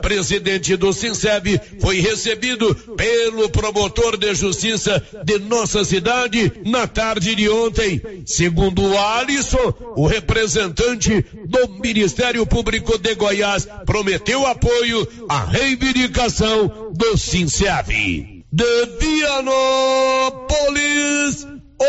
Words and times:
presidente 0.00 0.76
do 0.76 0.92
Sinseb, 0.92 1.60
foi 1.80 2.00
recebido 2.00 2.74
pelo 2.96 3.48
promotor 3.50 4.16
de 4.16 4.34
justiça 4.34 5.02
de 5.24 5.38
nossa 5.38 5.84
cidade 5.84 6.52
na 6.64 6.86
tarde 6.86 7.34
de 7.34 7.48
ontem. 7.48 8.00
Segundo 8.26 8.96
Alisson, 8.96 9.74
o 9.96 10.06
representante 10.06 11.24
do 11.46 11.68
Ministério 11.80 12.46
Público 12.46 12.98
de 12.98 13.14
Goiás 13.14 13.68
prometeu 13.86 14.46
apoio 14.46 15.06
à 15.28 15.44
reivindicação 15.44 16.92
do 16.94 17.16
Sinseb. 17.16 18.42
De 18.52 18.86
Vianópolis, 19.00 20.46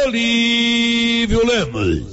Olívio 0.06 1.46
Lemos. 1.46 2.13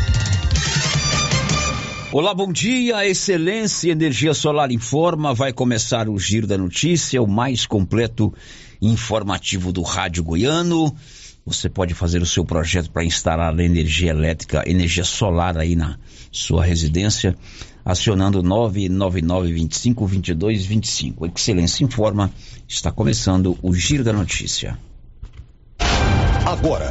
Olá, 2.13 2.33
bom 2.33 2.51
dia. 2.51 3.07
Excelência 3.07 3.89
Energia 3.89 4.33
Solar 4.33 4.69
informa. 4.69 5.33
Vai 5.33 5.53
começar 5.53 6.09
o 6.09 6.19
Giro 6.19 6.45
da 6.45 6.57
Notícia, 6.57 7.23
o 7.23 7.27
mais 7.27 7.65
completo 7.65 8.33
informativo 8.81 9.71
do 9.71 9.81
Rádio 9.81 10.21
Goiano. 10.21 10.93
Você 11.45 11.69
pode 11.69 11.93
fazer 11.93 12.21
o 12.21 12.25
seu 12.25 12.43
projeto 12.43 12.91
para 12.91 13.05
instalar 13.05 13.57
energia 13.61 14.09
elétrica, 14.09 14.69
energia 14.69 15.05
solar 15.05 15.57
aí 15.57 15.73
na 15.73 15.97
sua 16.29 16.65
residência, 16.65 17.33
acionando 17.85 18.43
999-25-22-25. 18.43 21.31
Excelência 21.33 21.85
informa. 21.85 22.29
Está 22.67 22.91
começando 22.91 23.57
o 23.61 23.73
Giro 23.73 24.03
da 24.03 24.11
Notícia. 24.11 24.77
Agora, 26.45 26.89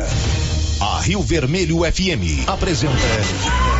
a 0.80 1.00
Rio 1.02 1.20
Vermelho 1.20 1.80
FM 1.80 2.48
apresenta. 2.48 3.79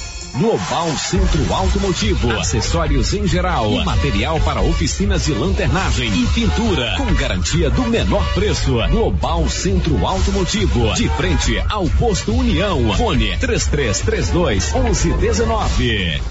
Global 0.33 0.97
Centro 0.97 1.53
Automotivo, 1.53 2.31
acessórios 2.39 3.13
em 3.13 3.27
geral, 3.27 3.69
e 3.73 3.83
material 3.83 4.39
para 4.39 4.61
oficinas 4.61 5.25
de 5.25 5.33
lanternagem 5.33 6.09
e 6.09 6.27
pintura, 6.27 6.95
com 6.97 7.13
garantia 7.13 7.69
do 7.69 7.83
menor 7.83 8.25
preço. 8.33 8.75
Global 8.89 9.49
Centro 9.49 10.05
Automotivo, 10.05 10.93
de 10.93 11.09
frente 11.09 11.61
ao 11.69 11.85
posto 11.89 12.33
União. 12.33 12.93
Fone 12.93 13.37
3332 13.37 14.73
1119. 14.73 16.21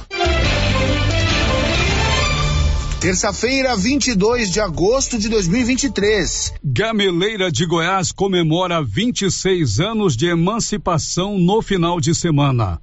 Terça-feira, 3.01 3.77
22 3.77 4.51
de 4.51 4.61
agosto 4.61 5.19
de 5.19 5.29
2023. 5.29 6.55
Gameleira 6.63 7.51
de 7.51 7.65
Goiás 7.67 8.13
comemora 8.13 8.83
26 8.83 9.81
anos 9.81 10.17
de 10.17 10.27
emancipação 10.27 11.39
no 11.39 11.63
final 11.63 12.01
de 12.01 12.15
semana. 12.15 12.81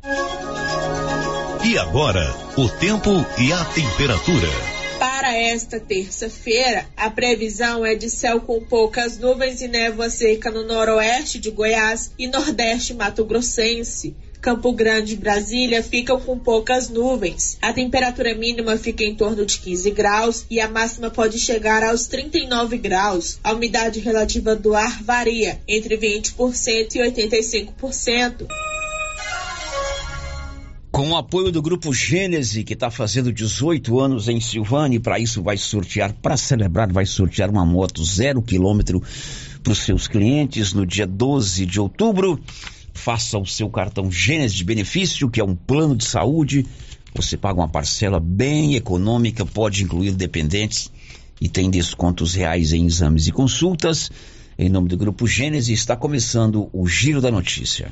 E 1.68 1.78
agora, 1.78 2.34
o 2.56 2.70
tempo 2.70 3.10
e 3.38 3.52
a 3.52 3.66
temperatura. 3.66 4.48
Para 4.98 5.36
esta 5.36 5.82
terça-feira, 5.82 6.86
a 6.96 7.10
previsão 7.10 7.86
é 7.86 7.94
de 7.94 8.10
céu 8.10 8.40
com 8.40 8.64
poucas 8.64 9.18
nuvens 9.18 9.60
e 9.60 9.68
névoa 9.68 10.10
seca 10.10 10.50
no 10.50 10.66
noroeste 10.66 11.40
de 11.40 11.52
Goiás 11.52 12.14
e 12.18 12.26
nordeste 12.26 12.94
mato-grossense. 12.94 14.16
Campo 14.40 14.72
Grande 14.72 15.16
e 15.16 15.18
Brasília 15.18 15.84
ficam 15.84 16.22
com 16.22 16.40
poucas 16.40 16.88
nuvens. 16.88 17.58
A 17.62 17.74
temperatura 17.74 18.34
mínima 18.34 18.78
fica 18.78 19.04
em 19.04 19.14
torno 19.14 19.46
de 19.46 19.60
15 19.60 19.92
graus 19.92 20.46
e 20.50 20.62
a 20.62 20.70
máxima 20.70 21.10
pode 21.10 21.38
chegar 21.38 21.84
aos 21.84 22.08
39 22.08 22.78
graus. 22.78 23.40
A 23.44 23.52
umidade 23.52 24.00
relativa 24.00 24.56
do 24.56 24.74
ar 24.74 25.04
varia 25.04 25.60
entre 25.68 25.98
20% 25.98 26.96
e 26.96 27.00
85%. 27.00 28.48
Com 30.98 31.12
o 31.12 31.16
apoio 31.16 31.52
do 31.52 31.62
Grupo 31.62 31.94
Gênese, 31.94 32.64
que 32.64 32.74
está 32.74 32.90
fazendo 32.90 33.32
18 33.32 34.00
anos 34.00 34.28
em 34.28 34.42
Silvânia, 34.42 34.96
e 34.96 35.00
para 35.00 35.20
isso 35.20 35.44
vai 35.44 35.56
sortear, 35.56 36.12
para 36.12 36.36
celebrar, 36.36 36.92
vai 36.92 37.06
sortear 37.06 37.52
uma 37.52 37.64
moto 37.64 38.04
zero 38.04 38.42
quilômetro 38.42 39.04
para 39.62 39.74
os 39.74 39.78
seus 39.78 40.08
clientes 40.08 40.74
no 40.74 40.88
dia 40.88 41.06
12 41.06 41.68
de 41.68 41.80
outubro. 41.80 42.40
Faça 42.96 43.38
o 43.38 43.46
seu 43.46 43.70
cartão 43.70 44.12
Gênese 44.12 44.56
de 44.56 44.64
benefício, 44.64 45.30
que 45.30 45.40
é 45.40 45.44
um 45.44 45.56
plano 45.56 45.96
de 45.96 46.04
saúde. 46.04 46.66
Você 47.14 47.38
paga 47.38 47.60
uma 47.60 47.70
parcela 47.70 48.20
bem 48.20 48.74
econômica, 48.74 49.46
pode 49.46 49.84
incluir 49.84 50.14
dependentes 50.14 50.92
e 51.40 51.48
tem 51.48 51.70
descontos 51.70 52.34
reais 52.34 52.74
em 52.74 52.88
exames 52.88 53.28
e 53.28 53.32
consultas. 53.32 54.10
Em 54.58 54.68
nome 54.68 54.90
do 54.90 54.98
Grupo 54.98 55.28
Gênese, 55.28 55.74
está 55.74 55.96
começando 55.96 56.68
o 56.74 56.88
Giro 56.88 57.22
da 57.22 57.30
Notícia. 57.30 57.92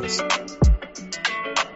Lewis. 0.00 0.49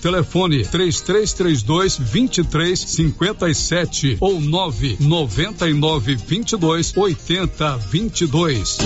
Telefone 0.00 0.64
3332 0.64 1.98
2357 1.98 4.16
ou 4.20 4.40
999 4.40 6.16
22 6.16 6.96
80 6.96 7.76
22. 7.76 8.78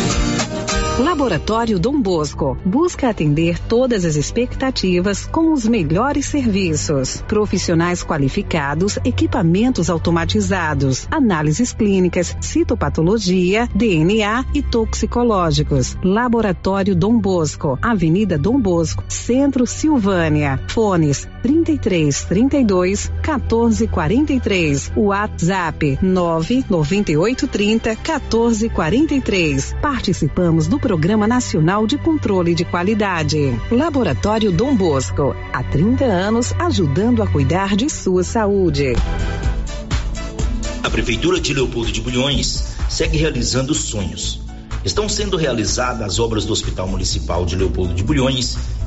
Laboratório 0.98 1.76
Dom 1.76 2.00
Bosco 2.00 2.56
busca 2.64 3.08
atender 3.08 3.58
todas 3.58 4.04
as 4.04 4.14
expectativas 4.14 5.26
com 5.26 5.52
os 5.52 5.66
melhores 5.66 6.26
serviços. 6.26 7.20
Profissionais 7.26 8.04
qualificados, 8.04 8.96
equipamentos 9.04 9.90
automatizados, 9.90 11.08
análises 11.10 11.72
clínicas, 11.72 12.36
citopatologia, 12.40 13.68
DNA 13.74 14.44
e 14.54 14.62
toxicológicos. 14.62 15.96
Laboratório 16.00 16.94
Dom 16.94 17.18
Bosco, 17.18 17.76
Avenida 17.82 18.38
Dom 18.38 18.60
Bosco, 18.60 19.02
Centro 19.08 19.66
Silvânia. 19.66 20.60
Fones 21.04 21.28
33 21.42 22.24
32 22.24 23.12
14 23.22 23.86
43. 23.88 24.92
WhatsApp 24.96 25.98
998 26.00 27.46
30 27.46 27.96
14 27.96 28.68
43. 28.70 29.76
Participamos 29.82 30.66
do 30.66 30.78
Programa 30.78 31.26
Nacional 31.26 31.86
de 31.86 31.98
Controle 31.98 32.54
de 32.54 32.64
Qualidade. 32.64 33.58
Laboratório 33.70 34.50
Dom 34.50 34.74
Bosco, 34.74 35.36
há 35.52 35.62
30 35.62 36.04
anos 36.04 36.52
ajudando 36.58 37.22
a 37.22 37.26
cuidar 37.26 37.76
de 37.76 37.90
sua 37.90 38.24
saúde. 38.24 38.94
A 40.82 40.90
Prefeitura 40.90 41.40
de 41.40 41.52
Leopoldo 41.52 41.92
de 41.92 42.00
Bulhões 42.00 42.76
segue 42.88 43.18
realizando 43.18 43.74
sonhos. 43.74 44.42
Estão 44.84 45.08
sendo 45.08 45.36
realizadas 45.36 46.02
as 46.02 46.18
obras 46.18 46.44
do 46.44 46.52
Hospital 46.52 46.86
Municipal 46.86 47.46
de 47.46 47.56
Leopoldo 47.56 47.94
de 47.94 48.02
Bulhões 48.02 48.56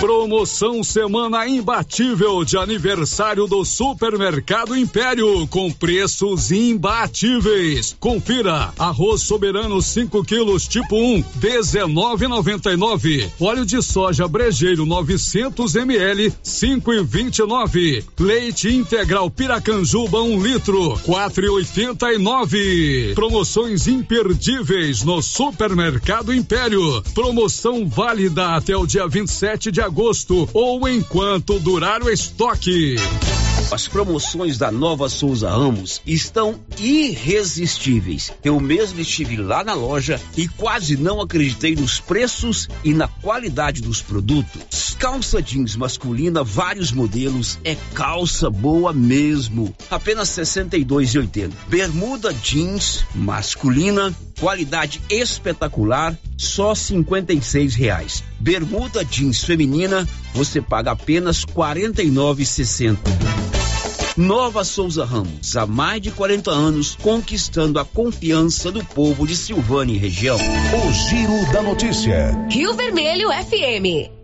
Promoção 0.00 0.82
Semana 0.82 1.46
Imbatível 1.46 2.42
de 2.42 2.56
aniversário 2.56 3.46
do 3.46 3.62
Supermercado 3.66 4.74
Império 4.74 5.46
com 5.48 5.70
preços 5.70 6.50
imbatíveis. 6.50 7.94
Confira: 8.00 8.72
arroz 8.78 9.20
soberano 9.20 9.82
5 9.82 10.24
quilos 10.24 10.66
tipo 10.66 10.96
1, 10.96 11.22
19,99. 11.38 13.30
Óleo 13.38 13.66
de 13.66 13.82
soja 13.82 14.26
brejeiro 14.26 14.86
900 14.86 15.74
ml, 15.74 16.32
5,29. 16.42 18.02
Leite 18.18 18.70
integral 18.70 19.30
Piracanjuba 19.30 20.22
1 20.22 20.32
um 20.32 20.42
litro, 20.42 20.98
4,89. 21.06 23.12
Promoções 23.14 23.86
imperdíveis 23.86 25.02
no 25.02 25.20
Supermercado 25.20 26.32
Império. 26.32 27.02
Promoção 27.12 27.86
válida 27.86 28.54
até 28.54 28.74
o 28.74 28.86
dia 28.86 29.06
27 29.06 29.70
de 29.70 29.82
agosto 29.82 29.89
agosto 29.90 30.48
ou 30.54 30.88
enquanto 30.88 31.58
durar 31.58 32.00
o 32.00 32.08
estoque. 32.08 32.94
As 33.72 33.88
promoções 33.88 34.56
da 34.56 34.70
Nova 34.70 35.08
Souza 35.08 35.50
Ramos 35.50 36.00
estão 36.06 36.60
irresistíveis. 36.78 38.32
Eu 38.42 38.58
mesmo 38.58 39.00
estive 39.00 39.36
lá 39.36 39.64
na 39.64 39.74
loja 39.74 40.20
e 40.36 40.46
quase 40.46 40.96
não 40.96 41.20
acreditei 41.20 41.74
nos 41.74 42.00
preços 42.00 42.68
e 42.84 42.94
na 42.94 43.06
qualidade 43.06 43.80
dos 43.80 44.00
produtos. 44.00 44.96
Calça 44.98 45.40
jeans 45.40 45.76
masculina, 45.76 46.42
vários 46.44 46.92
modelos, 46.92 47.58
é 47.64 47.76
calça 47.94 48.50
boa 48.50 48.92
mesmo. 48.92 49.74
Apenas 49.88 50.28
62,80. 50.30 51.52
Bermuda 51.68 52.32
jeans 52.34 53.04
masculina, 53.14 54.14
qualidade 54.40 55.00
espetacular, 55.10 56.18
só 56.36 56.74
56 56.74 57.74
reais. 57.74 58.24
Bermuda 58.40 59.04
jeans 59.04 59.44
feminina, 59.44 60.08
você 60.34 60.60
paga 60.60 60.92
apenas 60.92 61.44
49,60. 61.44 62.96
Nova 64.16 64.64
Souza 64.64 65.04
Ramos, 65.04 65.56
há 65.56 65.66
mais 65.66 66.02
de 66.02 66.10
40 66.10 66.50
anos, 66.50 66.96
conquistando 66.96 67.78
a 67.78 67.84
confiança 67.84 68.72
do 68.72 68.84
povo 68.84 69.26
de 69.26 69.36
Silvânia 69.36 69.94
e 69.94 69.98
região. 69.98 70.36
O 70.36 70.92
Giro 70.92 71.52
da 71.52 71.62
Notícia. 71.62 72.36
Rio 72.50 72.74
Vermelho 72.74 73.28
FM. 73.28 74.19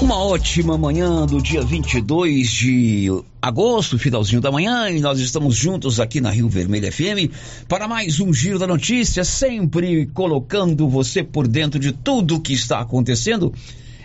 Uma 0.00 0.16
ótima 0.16 0.78
manhã 0.78 1.26
do 1.26 1.42
dia 1.42 1.60
22 1.60 2.48
de 2.48 3.08
agosto, 3.40 3.98
finalzinho 3.98 4.40
da 4.40 4.50
manhã, 4.50 4.88
e 4.88 4.98
nós 4.98 5.20
estamos 5.20 5.54
juntos 5.54 6.00
aqui 6.00 6.22
na 6.22 6.30
Rio 6.30 6.48
Vermelho 6.48 6.90
FM 6.90 7.30
para 7.68 7.86
mais 7.86 8.18
um 8.18 8.32
Giro 8.32 8.58
da 8.58 8.66
Notícia, 8.66 9.24
sempre 9.24 10.06
colocando 10.06 10.88
você 10.88 11.22
por 11.22 11.46
dentro 11.46 11.78
de 11.78 11.92
tudo 11.92 12.36
o 12.36 12.40
que 12.40 12.54
está 12.54 12.80
acontecendo. 12.80 13.52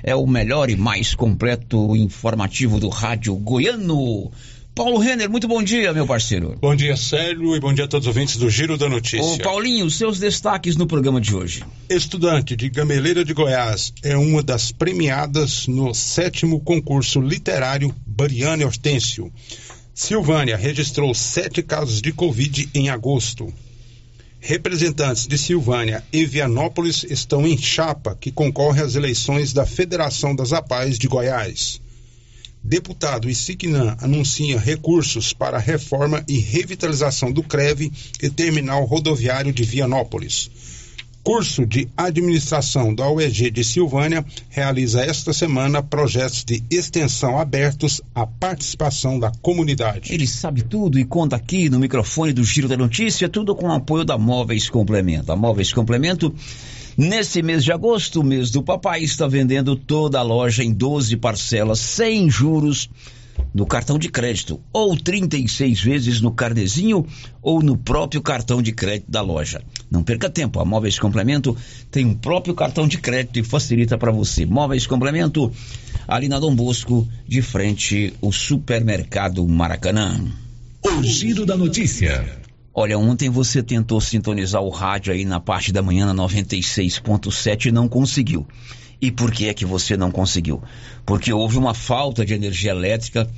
É 0.04 0.14
o 0.14 0.28
melhor 0.28 0.70
e 0.70 0.76
mais 0.76 1.16
completo 1.16 1.96
informativo 1.96 2.78
do 2.78 2.90
rádio 2.90 3.34
goiano. 3.38 4.30
Paulo 4.76 4.98
Renner, 4.98 5.30
muito 5.30 5.48
bom 5.48 5.64
dia, 5.64 5.94
meu 5.94 6.06
parceiro. 6.06 6.58
Bom 6.60 6.76
dia, 6.76 6.98
Célio, 6.98 7.56
e 7.56 7.62
bom 7.62 7.74
dia 7.74 7.86
a 7.86 7.88
todos 7.88 8.06
os 8.06 8.14
ouvintes 8.14 8.36
do 8.36 8.50
Giro 8.50 8.78
da 8.78 8.90
Notícia. 8.90 9.24
Ô, 9.24 9.38
Paulinho, 9.38 9.90
seus 9.90 10.20
destaques 10.20 10.76
no 10.76 10.86
programa 10.86 11.22
de 11.22 11.34
hoje. 11.34 11.64
Estudante 11.90 12.58
de 12.58 12.68
Gameleira 12.68 13.24
de 13.24 13.34
Goiás 13.34 13.94
é 14.04 14.18
uma 14.18 14.44
das 14.44 14.74
premiadas 14.74 15.66
no 15.66 15.94
sétimo 15.94 16.60
concurso 16.60 17.22
literário 17.22 17.96
Bariane 18.06 18.66
Hortêncio. 18.66 19.32
Silvânia 19.94 20.58
registrou 20.58 21.14
sete 21.16 21.64
casos 21.64 22.02
de 22.02 22.12
Covid 22.12 22.70
em 22.74 22.90
agosto. 22.90 23.54
Representantes 24.42 25.26
de 25.26 25.38
Silvânia 25.38 26.04
e 26.12 26.26
Vianópolis 26.26 27.06
estão 27.10 27.48
em 27.48 27.58
chapa 27.58 28.18
que 28.20 28.30
concorre 28.30 28.82
às 28.82 28.96
eleições 28.96 29.54
da 29.54 29.66
Federação 29.66 30.36
das 30.36 30.52
APAES 30.52 31.00
de 31.00 31.08
Goiás. 31.08 31.80
Deputado 32.66 33.30
Isiquinã 33.30 33.96
anuncia 34.02 34.60
recursos 34.60 35.32
para 35.34 35.60
reforma 35.60 36.26
e 36.28 36.40
revitalização 36.40 37.32
do 37.32 37.44
CREV 37.44 37.92
e 38.20 38.28
terminal 38.28 38.84
rodoviário 38.86 39.54
de 39.54 39.64
Vianópolis. 39.64 40.50
Curso 41.24 41.64
de 41.64 41.88
Administração 41.96 42.94
da 42.94 43.08
UEG 43.08 43.52
de 43.52 43.64
Silvânia 43.64 44.26
realiza 44.50 45.06
esta 45.06 45.32
semana 45.32 45.84
projetos 45.84 46.44
de 46.44 46.64
extensão 46.72 47.40
abertos 47.40 48.02
à 48.16 48.26
participação 48.26 49.20
da 49.20 49.32
comunidade. 49.44 50.12
Ele 50.12 50.26
sabe 50.26 50.64
tudo 50.64 50.98
e 50.98 51.06
conta 51.06 51.36
aqui 51.36 51.70
no 51.70 51.78
microfone 51.80 52.34
do 52.34 52.44
Giro 52.44 52.68
da 52.68 52.78
Notícia, 52.78 53.30
tudo 53.30 53.56
com 53.56 53.68
o 53.68 53.72
apoio 53.72 54.04
da 54.04 54.18
Móveis 54.18 54.70
Complemento. 54.70 55.32
A 55.32 55.36
Móveis 55.36 55.72
Complemento 55.72 56.34
Nesse 56.98 57.42
mês 57.42 57.64
de 57.64 57.74
agosto, 57.74 58.22
o 58.22 58.24
mês 58.24 58.50
do 58.50 58.64
papai, 58.64 59.04
está 59.04 59.28
vendendo 59.28 59.76
toda 59.76 60.18
a 60.18 60.22
loja 60.22 60.64
em 60.64 60.72
12 60.72 61.18
parcelas 61.18 61.80
sem 61.80 62.30
juros 62.30 62.90
no 63.54 63.66
cartão 63.66 64.00
de 64.00 64.08
crédito, 64.08 64.62
ou 64.72 64.96
36 64.96 65.82
vezes 65.82 66.22
no 66.22 66.32
carnezinho 66.32 67.06
ou 67.42 67.62
no 67.62 67.76
próprio 67.76 68.22
cartão 68.22 68.62
de 68.62 68.72
crédito 68.72 69.12
da 69.12 69.22
loja. 69.22 69.62
Não 69.92 70.04
perca 70.04 70.30
tempo, 70.30 70.60
a 70.60 70.66
Móveis 70.66 70.98
Complemento 70.98 71.56
tem 71.92 72.06
um 72.06 72.14
próprio 72.14 72.54
cartão 72.54 72.88
de 72.88 72.98
crédito 72.98 73.40
e 73.40 73.44
facilita 73.44 73.98
para 73.98 74.12
você. 74.12 74.46
Móveis 74.46 74.88
Complemento, 74.88 75.52
ali 76.08 76.30
na 76.30 76.40
Dom 76.40 76.56
Bosco, 76.56 77.06
de 77.28 77.42
frente 77.42 78.14
ao 78.22 78.32
supermercado 78.32 79.46
Maracanã. 79.46 80.18
O 80.82 81.04
giro 81.04 81.46
da 81.46 81.58
notícia. 81.58 82.45
Olha, 82.78 83.00
ontem 83.00 83.30
você 83.30 83.64
tentou 83.64 84.02
sintonizar 84.02 84.62
o 84.62 84.70
rádio 84.70 85.14
aí 85.14 85.24
na 85.24 85.40
parte 85.40 85.72
da 85.72 85.82
manhã 85.82 86.12
na 86.12 86.24
96.7 86.24 87.68
e 87.68 87.72
não 87.72 87.88
conseguiu. 87.88 88.46
E 89.02 89.10
por 89.10 89.32
que 89.32 89.48
é 89.48 89.54
que 89.54 89.66
você 89.66 89.96
não 89.96 90.12
conseguiu? 90.12 90.62
Porque 91.06 91.32
houve 91.32 91.58
uma 91.58 91.74
falta 91.74 92.26
de 92.26 92.34
energia 92.34 92.72
elétrica 92.72 93.30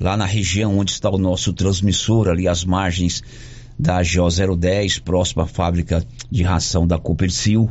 lá 0.00 0.16
na 0.16 0.24
região 0.24 0.78
onde 0.78 0.92
está 0.92 1.10
o 1.10 1.18
nosso 1.18 1.52
transmissor, 1.52 2.28
ali 2.28 2.46
às 2.46 2.64
margens 2.64 3.20
da 3.76 4.00
GO 4.00 4.56
010, 4.56 5.00
próxima 5.00 5.42
à 5.42 5.46
fábrica 5.48 6.06
de 6.30 6.44
ração 6.44 6.86
da 6.86 6.96
Copercil. 6.96 7.68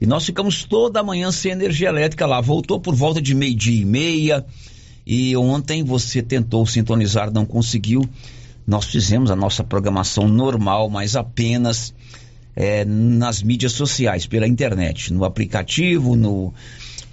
E 0.00 0.06
nós 0.06 0.24
ficamos 0.24 0.64
toda 0.64 1.00
a 1.00 1.04
manhã 1.04 1.30
sem 1.30 1.52
energia 1.52 1.90
elétrica 1.90 2.24
lá. 2.24 2.40
Voltou 2.40 2.80
por 2.80 2.94
volta 2.94 3.20
de 3.20 3.34
meio-dia 3.34 3.82
e 3.82 3.84
meia. 3.84 4.46
E 5.06 5.36
ontem 5.36 5.84
você 5.84 6.22
tentou 6.22 6.64
sintonizar, 6.64 7.30
não 7.30 7.44
conseguiu 7.44 8.08
nós 8.66 8.84
fizemos 8.84 9.30
a 9.30 9.36
nossa 9.36 9.64
programação 9.64 10.28
normal, 10.28 10.88
mas 10.88 11.16
apenas 11.16 11.94
é, 12.54 12.84
nas 12.84 13.42
mídias 13.42 13.72
sociais, 13.72 14.26
pela 14.26 14.46
internet, 14.46 15.12
no 15.12 15.24
aplicativo, 15.24 16.14
no 16.16 16.52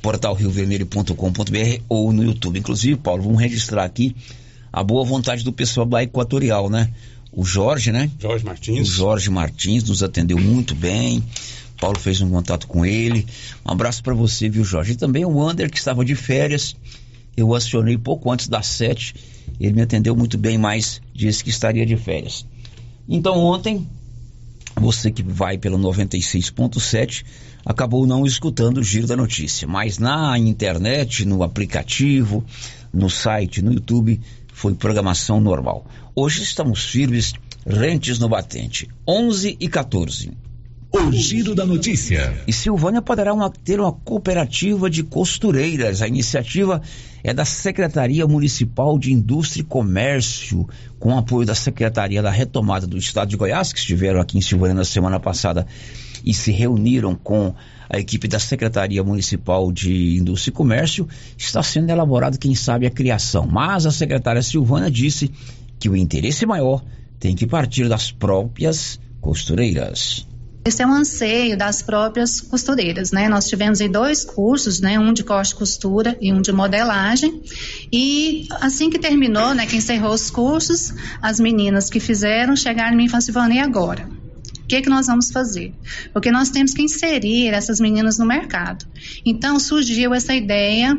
portal 0.01 0.33
riovermelho.com.br 0.33 1.83
ou 1.87 2.11
no 2.11 2.23
YouTube. 2.23 2.59
Inclusive, 2.59 2.97
Paulo, 2.97 3.23
vamos 3.23 3.39
registrar 3.39 3.83
aqui 3.83 4.15
a 4.71 4.83
boa 4.83 5.03
vontade 5.03 5.43
do 5.43 5.51
pessoal 5.51 5.85
da 5.85 6.03
Equatorial, 6.03 6.69
né? 6.69 6.89
O 7.31 7.43
Jorge, 7.43 7.91
né? 7.91 8.09
Jorge 8.19 8.45
Martins. 8.45 8.79
O 8.79 8.91
Jorge 8.91 9.29
Martins 9.29 9.83
nos 9.83 10.01
atendeu 10.01 10.37
muito 10.39 10.73
bem. 10.73 11.23
Paulo 11.79 11.97
fez 11.97 12.21
um 12.21 12.29
contato 12.29 12.67
com 12.67 12.85
ele. 12.85 13.25
Um 13.65 13.71
abraço 13.71 14.03
para 14.03 14.13
você, 14.13 14.49
viu, 14.49 14.63
Jorge? 14.63 14.93
E 14.93 14.95
também 14.95 15.25
o 15.25 15.41
Ander, 15.41 15.69
que 15.69 15.77
estava 15.77 16.03
de 16.03 16.15
férias 16.15 16.75
Eu 17.37 17.53
acionei 17.53 17.97
pouco 17.97 18.31
antes 18.31 18.47
das 18.47 18.67
sete. 18.67 19.15
Ele 19.59 19.73
me 19.73 19.81
atendeu 19.81 20.15
muito 20.15 20.37
bem, 20.37 20.57
mas 20.57 21.01
disse 21.13 21.43
que 21.43 21.49
estaria 21.49 21.85
de 21.85 21.97
férias. 21.97 22.45
Então 23.07 23.37
ontem, 23.37 23.87
você 24.75 25.11
que 25.11 25.21
vai 25.21 25.57
pelo 25.57 25.77
96.7 25.77 27.25
acabou 27.65 28.07
não 28.07 28.25
escutando 28.25 28.77
o 28.77 28.83
giro 28.83 29.07
da 29.07 29.15
notícia, 29.15 29.67
mas 29.67 29.97
na 29.97 30.37
internet, 30.37 31.25
no 31.25 31.43
aplicativo, 31.43 32.43
no 32.93 33.09
site, 33.09 33.61
no 33.61 33.73
YouTube, 33.73 34.19
foi 34.53 34.73
programação 34.73 35.39
normal. 35.41 35.85
Hoje 36.15 36.43
estamos 36.43 36.85
firmes, 36.85 37.33
rentes 37.65 38.19
no 38.19 38.29
batente. 38.29 38.87
11 39.07 39.57
e 39.59 39.67
14. 39.67 40.31
O 40.91 41.11
giro 41.11 41.53
da 41.53 41.67
notícia. 41.67 42.35
E 42.47 42.51
Silvânia 42.51 42.99
poderá 42.99 43.31
uma, 43.31 43.47
ter 43.51 43.79
uma 43.79 43.91
cooperativa 43.91 44.89
de 44.89 45.03
costureiras. 45.03 46.01
A 46.01 46.07
iniciativa 46.07 46.81
é 47.23 47.31
da 47.31 47.45
Secretaria 47.45 48.25
Municipal 48.25 48.97
de 48.97 49.13
Indústria 49.13 49.61
e 49.61 49.65
Comércio, 49.65 50.67
com 50.97 51.15
apoio 51.15 51.45
da 51.45 51.53
Secretaria 51.53 52.23
da 52.23 52.31
Retomada 52.31 52.87
do 52.87 52.97
Estado 52.97 53.29
de 53.29 53.37
Goiás, 53.37 53.71
que 53.71 53.77
estiveram 53.77 54.19
aqui 54.19 54.39
em 54.39 54.41
Silvânia 54.41 54.73
na 54.73 54.83
semana 54.83 55.19
passada 55.19 55.67
e 56.25 56.33
se 56.33 56.51
reuniram 56.51 57.13
com 57.13 57.53
a 57.87 57.99
equipe 57.99 58.27
da 58.27 58.39
Secretaria 58.39 59.03
Municipal 59.03 59.71
de 59.71 60.17
Indústria 60.17 60.49
e 60.49 60.53
Comércio. 60.53 61.07
Está 61.37 61.61
sendo 61.61 61.91
elaborado, 61.91 62.39
quem 62.39 62.55
sabe, 62.55 62.87
a 62.87 62.91
criação. 62.91 63.45
Mas 63.45 63.85
a 63.85 63.91
secretária 63.91 64.41
Silvana 64.41 64.89
disse 64.89 65.31
que 65.79 65.87
o 65.87 65.95
interesse 65.95 66.47
maior 66.47 66.83
tem 67.19 67.35
que 67.35 67.45
partir 67.45 67.87
das 67.87 68.11
próprias 68.11 68.99
costureiras. 69.21 70.28
Esse 70.63 70.83
é 70.83 70.85
um 70.85 70.93
anseio 70.93 71.57
das 71.57 71.81
próprias 71.81 72.41
costureiras, 72.41 73.11
né? 73.11 73.29
Nós 73.29 73.47
tivemos 73.47 73.79
aí 73.79 73.87
dois 73.87 74.25
cursos, 74.25 74.81
né? 74.81 74.99
Um 74.99 75.13
de 75.13 75.23
corte 75.23 75.53
e 75.53 75.55
costura 75.55 76.17
e 76.19 76.33
um 76.33 76.41
de 76.41 76.51
modelagem. 76.51 77.41
E 77.91 78.47
assim 78.59 78.89
que 78.89 78.99
terminou, 78.99 79.53
né? 79.55 79.65
Que 79.65 79.77
encerrou 79.77 80.13
os 80.13 80.29
cursos, 80.29 80.93
as 81.21 81.39
meninas 81.39 81.89
que 81.89 81.99
fizeram 81.99 82.55
chegaram 82.55 82.93
em 82.93 82.97
mim 82.97 83.05
e 83.05 83.09
falaram 83.09 83.27
assim, 83.27 83.55
e 83.55 83.59
agora? 83.59 84.09
O 84.63 84.67
que, 84.69 84.75
é 84.75 84.81
que 84.81 84.89
nós 84.89 85.07
vamos 85.07 85.31
fazer? 85.31 85.73
Porque 86.13 86.29
nós 86.31 86.49
temos 86.49 86.73
que 86.73 86.83
inserir 86.83 87.47
essas 87.47 87.79
meninas 87.79 88.19
no 88.19 88.25
mercado. 88.25 88.85
Então 89.25 89.59
surgiu 89.59 90.13
essa 90.13 90.35
ideia 90.35 90.95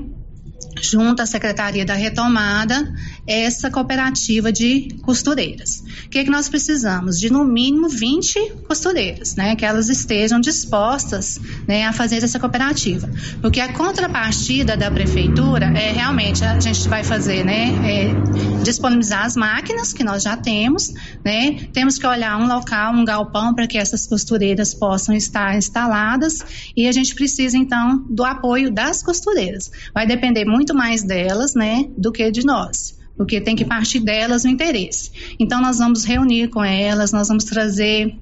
junto 0.81 1.23
à 1.23 1.27
Secretaria 1.27 1.85
da 1.85 1.95
Retomada, 1.95 2.93
essa 3.27 3.71
cooperativa 3.71 4.53
de 4.53 4.97
costureiras. 5.03 5.83
O 6.07 6.09
que, 6.09 6.19
é 6.19 6.25
que 6.25 6.31
nós 6.31 6.49
precisamos? 6.49 7.19
De 7.19 7.31
no 7.31 7.45
mínimo 7.45 7.89
20 7.89 8.53
costureiras, 8.67 9.37
né? 9.37 9.55
Que 9.57 9.65
elas 9.65 9.89
estejam 9.89 10.41
dispostas 10.41 11.41
né, 11.67 11.85
a 11.85 11.93
fazer 11.93 12.23
essa 12.23 12.39
cooperativa. 12.39 13.09
Porque 13.41 13.61
a 13.61 13.73
contrapartida 13.73 14.77
da 14.77 14.91
prefeitura 14.91 15.67
é 15.67 15.93
realmente 15.93 16.45
a 16.45 16.59
gente 16.59 16.89
vai 16.89 17.05
fazer, 17.05 17.45
né? 17.45 17.69
É, 17.85 18.63
disponibilizar 18.63 19.25
as 19.25 19.37
máquinas 19.37 19.93
que 19.93 20.03
nós 20.03 20.23
já 20.23 20.37
temos, 20.37 20.93
né? 21.25 21.69
Temos 21.73 21.99
que 21.99 22.07
olhar 22.07 22.37
um 22.39 22.47
local, 22.47 22.95
um 22.95 23.05
galpão 23.05 23.55
para 23.55 23.67
que 23.67 23.79
essas 23.79 24.07
costureiras 24.07 24.75
possam 24.75 25.15
estar 25.15 25.57
instaladas 25.57 26.45
e 26.77 26.89
a 26.89 26.93
gente 26.93 27.15
precisa 27.15 27.57
então 27.57 28.05
do 28.09 28.25
apoio 28.25 28.71
das 28.71 29.03
costureiras. 29.03 29.71
Vai 29.95 30.07
depender 30.07 30.45
muito 30.51 30.75
mais 30.75 31.03
delas, 31.03 31.55
né, 31.55 31.87
do 31.97 32.13
que 32.13 32.31
de 32.31 32.45
nós 32.45 32.99
porque 33.17 33.39
tem 33.39 33.55
que 33.55 33.67
partir 33.67 34.01
delas 34.01 34.45
o 34.45 34.49
interesse. 34.49 35.11
Então, 35.39 35.61
nós 35.61 35.77
vamos 35.77 36.07
reunir 36.07 36.49
com 36.49 36.65
elas, 36.65 37.13
nós 37.13 37.29
vamos 37.29 37.45
trazer 37.45 38.19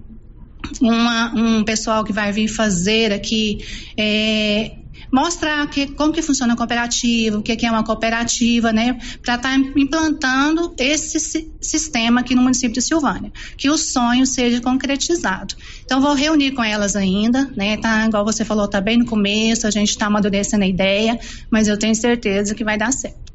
uma, 0.80 1.32
um 1.36 1.62
pessoal 1.62 2.02
que 2.02 2.12
vai 2.12 2.32
vir 2.32 2.48
fazer 2.48 3.12
aqui. 3.12 3.58
É, 3.96 4.72
mostrar 5.12 5.66
que, 5.68 5.88
como 5.88 6.12
que 6.12 6.22
funciona 6.22 6.54
a 6.54 6.56
cooperativa, 6.56 7.38
o 7.38 7.42
que, 7.42 7.56
que 7.56 7.66
é 7.66 7.70
uma 7.70 7.84
cooperativa, 7.84 8.72
né, 8.72 8.98
para 9.22 9.36
estar 9.36 9.50
tá 9.50 9.54
implantando 9.54 10.74
esse 10.78 11.18
si, 11.18 11.52
sistema 11.60 12.20
aqui 12.20 12.34
no 12.34 12.42
município 12.42 12.74
de 12.74 12.82
Silvânia, 12.82 13.32
que 13.56 13.70
o 13.70 13.76
sonho 13.76 14.26
seja 14.26 14.60
concretizado. 14.60 15.54
Então 15.84 16.00
vou 16.00 16.14
reunir 16.14 16.52
com 16.52 16.62
elas 16.62 16.96
ainda, 16.96 17.50
né, 17.56 17.76
tá, 17.76 18.06
igual 18.06 18.24
você 18.24 18.44
falou, 18.44 18.68
tá 18.68 18.80
bem 18.80 18.98
no 18.98 19.06
começo, 19.06 19.66
a 19.66 19.70
gente 19.70 19.90
está 19.90 20.06
amadurecendo 20.06 20.64
a 20.64 20.68
ideia, 20.68 21.18
mas 21.50 21.68
eu 21.68 21.78
tenho 21.78 21.94
certeza 21.94 22.54
que 22.54 22.64
vai 22.64 22.76
dar 22.76 22.92
certo. 22.92 23.27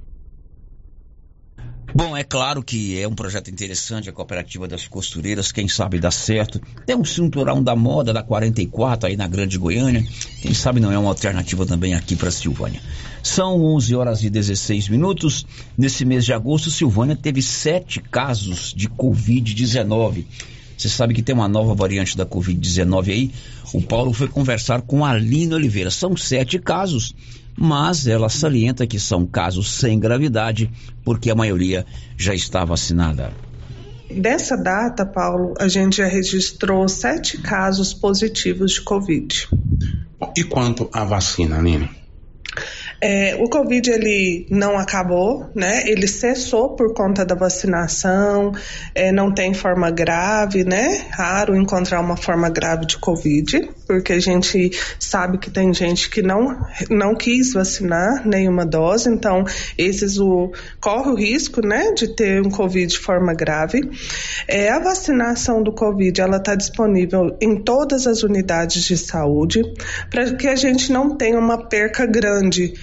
Bom, 1.95 2.17
é 2.17 2.23
claro 2.23 2.63
que 2.63 2.99
é 2.99 3.07
um 3.07 3.13
projeto 3.13 3.51
interessante, 3.51 4.09
a 4.09 4.11
Cooperativa 4.11 4.67
das 4.67 4.87
Costureiras, 4.87 5.51
quem 5.51 5.67
sabe 5.67 5.99
dá 5.99 6.09
certo. 6.09 6.59
Tem 6.87 6.95
um 6.95 7.05
cinturão 7.05 7.61
da 7.61 7.75
moda 7.75 8.11
da 8.11 8.23
44 8.23 9.09
aí 9.09 9.15
na 9.15 9.27
Grande 9.27 9.59
Goiânia, 9.59 10.03
quem 10.41 10.55
sabe 10.55 10.79
não 10.79 10.91
é 10.91 10.97
uma 10.97 11.09
alternativa 11.09 11.67
também 11.67 11.93
aqui 11.93 12.15
para 12.15 12.31
Silvânia. 12.31 12.81
São 13.21 13.63
11 13.63 13.95
horas 13.95 14.23
e 14.23 14.29
16 14.31 14.89
minutos. 14.89 15.45
Nesse 15.77 16.03
mês 16.03 16.25
de 16.25 16.33
agosto, 16.33 16.71
Silvânia 16.71 17.15
teve 17.15 17.43
sete 17.43 17.99
casos 17.99 18.73
de 18.75 18.89
Covid-19. 18.89 20.25
Você 20.83 20.89
sabe 20.89 21.13
que 21.13 21.23
tem 21.23 21.33
uma 21.33 21.47
nova 21.47 21.73
variante 21.73 22.17
da 22.17 22.25
Covid-19 22.25 23.07
aí. 23.07 23.31
O 23.73 23.81
Paulo 23.81 24.11
foi 24.11 24.27
conversar 24.27 24.81
com 24.81 25.05
a 25.05 25.11
Aline 25.11 25.53
Oliveira. 25.53 25.89
São 25.89 26.17
sete 26.17 26.59
casos 26.59 27.15
mas 27.55 28.07
ela 28.07 28.29
salienta 28.29 28.87
que 28.87 28.99
são 28.99 29.27
casos 29.27 29.73
sem 29.73 29.99
gravidade, 29.99 30.71
porque 31.05 31.29
a 31.29 31.35
maioria 31.35 31.85
já 32.17 32.33
está 32.33 32.65
vacinada. 32.65 33.31
Dessa 34.09 34.57
data, 34.57 35.05
Paulo, 35.05 35.53
a 35.59 35.67
gente 35.67 35.97
já 35.97 36.07
registrou 36.07 36.89
sete 36.89 37.37
casos 37.37 37.93
positivos 37.93 38.73
de 38.73 38.81
Covid. 38.81 39.49
E 40.35 40.43
quanto 40.43 40.89
à 40.91 41.03
vacina, 41.03 41.61
Nini? 41.61 42.02
É, 43.05 43.35
o 43.37 43.49
Covid 43.49 43.91
ele 43.91 44.47
não 44.49 44.77
acabou, 44.77 45.49
né? 45.53 45.83
Ele 45.87 46.07
cessou 46.07 46.73
por 46.73 46.93
conta 46.93 47.25
da 47.25 47.35
vacinação, 47.35 48.53
é, 48.95 49.11
não 49.11 49.29
tem 49.29 49.53
forma 49.53 49.91
grave, 49.91 50.63
né? 50.63 51.05
Raro 51.11 51.53
encontrar 51.53 51.99
uma 51.99 52.15
forma 52.15 52.49
grave 52.49 52.85
de 52.85 52.97
Covid, 52.97 53.69
porque 53.85 54.13
a 54.13 54.21
gente 54.21 54.71
sabe 54.97 55.37
que 55.37 55.51
tem 55.51 55.73
gente 55.73 56.09
que 56.09 56.21
não, 56.21 56.65
não 56.89 57.13
quis 57.13 57.51
vacinar 57.51 58.25
nenhuma 58.25 58.65
dose, 58.65 59.09
então 59.09 59.43
esses 59.77 60.17
o, 60.17 60.53
corre 60.79 61.09
o 61.09 61.15
risco, 61.15 61.59
né, 61.59 61.91
de 61.91 62.15
ter 62.15 62.41
um 62.41 62.49
Covid 62.49 62.87
de 62.87 62.99
forma 62.99 63.33
grave. 63.33 63.81
É, 64.47 64.69
a 64.69 64.79
vacinação 64.79 65.61
do 65.61 65.73
Covid 65.73 66.21
ela 66.21 66.37
está 66.37 66.55
disponível 66.55 67.35
em 67.41 67.61
todas 67.61 68.07
as 68.07 68.23
unidades 68.23 68.85
de 68.85 68.97
saúde 68.97 69.61
para 70.09 70.33
que 70.35 70.47
a 70.47 70.55
gente 70.55 70.89
não 70.89 71.17
tenha 71.17 71.37
uma 71.37 71.67
perca 71.67 72.05
grande 72.05 72.73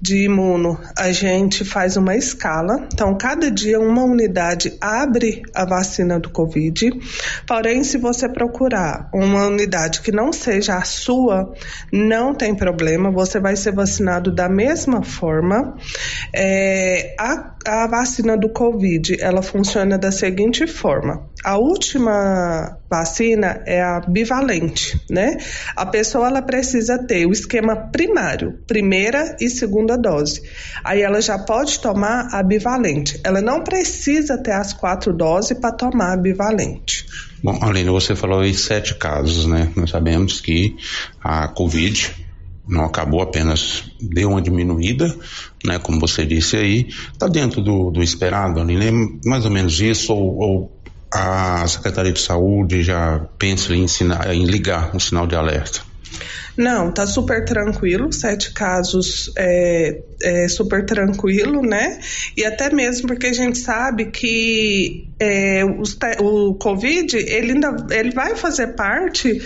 de 0.00 0.24
imuno, 0.24 0.78
a 0.96 1.10
gente 1.10 1.64
faz 1.64 1.96
uma 1.96 2.14
escala. 2.16 2.86
Então, 2.92 3.16
cada 3.16 3.50
dia 3.50 3.80
uma 3.80 4.04
unidade 4.04 4.76
abre 4.80 5.42
a 5.54 5.64
vacina 5.64 6.20
do 6.20 6.30
Covid. 6.30 6.90
Porém, 7.46 7.82
se 7.82 7.98
você 7.98 8.28
procurar 8.28 9.08
uma 9.12 9.46
unidade 9.46 10.00
que 10.00 10.12
não 10.12 10.32
seja 10.32 10.76
a 10.76 10.84
sua, 10.84 11.52
não 11.92 12.32
tem 12.32 12.54
problema, 12.54 13.10
você 13.10 13.40
vai 13.40 13.56
ser 13.56 13.72
vacinado 13.72 14.32
da 14.32 14.48
mesma 14.48 15.02
forma. 15.02 15.76
É, 16.32 17.16
a, 17.18 17.54
a 17.66 17.86
vacina 17.88 18.36
do 18.36 18.48
Covid, 18.48 19.20
ela 19.20 19.42
funciona 19.42 19.98
da 19.98 20.12
seguinte 20.12 20.66
forma. 20.66 21.28
A 21.44 21.56
última 21.56 22.78
vacina 22.90 23.62
é 23.66 23.80
a 23.80 24.00
bivalente, 24.00 25.00
né? 25.10 25.36
A 25.76 25.86
pessoa 25.86 26.28
ela 26.28 26.42
precisa 26.42 26.98
ter 26.98 27.26
o 27.26 27.32
esquema 27.32 27.76
primário, 27.76 28.58
primeira 28.66 29.36
e 29.40 29.48
segunda 29.48 29.87
dose. 29.96 30.42
Aí 30.84 31.02
ela 31.02 31.20
já 31.20 31.38
pode 31.38 31.80
tomar 31.80 32.28
a 32.32 32.42
bivalente. 32.42 33.20
Ela 33.24 33.40
não 33.40 33.62
precisa 33.62 34.36
ter 34.36 34.52
as 34.52 34.72
quatro 34.72 35.12
doses 35.12 35.58
para 35.58 35.72
tomar 35.72 36.12
a 36.12 36.16
bivalente. 36.16 37.06
Bom, 37.42 37.58
Aline, 37.62 37.90
você 37.90 38.16
falou 38.16 38.44
em 38.44 38.52
sete 38.52 38.94
casos, 38.96 39.46
né? 39.46 39.70
Nós 39.76 39.90
sabemos 39.90 40.40
que 40.40 40.76
a 41.22 41.46
Covid 41.48 42.14
não 42.66 42.84
acabou 42.84 43.22
apenas 43.22 43.84
deu 44.00 44.30
uma 44.30 44.42
diminuída, 44.42 45.14
né? 45.64 45.78
Como 45.78 45.98
você 45.98 46.26
disse 46.26 46.56
aí, 46.56 46.88
está 47.12 47.26
dentro 47.26 47.62
do, 47.62 47.90
do 47.90 48.02
esperado, 48.02 48.60
Aline, 48.60 49.20
mais 49.24 49.44
ou 49.44 49.50
menos 49.50 49.80
isso 49.80 50.12
ou, 50.12 50.38
ou 50.38 50.78
a 51.10 51.66
Secretaria 51.66 52.12
de 52.12 52.20
Saúde 52.20 52.82
já 52.82 53.20
pensa 53.38 53.74
em, 53.74 53.84
ensinar, 53.84 54.32
em 54.34 54.44
ligar 54.44 54.94
um 54.94 55.00
sinal 55.00 55.26
de 55.26 55.34
alerta? 55.34 55.80
Não, 56.58 56.90
tá 56.90 57.06
super 57.06 57.44
tranquilo, 57.44 58.12
sete 58.12 58.52
casos 58.52 59.32
é, 59.38 60.02
é, 60.20 60.48
super 60.48 60.84
tranquilo, 60.84 61.62
né? 61.62 62.00
E 62.36 62.44
até 62.44 62.68
mesmo 62.74 63.06
porque 63.06 63.28
a 63.28 63.32
gente 63.32 63.58
sabe 63.58 64.06
que 64.06 65.08
é, 65.20 65.64
o 66.18 66.54
Covid, 66.54 67.16
ele 67.16 67.52
ainda 67.52 67.76
ele 67.90 68.10
vai 68.10 68.34
fazer 68.34 68.74
parte 68.74 69.40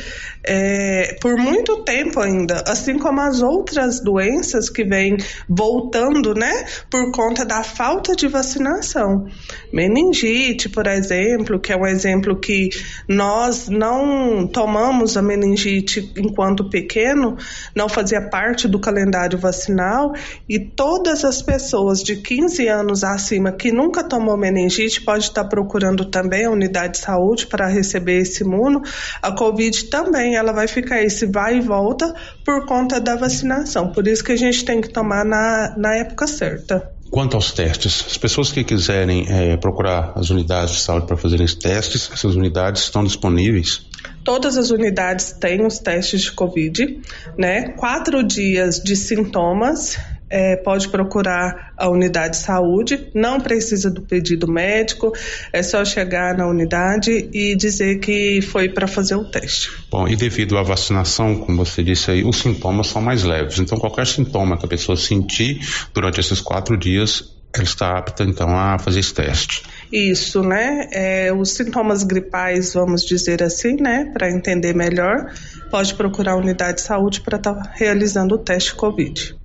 é, 0.44 1.16
por 1.20 1.36
muito 1.36 1.84
tempo 1.84 2.20
ainda, 2.20 2.64
assim 2.66 2.98
como 2.98 3.20
as 3.20 3.42
outras 3.42 4.00
doenças 4.00 4.68
que 4.68 4.84
vêm 4.84 5.16
voltando, 5.48 6.34
né, 6.34 6.64
por 6.90 7.12
conta 7.12 7.44
da 7.44 7.62
falta 7.62 8.14
de 8.16 8.26
vacinação. 8.26 9.26
Meningite, 9.72 10.68
por 10.68 10.86
exemplo, 10.86 11.60
que 11.60 11.72
é 11.72 11.76
um 11.76 11.86
exemplo 11.86 12.38
que 12.38 12.70
nós 13.08 13.68
não 13.68 14.46
tomamos 14.46 15.16
a 15.16 15.22
meningite 15.22 16.12
enquanto 16.16 16.68
pequeno, 16.68 17.36
não 17.74 17.88
fazia 17.88 18.20
parte 18.20 18.66
do 18.66 18.78
calendário 18.78 19.38
vacinal 19.38 20.12
e 20.48 20.58
todas 20.58 21.24
as 21.24 21.40
pessoas 21.40 22.02
de 22.02 22.16
15 22.16 22.66
anos 22.68 23.04
acima 23.04 23.52
que 23.52 23.70
nunca 23.70 24.02
tomou 24.02 24.36
meningite 24.36 25.02
pode 25.02 25.24
estar 25.24 25.44
procurando 25.44 26.04
também 26.04 26.44
a 26.44 26.50
unidade 26.50 26.94
de 26.94 26.98
saúde 26.98 27.46
para 27.46 27.66
receber 27.66 28.18
esse 28.18 28.42
imuno. 28.42 28.82
A 29.20 29.32
Covid 29.32 29.84
também, 29.86 30.31
ela 30.34 30.52
vai 30.52 30.68
ficar 30.68 31.02
esse 31.02 31.26
vai 31.26 31.58
e 31.58 31.60
volta 31.60 32.14
por 32.44 32.66
conta 32.66 33.00
da 33.00 33.16
vacinação. 33.16 33.92
Por 33.92 34.06
isso 34.06 34.22
que 34.24 34.32
a 34.32 34.36
gente 34.36 34.64
tem 34.64 34.80
que 34.80 34.88
tomar 34.88 35.24
na, 35.24 35.74
na 35.76 35.96
época 35.96 36.26
certa. 36.26 36.90
Quanto 37.10 37.36
aos 37.36 37.52
testes, 37.52 38.06
as 38.06 38.16
pessoas 38.16 38.50
que 38.50 38.64
quiserem 38.64 39.26
é, 39.28 39.56
procurar 39.58 40.14
as 40.16 40.30
unidades 40.30 40.76
de 40.76 40.80
saúde 40.80 41.06
para 41.06 41.16
fazerem 41.16 41.44
os 41.44 41.54
testes, 41.54 42.10
essas 42.10 42.34
unidades 42.34 42.84
estão 42.84 43.04
disponíveis? 43.04 43.86
Todas 44.24 44.56
as 44.56 44.70
unidades 44.70 45.32
têm 45.32 45.66
os 45.66 45.78
testes 45.78 46.22
de 46.22 46.32
Covid, 46.32 47.00
né? 47.36 47.68
Quatro 47.72 48.22
dias 48.22 48.80
de 48.82 48.96
sintomas 48.96 49.98
é, 50.32 50.56
pode 50.56 50.88
procurar 50.88 51.74
a 51.76 51.90
unidade 51.90 52.38
de 52.38 52.42
saúde, 52.42 53.10
não 53.14 53.38
precisa 53.38 53.90
do 53.90 54.00
pedido 54.00 54.50
médico, 54.50 55.12
é 55.52 55.62
só 55.62 55.84
chegar 55.84 56.34
na 56.34 56.48
unidade 56.48 57.28
e 57.32 57.54
dizer 57.54 57.98
que 58.00 58.40
foi 58.40 58.70
para 58.70 58.86
fazer 58.86 59.14
o 59.14 59.24
teste. 59.30 59.70
Bom, 59.90 60.08
e 60.08 60.16
devido 60.16 60.56
à 60.56 60.62
vacinação, 60.62 61.36
como 61.36 61.62
você 61.62 61.82
disse 61.82 62.10
aí, 62.10 62.24
os 62.24 62.38
sintomas 62.38 62.86
são 62.86 63.02
mais 63.02 63.22
leves. 63.22 63.58
Então, 63.58 63.78
qualquer 63.78 64.06
sintoma 64.06 64.56
que 64.56 64.64
a 64.64 64.68
pessoa 64.68 64.96
sentir 64.96 65.60
durante 65.92 66.18
esses 66.18 66.40
quatro 66.40 66.78
dias, 66.78 67.36
ela 67.54 67.64
está 67.64 67.98
apta 67.98 68.24
então 68.24 68.56
a 68.56 68.78
fazer 68.78 69.00
esse 69.00 69.12
teste. 69.12 69.62
Isso, 69.92 70.42
né? 70.42 70.88
É, 70.90 71.30
os 71.34 71.50
sintomas 71.50 72.02
gripais, 72.02 72.72
vamos 72.72 73.04
dizer 73.04 73.42
assim, 73.42 73.76
né? 73.76 74.10
Para 74.14 74.30
entender 74.30 74.74
melhor, 74.74 75.30
pode 75.70 75.94
procurar 75.94 76.32
a 76.32 76.36
unidade 76.36 76.76
de 76.76 76.82
saúde 76.82 77.20
para 77.20 77.36
estar 77.36 77.52
tá 77.52 77.72
realizando 77.74 78.36
o 78.36 78.38
teste 78.38 78.74
COVID. 78.74 79.41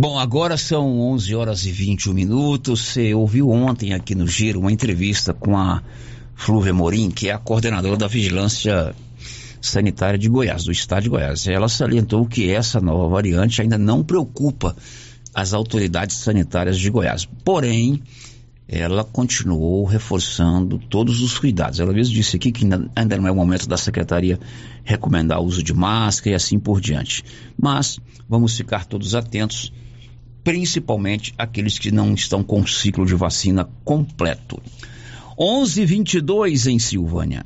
Bom, 0.00 0.18
agora 0.18 0.56
são 0.56 0.98
11 0.98 1.34
horas 1.34 1.66
e 1.66 1.70
21 1.70 2.14
minutos. 2.14 2.80
Você 2.80 3.12
ouviu 3.12 3.50
ontem 3.50 3.92
aqui 3.92 4.14
no 4.14 4.26
Giro 4.26 4.58
uma 4.58 4.72
entrevista 4.72 5.34
com 5.34 5.58
a 5.58 5.82
Flúvia 6.34 6.72
Morim, 6.72 7.10
que 7.10 7.28
é 7.28 7.34
a 7.34 7.38
coordenadora 7.38 7.98
da 7.98 8.06
Vigilância 8.06 8.94
Sanitária 9.60 10.18
de 10.18 10.26
Goiás, 10.26 10.64
do 10.64 10.72
Estado 10.72 11.02
de 11.02 11.10
Goiás. 11.10 11.46
Ela 11.46 11.68
salientou 11.68 12.24
que 12.24 12.50
essa 12.50 12.80
nova 12.80 13.10
variante 13.10 13.60
ainda 13.60 13.76
não 13.76 14.02
preocupa 14.02 14.74
as 15.34 15.52
autoridades 15.52 16.16
sanitárias 16.16 16.78
de 16.78 16.88
Goiás. 16.88 17.26
Porém, 17.44 18.02
ela 18.66 19.04
continuou 19.04 19.84
reforçando 19.84 20.78
todos 20.78 21.20
os 21.20 21.38
cuidados. 21.38 21.78
Ela 21.78 21.92
mesmo 21.92 22.14
disse 22.14 22.36
aqui 22.36 22.50
que 22.50 22.64
ainda 22.96 23.18
não 23.18 23.28
é 23.28 23.30
o 23.30 23.36
momento 23.36 23.68
da 23.68 23.76
secretaria 23.76 24.40
recomendar 24.82 25.40
o 25.40 25.44
uso 25.44 25.62
de 25.62 25.74
máscara 25.74 26.30
e 26.30 26.34
assim 26.34 26.58
por 26.58 26.80
diante. 26.80 27.22
Mas 27.54 28.00
vamos 28.26 28.56
ficar 28.56 28.86
todos 28.86 29.14
atentos 29.14 29.70
principalmente 30.42 31.34
aqueles 31.36 31.78
que 31.78 31.90
não 31.90 32.14
estão 32.14 32.42
com 32.42 32.60
o 32.60 32.68
ciclo 32.68 33.04
de 33.06 33.14
vacina 33.14 33.68
completo. 33.84 34.60
11:22 35.38 36.66
em 36.66 36.78
Silvânia. 36.78 37.44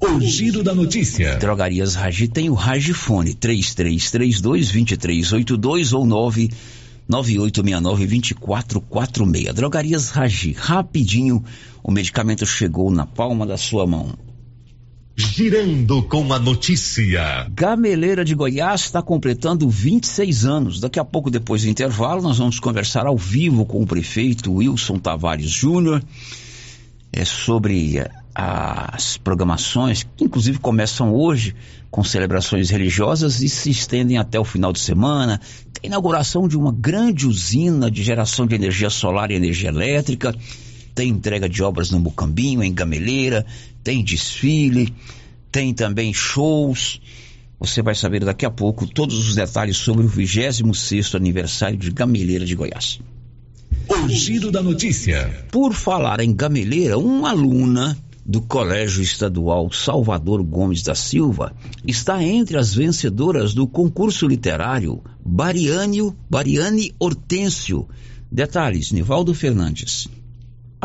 O 0.00 0.20
giro 0.20 0.62
da 0.62 0.74
notícia. 0.74 1.36
Drogarias 1.36 1.94
Ragi 1.94 2.28
tem 2.28 2.50
o 2.50 2.54
Ragifone 2.54 3.34
3332 3.34 4.40
2382 4.40 5.92
ou 5.92 6.04
99869 6.04 8.06
2446. 8.06 9.54
Drogarias 9.54 10.10
Ragi, 10.10 10.52
rapidinho, 10.52 11.42
o 11.82 11.90
medicamento 11.90 12.44
chegou 12.44 12.90
na 12.90 13.06
palma 13.06 13.46
da 13.46 13.56
sua 13.56 13.86
mão. 13.86 14.12
Girando 15.16 16.02
com 16.02 16.32
a 16.32 16.40
notícia. 16.40 17.46
Gameleira 17.52 18.24
de 18.24 18.34
Goiás 18.34 18.80
está 18.80 19.00
completando 19.00 19.68
26 19.68 20.44
anos. 20.44 20.80
Daqui 20.80 20.98
a 20.98 21.04
pouco, 21.04 21.30
depois 21.30 21.62
do 21.62 21.68
intervalo, 21.68 22.20
nós 22.20 22.38
vamos 22.38 22.58
conversar 22.58 23.06
ao 23.06 23.16
vivo 23.16 23.64
com 23.64 23.80
o 23.80 23.86
prefeito 23.86 24.52
Wilson 24.52 24.98
Tavares 24.98 25.48
Júnior 25.48 26.02
é, 27.12 27.24
sobre 27.24 28.04
as 28.34 29.16
programações, 29.16 30.04
que 30.16 30.24
inclusive 30.24 30.58
começam 30.58 31.14
hoje 31.14 31.54
com 31.92 32.02
celebrações 32.02 32.70
religiosas 32.70 33.40
e 33.40 33.48
se 33.48 33.70
estendem 33.70 34.18
até 34.18 34.40
o 34.40 34.44
final 34.44 34.72
de 34.72 34.80
semana. 34.80 35.40
Tem 35.72 35.88
inauguração 35.88 36.48
de 36.48 36.56
uma 36.56 36.72
grande 36.72 37.28
usina 37.28 37.88
de 37.88 38.02
geração 38.02 38.48
de 38.48 38.56
energia 38.56 38.90
solar 38.90 39.30
e 39.30 39.34
energia 39.34 39.68
elétrica 39.68 40.34
tem 40.94 41.08
entrega 41.08 41.48
de 41.48 41.62
obras 41.62 41.90
no 41.90 41.98
Mucambinho, 41.98 42.62
em 42.62 42.72
Gameleira, 42.72 43.44
tem 43.84 44.02
desfile, 44.02 44.92
tem 45.52 45.74
também 45.74 46.12
shows. 46.12 47.00
Você 47.60 47.82
vai 47.82 47.94
saber 47.94 48.24
daqui 48.24 48.46
a 48.46 48.50
pouco 48.50 48.86
todos 48.86 49.28
os 49.28 49.34
detalhes 49.34 49.76
sobre 49.76 50.04
o 50.04 50.08
26 50.08 51.14
aniversário 51.14 51.76
de 51.76 51.90
Gameleira 51.90 52.44
de 52.44 52.54
Goiás. 52.54 52.98
O 53.88 54.08
giro 54.08 54.50
da 54.50 54.62
notícia. 54.62 55.46
Por 55.52 55.74
falar 55.74 56.20
em 56.20 56.34
Gameleira, 56.34 56.98
uma 56.98 57.30
aluna 57.30 57.96
do 58.24 58.40
Colégio 58.40 59.02
Estadual 59.02 59.70
Salvador 59.70 60.42
Gomes 60.42 60.82
da 60.82 60.94
Silva 60.94 61.54
está 61.86 62.22
entre 62.22 62.56
as 62.56 62.74
vencedoras 62.74 63.52
do 63.52 63.66
concurso 63.66 64.26
literário 64.26 65.02
Bariane 65.22 66.94
Hortêncio. 66.98 67.86
Detalhes, 68.32 68.90
Nivaldo 68.90 69.34
Fernandes. 69.34 70.08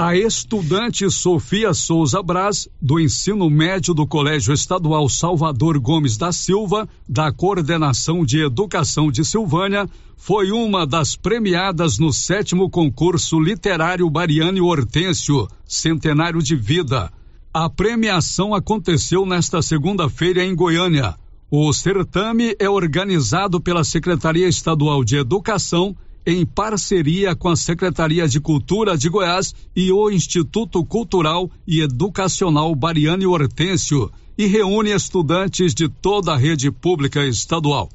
A 0.01 0.15
estudante 0.15 1.11
Sofia 1.11 1.73
Souza 1.73 2.23
Braz, 2.23 2.69
do 2.81 3.01
ensino 3.01 3.49
médio 3.49 3.93
do 3.93 4.07
Colégio 4.07 4.53
Estadual 4.53 5.09
Salvador 5.09 5.77
Gomes 5.77 6.15
da 6.15 6.31
Silva, 6.31 6.87
da 7.05 7.33
Coordenação 7.33 8.23
de 8.23 8.39
Educação 8.39 9.11
de 9.11 9.25
Silvânia, 9.25 9.89
foi 10.15 10.51
uma 10.53 10.87
das 10.87 11.17
premiadas 11.17 11.99
no 11.99 12.13
sétimo 12.13 12.69
concurso 12.69 13.41
literário 13.41 14.09
Bariane 14.09 14.61
Hortêncio, 14.61 15.49
Centenário 15.67 16.41
de 16.41 16.55
Vida. 16.55 17.11
A 17.53 17.69
premiação 17.69 18.55
aconteceu 18.55 19.25
nesta 19.25 19.61
segunda-feira 19.61 20.41
em 20.41 20.55
Goiânia. 20.55 21.13
O 21.51 21.73
certame 21.73 22.55
é 22.57 22.69
organizado 22.69 23.59
pela 23.59 23.83
Secretaria 23.83 24.47
Estadual 24.47 25.03
de 25.03 25.17
Educação 25.17 25.93
em 26.31 26.45
parceria 26.45 27.35
com 27.35 27.49
a 27.49 27.55
Secretaria 27.55 28.27
de 28.27 28.39
Cultura 28.39 28.95
de 28.95 29.09
Goiás 29.09 29.55
e 29.75 29.91
o 29.91 30.11
Instituto 30.11 30.85
Cultural 30.85 31.49
e 31.67 31.81
Educacional 31.81 32.75
Bariane 32.75 33.25
Hortêncio 33.25 34.11
e 34.37 34.45
reúne 34.45 34.91
estudantes 34.91 35.73
de 35.73 35.89
toda 35.89 36.33
a 36.33 36.37
rede 36.37 36.69
pública 36.69 37.25
estadual. 37.25 37.89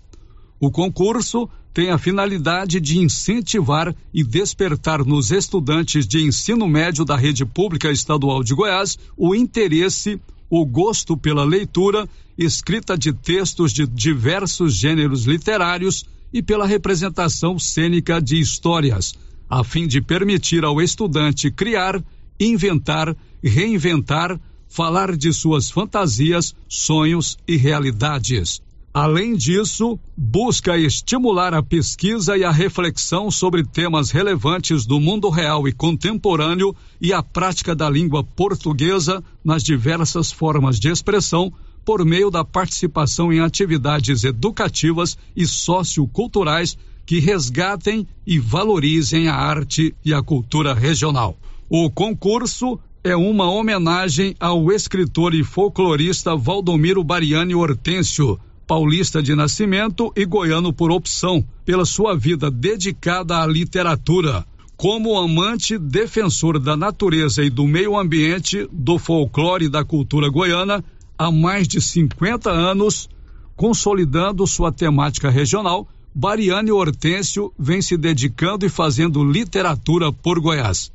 O 0.59 0.69
concurso 0.69 1.49
tem 1.73 1.91
a 1.91 1.99
finalidade 1.99 2.81
de 2.81 2.99
incentivar 2.99 3.95
e 4.13 4.25
despertar 4.25 5.05
nos 5.05 5.31
estudantes 5.31 6.07
de 6.07 6.25
ensino 6.25 6.67
médio 6.67 7.05
da 7.05 7.17
rede 7.17 7.45
pública 7.45 7.91
estadual 7.91 8.43
de 8.43 8.53
Goiás 8.53 8.99
o 9.17 9.35
interesse, 9.35 10.21
o 10.51 10.67
gosto 10.67 11.17
pela 11.17 11.45
leitura, 11.45 12.09
escrita 12.37 12.99
de 12.99 13.13
textos 13.13 13.73
de 13.73 13.87
diversos 13.87 14.75
gêneros 14.75 15.25
literários, 15.25 16.05
e 16.35 16.43
pela 16.43 16.67
representação 16.67 17.61
cênica 17.61 18.21
de 18.21 18.41
histórias, 18.41 19.15
a 19.49 19.63
fim 19.63 19.87
de 19.87 20.01
permitir 20.01 20.65
ao 20.65 20.83
estudante 20.83 21.49
criar, 21.49 22.03
inventar, 22.41 23.17
reinventar, 23.41 24.41
falar 24.69 25.17
de 25.17 25.33
suas 25.33 25.71
fantasias, 25.71 26.53
sonhos 26.69 27.39
e 27.47 27.57
realidades. 27.57 28.61
Além 28.93 29.37
disso, 29.37 29.99
busca 30.17 30.77
estimular 30.77 31.55
a 31.55 31.63
pesquisa 31.63 32.37
e 32.37 32.43
a 32.43 32.51
reflexão 32.51 33.31
sobre 33.31 33.65
temas 33.65 34.11
relevantes 34.11 34.85
do 34.85 34.99
mundo 34.99 35.29
real 35.31 35.69
e 35.69 35.73
contemporâneo 35.73 36.75
e 37.01 37.13
a 37.13 37.23
prática 37.23 37.77
da 37.77 37.89
língua 37.89 38.25
portuguesa 38.25 39.23
nas 39.45 39.63
diversas 39.63 40.33
formas 40.33 40.81
de 40.81 40.89
expressão 40.89 41.53
por 41.85 42.05
meio 42.05 42.31
da 42.31 42.45
participação 42.45 43.33
em 43.33 43.41
atividades 43.41 44.25
educativas 44.25 45.19
e 45.37 45.47
socioculturais 45.47 46.77
que 47.07 47.19
resgatem 47.19 48.07
e 48.27 48.39
valorizem 48.39 49.29
a 49.29 49.35
arte 49.35 49.95
e 50.05 50.15
a 50.15 50.23
cultura 50.23 50.73
regional. 50.73 51.37
O 51.69 51.91
concurso 51.91 52.79
é 53.03 53.15
uma 53.15 53.51
homenagem 53.51 54.35
ao 54.41 54.73
escritor 54.73 55.35
e 55.35 55.45
folclorista 55.45 56.35
Valdomiro 56.35 57.05
Bariani 57.05 57.55
Hortêncio, 57.55 58.41
paulista 58.67 59.23
de 59.23 59.35
nascimento 59.35 60.11
e 60.17 60.25
goiano 60.25 60.73
por 60.73 60.91
opção, 60.91 61.45
pela 61.67 61.85
sua 61.85 62.17
vida 62.17 62.51
dedicada 62.51 63.43
à 63.43 63.47
literatura. 63.47 64.47
Como 64.77 65.19
amante, 65.19 65.79
defensor 65.79 66.59
da 66.59 66.77
natureza 66.77 67.45
e 67.45 67.51
do 67.51 67.67
meio 67.67 67.97
ambiente, 67.97 68.67
do 68.73 68.99
folclore 68.99 69.67
e 69.67 69.69
da 69.69 69.85
cultura 69.85 70.29
goiana, 70.29 70.83
há 71.19 71.31
mais 71.31 71.67
de 71.69 71.81
50 71.81 72.51
anos, 72.51 73.09
consolidando 73.57 74.47
sua 74.47 74.73
temática 74.73 75.31
regional, 75.31 75.89
Bariane 76.15 76.71
Hortêncio 76.71 77.53
vem 77.59 77.83
se 77.83 77.97
dedicando 77.97 78.65
e 78.65 78.69
fazendo 78.69 79.25
literatura 79.25 80.13
por 80.13 80.39
Goiás. 80.39 80.93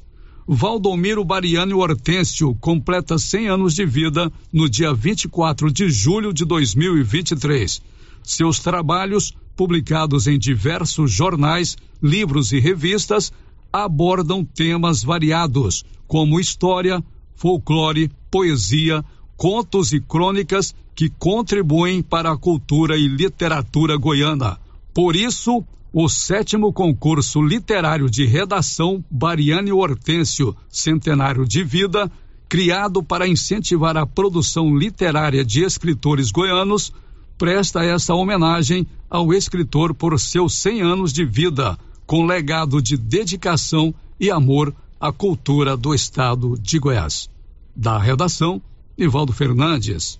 Valdomiro 0.47 1.23
Bariane 1.23 1.73
Hortêncio 1.73 2.55
completa 2.55 3.17
100 3.17 3.49
anos 3.49 3.75
de 3.75 3.85
vida 3.85 4.31
no 4.51 4.69
dia 4.69 4.93
24 4.93 5.71
de 5.71 5.89
julho 5.89 6.33
de 6.33 6.45
2023. 6.45 7.81
Seus 8.23 8.59
trabalhos, 8.59 9.35
publicados 9.55 10.25
em 10.25 10.39
diversos 10.39 11.11
jornais, 11.11 11.77
livros 12.01 12.51
e 12.51 12.59
revistas, 12.59 13.31
abordam 13.71 14.43
temas 14.43 15.03
variados, 15.03 15.85
como 16.07 16.39
história, 16.39 17.03
folclore, 17.35 18.09
poesia, 18.31 19.03
contos 19.39 19.93
e 19.93 20.01
crônicas 20.01 20.75
que 20.93 21.09
contribuem 21.09 22.03
para 22.03 22.29
a 22.29 22.37
cultura 22.37 22.97
e 22.97 23.07
literatura 23.07 23.95
goiana. 23.95 24.59
Por 24.93 25.15
isso, 25.15 25.63
o 25.93 26.09
sétimo 26.09 26.73
concurso 26.73 27.41
literário 27.41 28.09
de 28.09 28.25
redação 28.25 29.01
Bariane 29.09 29.71
Hortêncio, 29.71 30.53
centenário 30.67 31.45
de 31.45 31.63
vida, 31.63 32.11
criado 32.49 33.01
para 33.01 33.29
incentivar 33.29 33.95
a 33.95 34.05
produção 34.05 34.75
literária 34.75 35.45
de 35.45 35.63
escritores 35.63 36.31
goianos, 36.31 36.91
presta 37.37 37.81
essa 37.81 38.13
homenagem 38.13 38.85
ao 39.09 39.33
escritor 39.33 39.93
por 39.93 40.19
seus 40.19 40.53
100 40.55 40.81
anos 40.81 41.13
de 41.13 41.23
vida, 41.23 41.77
com 42.05 42.25
legado 42.25 42.81
de 42.81 42.97
dedicação 42.97 43.95
e 44.19 44.29
amor 44.29 44.75
à 44.99 45.13
cultura 45.13 45.77
do 45.77 45.95
estado 45.95 46.59
de 46.59 46.77
Goiás. 46.77 47.29
Da 47.73 47.97
redação, 47.97 48.61
Nivaldo 48.99 49.31
Fernandes. 49.31 50.19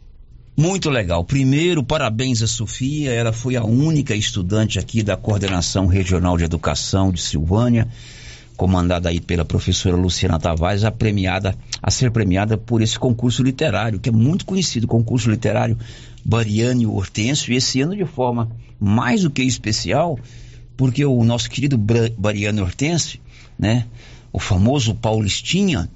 Muito 0.56 0.90
legal. 0.90 1.22
Primeiro, 1.26 1.84
parabéns 1.84 2.42
a 2.42 2.48
Sofia. 2.48 3.12
Ela 3.12 3.34
foi 3.34 3.58
a 3.58 3.64
única 3.66 4.16
estudante 4.16 4.80
aqui 4.80 5.04
da 5.04 5.18
Coordenação 5.18 5.86
Regional 5.86 6.38
de 6.38 6.46
Educação 6.46 7.12
de 7.12 7.20
Silvânia, 7.20 7.90
comandada 8.56 9.10
aí 9.10 9.20
pela 9.20 9.44
professora 9.44 9.98
Luciana 9.98 10.40
Tavares, 10.40 10.86
a 10.86 10.92
premiada, 10.92 11.54
a 11.84 11.92
ser 11.92 12.10
premiada 12.10 12.58
por 12.58 12.82
esse 12.82 12.98
concurso 12.98 13.44
literário, 13.44 14.00
que 14.00 14.08
é 14.08 14.14
muito 14.14 14.46
conhecido, 14.46 14.88
concurso 14.88 15.30
literário 15.30 15.78
Bariane 16.24 16.86
Hortêncio, 16.86 17.52
e 17.52 17.58
esse 17.58 17.82
ano 17.82 17.98
de 17.98 18.06
forma 18.06 18.50
mais 18.80 19.24
do 19.24 19.30
que 19.30 19.44
especial, 19.44 20.18
porque 20.78 21.04
o 21.04 21.22
nosso 21.26 21.50
querido 21.50 21.78
Bariane 22.18 22.62
Hortêncio, 22.62 23.20
né, 23.58 23.88
o 24.32 24.40
famoso 24.40 24.96
Paulistinha, 24.96 25.90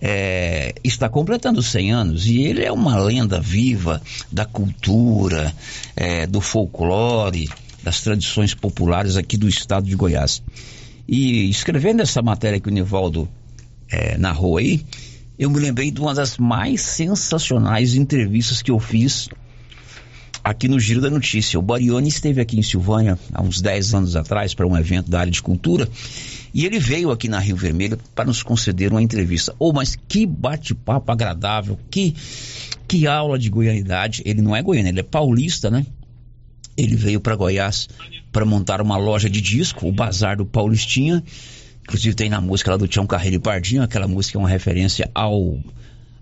é, 0.00 0.74
está 0.82 1.08
completando 1.08 1.62
100 1.62 1.92
anos 1.92 2.26
e 2.26 2.40
ele 2.42 2.64
é 2.64 2.72
uma 2.72 2.98
lenda 2.98 3.40
viva 3.40 4.00
da 4.30 4.44
cultura, 4.44 5.52
é, 5.96 6.26
do 6.26 6.40
folclore, 6.40 7.48
das 7.82 8.00
tradições 8.00 8.54
populares 8.54 9.16
aqui 9.16 9.36
do 9.36 9.48
estado 9.48 9.86
de 9.86 9.96
Goiás. 9.96 10.42
E 11.06 11.48
escrevendo 11.48 12.02
essa 12.02 12.22
matéria 12.22 12.60
que 12.60 12.68
o 12.68 12.72
Nivaldo 12.72 13.28
é, 13.90 14.18
narrou 14.18 14.58
aí, 14.58 14.84
eu 15.38 15.50
me 15.50 15.58
lembrei 15.58 15.90
de 15.90 16.00
uma 16.00 16.14
das 16.14 16.36
mais 16.36 16.82
sensacionais 16.82 17.94
entrevistas 17.94 18.60
que 18.60 18.70
eu 18.70 18.78
fiz 18.78 19.28
aqui 20.42 20.68
no 20.68 20.78
Giro 20.78 21.00
da 21.00 21.10
Notícia. 21.10 21.58
O 21.58 21.62
Barione 21.62 22.08
esteve 22.08 22.40
aqui 22.40 22.58
em 22.58 22.62
Silvânia 22.62 23.18
há 23.32 23.42
uns 23.42 23.60
10 23.60 23.94
anos 23.94 24.16
atrás 24.16 24.54
para 24.54 24.66
um 24.66 24.76
evento 24.76 25.10
da 25.10 25.20
área 25.20 25.32
de 25.32 25.42
cultura 25.42 25.88
e 26.52 26.64
ele 26.64 26.78
veio 26.78 27.10
aqui 27.10 27.28
na 27.28 27.38
Rio 27.38 27.56
Vermelho 27.56 27.98
para 28.14 28.24
nos 28.24 28.42
conceder 28.42 28.90
uma 28.90 29.02
entrevista. 29.02 29.54
Oh, 29.58 29.72
mas 29.72 29.96
que 29.96 30.26
bate-papo 30.26 31.10
agradável, 31.12 31.78
que, 31.90 32.14
que 32.86 33.06
aula 33.06 33.38
de 33.38 33.50
goianidade. 33.50 34.22
Ele 34.24 34.40
não 34.40 34.56
é 34.56 34.62
goiano, 34.62 34.88
ele 34.88 35.00
é 35.00 35.04
paulista, 35.04 35.70
né? 35.70 35.86
Ele 36.76 36.96
veio 36.96 37.20
para 37.20 37.34
Goiás 37.34 37.88
para 38.30 38.44
montar 38.44 38.80
uma 38.80 38.96
loja 38.96 39.28
de 39.28 39.40
disco, 39.40 39.86
o 39.86 39.92
Bazar 39.92 40.36
do 40.36 40.46
Paulistinha. 40.46 41.22
Inclusive 41.82 42.14
tem 42.14 42.30
na 42.30 42.40
música 42.40 42.70
lá 42.70 42.76
do 42.76 42.86
Tião 42.86 43.06
Carreiro 43.06 43.36
e 43.36 43.40
Pardinho, 43.40 43.82
aquela 43.82 44.06
música 44.06 44.38
é 44.38 44.40
uma 44.40 44.48
referência 44.48 45.10
ao 45.14 45.58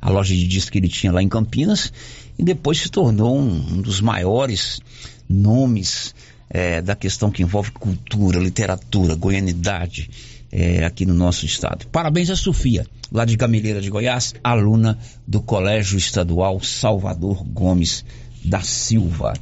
a 0.00 0.10
loja 0.10 0.34
de 0.34 0.46
disco 0.46 0.70
que 0.70 0.78
ele 0.78 0.88
tinha 0.88 1.10
lá 1.10 1.22
em 1.22 1.28
Campinas 1.28 1.92
e 2.38 2.42
depois 2.42 2.78
se 2.78 2.88
tornou 2.88 3.38
um, 3.38 3.74
um 3.74 3.80
dos 3.80 4.00
maiores 4.00 4.80
nomes 5.28 6.14
é, 6.48 6.80
da 6.80 6.94
questão 6.94 7.30
que 7.30 7.42
envolve 7.42 7.70
cultura, 7.72 8.38
literatura, 8.38 9.14
goianidade 9.14 10.10
é, 10.52 10.84
aqui 10.84 11.04
no 11.04 11.14
nosso 11.14 11.44
estado. 11.44 11.86
Parabéns 11.88 12.30
a 12.30 12.36
Sofia, 12.36 12.86
lá 13.10 13.24
de 13.24 13.36
Gameleira 13.36 13.80
de 13.80 13.90
Goiás, 13.90 14.34
aluna 14.42 14.98
do 15.26 15.40
Colégio 15.40 15.98
Estadual 15.98 16.60
Salvador 16.62 17.44
Gomes 17.44 18.04
da 18.44 18.60
Silva. 18.60 19.34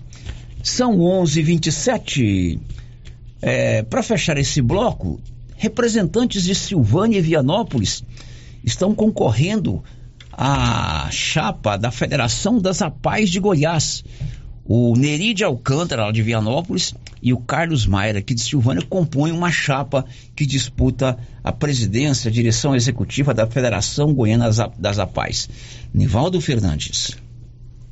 São 0.62 0.98
11:27. 0.98 2.58
É, 3.42 3.82
Para 3.82 4.02
fechar 4.02 4.38
esse 4.38 4.62
bloco, 4.62 5.20
representantes 5.56 6.44
de 6.44 6.54
Silvânia 6.54 7.18
e 7.18 7.22
Vianópolis 7.22 8.02
estão 8.64 8.94
concorrendo 8.94 9.84
à 10.36 11.08
chapa 11.10 11.76
da 11.76 11.90
Federação 11.90 12.58
das 12.58 12.82
Apais 12.82 13.30
de 13.30 13.40
Goiás 13.40 14.04
o 14.64 14.96
Neri 14.96 15.34
de 15.34 15.44
Alcântara, 15.44 16.10
de 16.10 16.22
Vianópolis, 16.22 16.94
e 17.22 17.32
o 17.32 17.38
Carlos 17.38 17.86
Maia, 17.86 18.18
aqui 18.18 18.34
de 18.34 18.40
Silvânia, 18.40 18.84
compõem 18.88 19.32
uma 19.32 19.50
chapa 19.50 20.04
que 20.34 20.46
disputa 20.46 21.18
a 21.42 21.52
presidência, 21.52 22.28
a 22.28 22.32
direção 22.32 22.74
executiva 22.74 23.34
da 23.34 23.46
Federação 23.46 24.12
Goiana 24.12 24.50
das 24.78 24.98
Apais. 24.98 25.48
Nivaldo 25.92 26.40
Fernandes. 26.40 27.16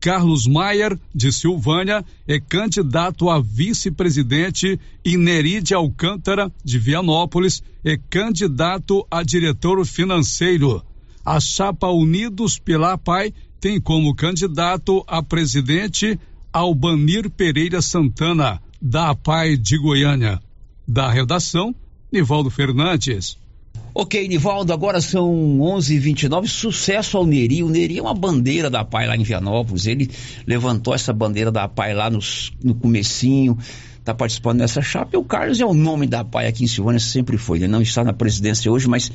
Carlos 0.03 0.49
Maier, 0.49 0.99
de 1.15 1.31
Silvânia, 1.31 2.05
é 2.27 2.41
candidato 2.41 3.31
a 3.31 3.41
vice-presidente 3.41 4.79
e 5.05 5.17
Neride 5.17 5.75
Alcântara, 5.75 6.51
de 6.65 6.77
Vianópolis, 6.77 7.63
é 7.85 7.97
candidato 8.11 9.07
a 9.09 9.23
diretor 9.23 9.87
financeiro. 9.87 10.83
A 11.25 11.39
chapa 11.39 11.87
Unidos 11.87 12.59
pela 12.59 12.99
PAI 12.99 13.33
tem 13.61 13.81
como 13.81 14.13
candidato 14.13 15.05
a 15.07 15.23
presidente 15.23 16.19
Albanir 16.53 17.31
Pereira 17.31 17.81
Santana, 17.81 18.61
da 18.81 19.11
APAI 19.11 19.57
de 19.57 19.79
Goiânia. 19.79 20.43
Da 20.87 21.13
redação, 21.13 21.73
Nivaldo 22.11 22.51
Fernandes. 22.51 23.39
Ok, 23.95 24.27
Nivaldo, 24.27 24.73
agora 24.73 25.03
são 25.03 25.31
11h29. 25.59 26.47
Sucesso 26.47 27.19
ao 27.19 27.27
Neri. 27.27 27.63
O 27.63 27.69
Neri 27.69 27.99
é 27.99 28.03
uma 28.03 28.15
bandeira 28.15 28.71
da 28.71 28.83
PAI 28.83 29.07
lá 29.07 29.17
em 29.17 29.23
Vianópolis. 29.23 29.87
Ele 29.87 30.11
levantou 30.47 30.95
essa 30.95 31.13
bandeira 31.13 31.53
da 31.53 31.69
PAI 31.69 31.93
lá 31.93 32.09
nos, 32.09 32.53
no 32.63 32.75
comecinho 32.75 33.59
está 34.03 34.13
participando 34.13 34.59
dessa 34.59 34.83
chapa. 34.83 35.11
E 35.15 35.17
o 35.17 35.25
Carlos 35.25 35.61
é 35.61 35.65
o 35.65 35.73
nome 35.73 36.07
da 36.07 36.25
PAI 36.25 36.49
aqui 36.49 36.65
em 36.65 36.67
Silvânia, 36.67 36.99
sempre 36.99 37.39
foi. 37.39 37.59
Ele 37.59 37.69
não 37.69 37.81
está 37.81 38.03
na 38.03 38.13
presidência 38.13 38.71
hoje, 38.71 38.89
mas 38.89 39.13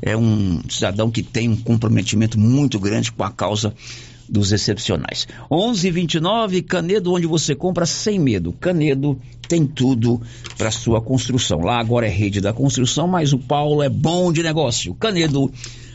é 0.00 0.16
um 0.16 0.60
cidadão 0.68 1.10
que 1.10 1.22
tem 1.22 1.48
um 1.48 1.56
comprometimento 1.56 2.40
muito 2.40 2.78
grande 2.80 3.12
com 3.12 3.22
a 3.22 3.30
causa 3.30 3.74
dos 4.30 4.52
excepcionais. 4.52 5.26
11:29 5.50 6.62
Canedo, 6.62 7.12
onde 7.12 7.26
você 7.26 7.54
compra 7.54 7.84
sem 7.84 8.18
medo. 8.18 8.52
Canedo 8.52 9.20
tem 9.48 9.66
tudo 9.66 10.20
para 10.56 10.70
sua 10.70 11.00
construção. 11.00 11.58
Lá 11.58 11.80
agora 11.80 12.06
é 12.06 12.10
rede 12.10 12.40
da 12.40 12.52
construção, 12.52 13.08
mas 13.08 13.32
o 13.32 13.38
Paulo 13.38 13.82
é 13.82 13.88
bom 13.88 14.32
de 14.32 14.42
negócio. 14.42 14.94
Canedo 14.94 15.50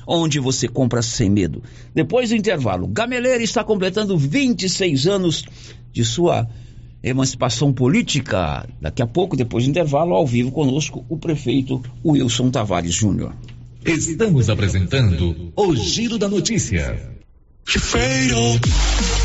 onde 0.05 0.39
você 0.39 0.67
compra 0.67 1.01
sem 1.01 1.29
medo. 1.29 1.63
Depois 1.93 2.29
do 2.29 2.35
intervalo, 2.35 2.87
Gameleira 2.87 3.41
está 3.41 3.63
completando 3.63 4.17
26 4.17 5.07
anos 5.07 5.45
de 5.91 6.03
sua 6.03 6.47
emancipação 7.01 7.71
política. 7.71 8.67
Daqui 8.81 9.01
a 9.01 9.07
pouco, 9.07 9.37
depois 9.37 9.63
do 9.63 9.69
intervalo, 9.69 10.13
ao 10.13 10.27
vivo 10.27 10.51
conosco, 10.51 11.05
o 11.07 11.17
prefeito 11.17 11.81
Wilson 12.03 12.51
Tavares 12.51 12.93
Júnior. 12.93 13.33
Estamos 13.85 14.49
apresentando 14.49 15.51
o 15.55 15.75
Giro 15.75 16.17
da 16.17 16.27
Notícia. 16.27 17.14
Fatal 17.67 19.24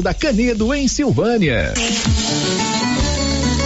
da 0.01 0.13
Canedo, 0.13 0.73
em 0.73 0.87
Silvânia. 0.87 1.73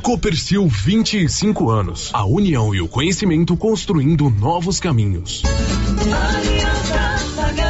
Copercil 0.00 0.68
25 0.68 1.70
anos. 1.70 2.10
A 2.12 2.24
união 2.24 2.74
e 2.74 2.80
o 2.80 2.88
conhecimento 2.88 3.56
construindo 3.56 4.30
novos 4.30 4.78
caminhos. 4.78 5.42
Aliança. 6.00 7.69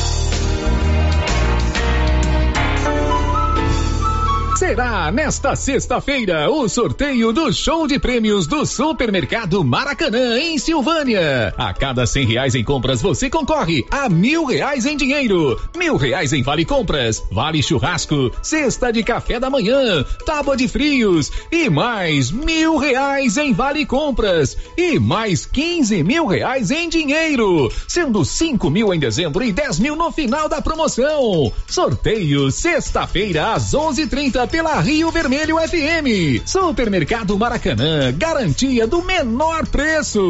Será 4.61 5.11
nesta 5.11 5.55
sexta-feira 5.55 6.47
o 6.51 6.69
sorteio 6.69 7.33
do 7.33 7.51
show 7.51 7.87
de 7.87 7.97
prêmios 7.97 8.45
do 8.45 8.63
Supermercado 8.63 9.63
Maracanã, 9.63 10.37
em 10.37 10.59
Silvânia. 10.59 11.51
A 11.57 11.73
cada 11.73 12.05
cem 12.05 12.27
reais 12.27 12.53
em 12.53 12.63
compras, 12.63 13.01
você 13.01 13.27
concorre 13.27 13.83
a 13.89 14.07
mil 14.07 14.45
reais 14.45 14.85
em 14.85 14.95
dinheiro, 14.95 15.59
mil 15.75 15.97
reais 15.97 16.31
em 16.31 16.43
vale 16.43 16.63
compras, 16.63 17.23
vale 17.31 17.63
churrasco, 17.63 18.31
cesta 18.43 18.93
de 18.93 19.01
café 19.01 19.39
da 19.39 19.49
manhã, 19.49 20.05
tábua 20.27 20.55
de 20.55 20.67
frios 20.67 21.31
e 21.51 21.67
mais 21.67 22.29
mil 22.29 22.77
reais 22.77 23.37
em 23.37 23.53
vale 23.53 23.83
compras 23.83 24.55
e 24.77 24.99
mais 24.99 25.43
quinze 25.43 26.03
mil 26.03 26.27
reais 26.27 26.69
em 26.69 26.87
dinheiro, 26.87 27.67
sendo 27.87 28.23
cinco 28.23 28.69
mil 28.69 28.93
em 28.93 28.99
dezembro 28.99 29.43
e 29.43 29.51
dez 29.51 29.79
mil 29.79 29.95
no 29.95 30.11
final 30.11 30.47
da 30.47 30.61
promoção. 30.61 31.51
Sorteio 31.65 32.51
sexta-feira 32.51 33.53
às 33.53 33.73
onze 33.73 34.05
trinta 34.05 34.50
pela 34.51 34.79
Rio 34.81 35.09
Vermelho 35.09 35.55
FM. 35.57 36.45
Supermercado 36.45 37.37
Maracanã, 37.39 38.11
garantia 38.11 38.85
do 38.85 39.01
menor 39.01 39.65
preço. 39.65 40.21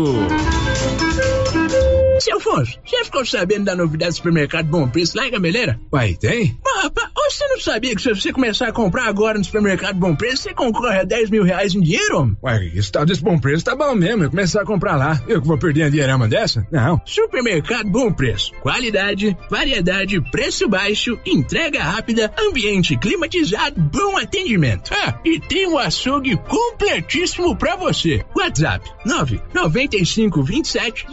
Seu 2.21 2.37
Afonso, 2.37 2.77
você 2.85 3.03
ficou 3.03 3.25
sabendo 3.25 3.65
da 3.65 3.75
novidade 3.75 4.11
do 4.11 4.17
supermercado 4.17 4.67
Bom 4.67 4.87
Preço 4.87 5.17
lá 5.17 5.27
em 5.27 5.31
Gameleira? 5.31 5.79
Uai, 5.91 6.13
tem? 6.13 6.55
Rapaz, 6.83 7.09
você 7.29 7.47
não 7.47 7.59
sabia 7.59 7.95
que 7.95 8.01
se 8.01 8.09
você 8.13 8.31
começar 8.31 8.67
a 8.67 8.71
comprar 8.71 9.05
agora 9.07 9.37
no 9.39 9.43
supermercado 9.43 9.95
Bom 9.97 10.15
Preço, 10.15 10.43
você 10.43 10.53
concorre 10.53 10.99
a 10.99 11.03
10 11.03 11.31
mil 11.31 11.43
reais 11.43 11.73
em 11.73 11.81
dinheiro? 11.81 12.19
homem? 12.19 12.37
Uai, 12.43 12.71
esse 12.75 12.91
tal 12.91 13.05
desse 13.05 13.21
bom 13.23 13.39
preço 13.39 13.65
tá 13.65 13.75
bom 13.75 13.95
mesmo. 13.95 14.23
Eu 14.23 14.29
começar 14.29 14.61
a 14.61 14.65
comprar 14.65 14.95
lá. 14.95 15.19
Eu 15.27 15.41
que 15.41 15.47
vou 15.47 15.57
perder 15.57 15.83
a 15.83 15.89
dinheirama 15.89 16.27
dessa? 16.27 16.65
Não. 16.71 17.01
Supermercado 17.05 17.89
Bom 17.89 18.11
Preço. 18.11 18.51
Qualidade, 18.61 19.35
variedade, 19.49 20.21
preço 20.29 20.69
baixo, 20.69 21.17
entrega 21.25 21.81
rápida, 21.81 22.31
ambiente 22.39 22.95
climatizado, 22.97 23.81
bom 23.81 24.17
atendimento. 24.17 24.91
Ah, 24.93 25.19
e 25.25 25.39
tem 25.39 25.67
um 25.67 25.77
açougue 25.77 26.37
completíssimo 26.47 27.55
pra 27.55 27.75
você. 27.75 28.23
WhatsApp 28.35 28.87
995 29.05 30.43
27 30.43 31.07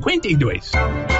0952. 0.00 1.19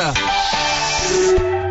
Arizona. 0.01 1.70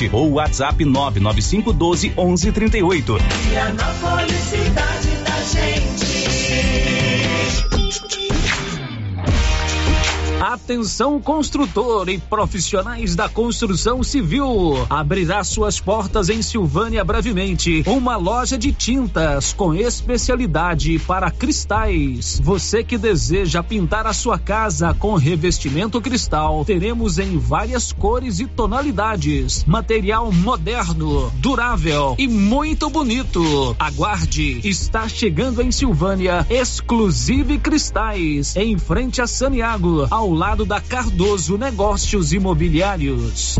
ou 0.11 0.31
WhatsApp 0.33 0.83
99512 0.85 2.13
1138. 2.15 3.17
Vianópolis, 3.49 4.35
cidade 4.35 5.09
da 5.23 5.41
gente. 5.43 6.21
Atenção 10.41 11.21
construtor 11.21 12.09
e 12.09 12.17
profissionais 12.17 13.15
da 13.15 13.29
construção 13.29 14.01
civil. 14.01 14.87
Abrirá 14.89 15.43
suas 15.43 15.79
portas 15.79 16.29
em 16.29 16.41
Silvânia 16.41 17.03
brevemente 17.03 17.83
uma 17.85 18.17
loja 18.17 18.57
de 18.57 18.71
tintas 18.71 19.53
com 19.53 19.71
especialidade 19.71 20.97
para 20.97 21.29
cristais. 21.29 22.41
Você 22.43 22.83
que 22.83 22.97
deseja 22.97 23.61
pintar 23.61 24.07
a 24.07 24.13
sua 24.13 24.39
casa 24.39 24.95
com 24.95 25.13
revestimento 25.13 26.01
cristal, 26.01 26.65
teremos 26.65 27.19
em 27.19 27.37
várias 27.37 27.91
cores 27.91 28.39
e 28.39 28.47
tonalidades. 28.47 29.63
Material 29.65 30.31
moderno, 30.31 31.31
durável 31.35 32.15
e 32.17 32.27
muito 32.27 32.89
bonito. 32.89 33.75
Aguarde, 33.77 34.59
está 34.67 35.07
chegando 35.07 35.61
em 35.61 35.71
Silvânia 35.71 36.47
Exclusive 36.49 37.59
Cristais, 37.59 38.55
em 38.55 38.75
frente 38.79 39.21
a 39.21 39.27
Saniago, 39.27 40.07
ao 40.09 40.30
lado 40.33 40.65
da 40.65 40.79
Cardoso 40.79 41.57
Negócios 41.57 42.31
Imobiliários. 42.31 43.59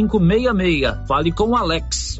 6566. 0.09 1.07
Fale 1.07 1.31
com 1.31 1.55
Alex. 1.55 2.19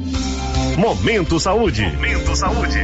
Momento 0.77 1.39
Saúde. 1.39 1.83
Momento 1.83 2.35
Saúde. 2.35 2.79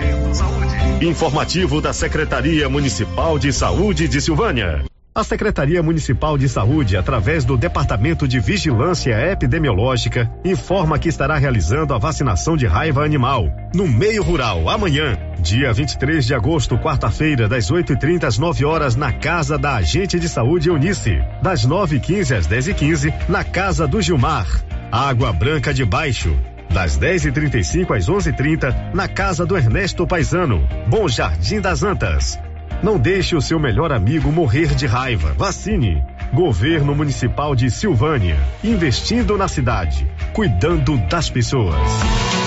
Informativo 1.01 1.81
da 1.81 1.93
Secretaria 1.93 2.67
Municipal 2.67 3.39
de 3.39 3.51
Saúde 3.53 4.07
de 4.07 4.19
Silvânia. 4.19 4.83
A 5.15 5.23
Secretaria 5.23 5.81
Municipal 5.81 6.37
de 6.37 6.47
Saúde, 6.47 6.95
através 6.95 7.43
do 7.43 7.57
Departamento 7.57 8.27
de 8.27 8.39
Vigilância 8.39 9.15
Epidemiológica, 9.31 10.29
informa 10.45 10.99
que 10.99 11.09
estará 11.09 11.37
realizando 11.37 11.93
a 11.93 11.97
vacinação 11.97 12.55
de 12.55 12.67
raiva 12.67 13.03
animal 13.03 13.49
no 13.73 13.87
meio 13.87 14.21
rural 14.21 14.69
amanhã, 14.69 15.17
dia 15.39 15.73
23 15.73 16.23
de 16.23 16.35
agosto, 16.35 16.77
quarta-feira, 16.77 17.47
das 17.47 17.71
8h30 17.71 18.25
às 18.25 18.37
9 18.37 18.63
horas, 18.63 18.95
na 18.95 19.11
Casa 19.11 19.57
da 19.57 19.75
Agente 19.75 20.19
de 20.19 20.29
Saúde 20.29 20.69
Eunice, 20.69 21.19
das 21.41 21.65
9h15 21.65 22.37
às 22.37 22.47
10h15, 22.47 23.11
na 23.27 23.43
Casa 23.43 23.87
do 23.87 23.99
Gilmar. 24.01 24.45
Água 24.91 25.33
Branca 25.33 25.73
de 25.73 25.83
Baixo, 25.83 26.37
das 26.69 26.97
10h35 26.97 27.95
às 27.95 28.09
11h30, 28.09 28.93
na 28.93 29.07
casa 29.07 29.45
do 29.45 29.57
Ernesto 29.57 30.05
Paisano, 30.05 30.67
Bom 30.87 31.07
Jardim 31.07 31.59
das 31.59 31.83
Antas. 31.83 32.39
Não 32.81 32.97
deixe 32.97 33.35
o 33.35 33.41
seu 33.41 33.59
melhor 33.59 33.91
amigo 33.91 34.31
morrer 34.31 34.75
de 34.75 34.85
raiva. 34.85 35.33
Vacine. 35.33 36.03
Governo 36.31 36.93
Municipal 36.93 37.55
de 37.55 37.71
Silvânia. 37.71 38.37
Investindo 38.63 39.37
na 39.37 39.47
cidade. 39.47 40.07
Cuidando 40.33 40.97
das 41.07 41.29
pessoas. 41.29 42.46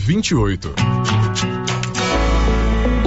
28. 0.05 1.20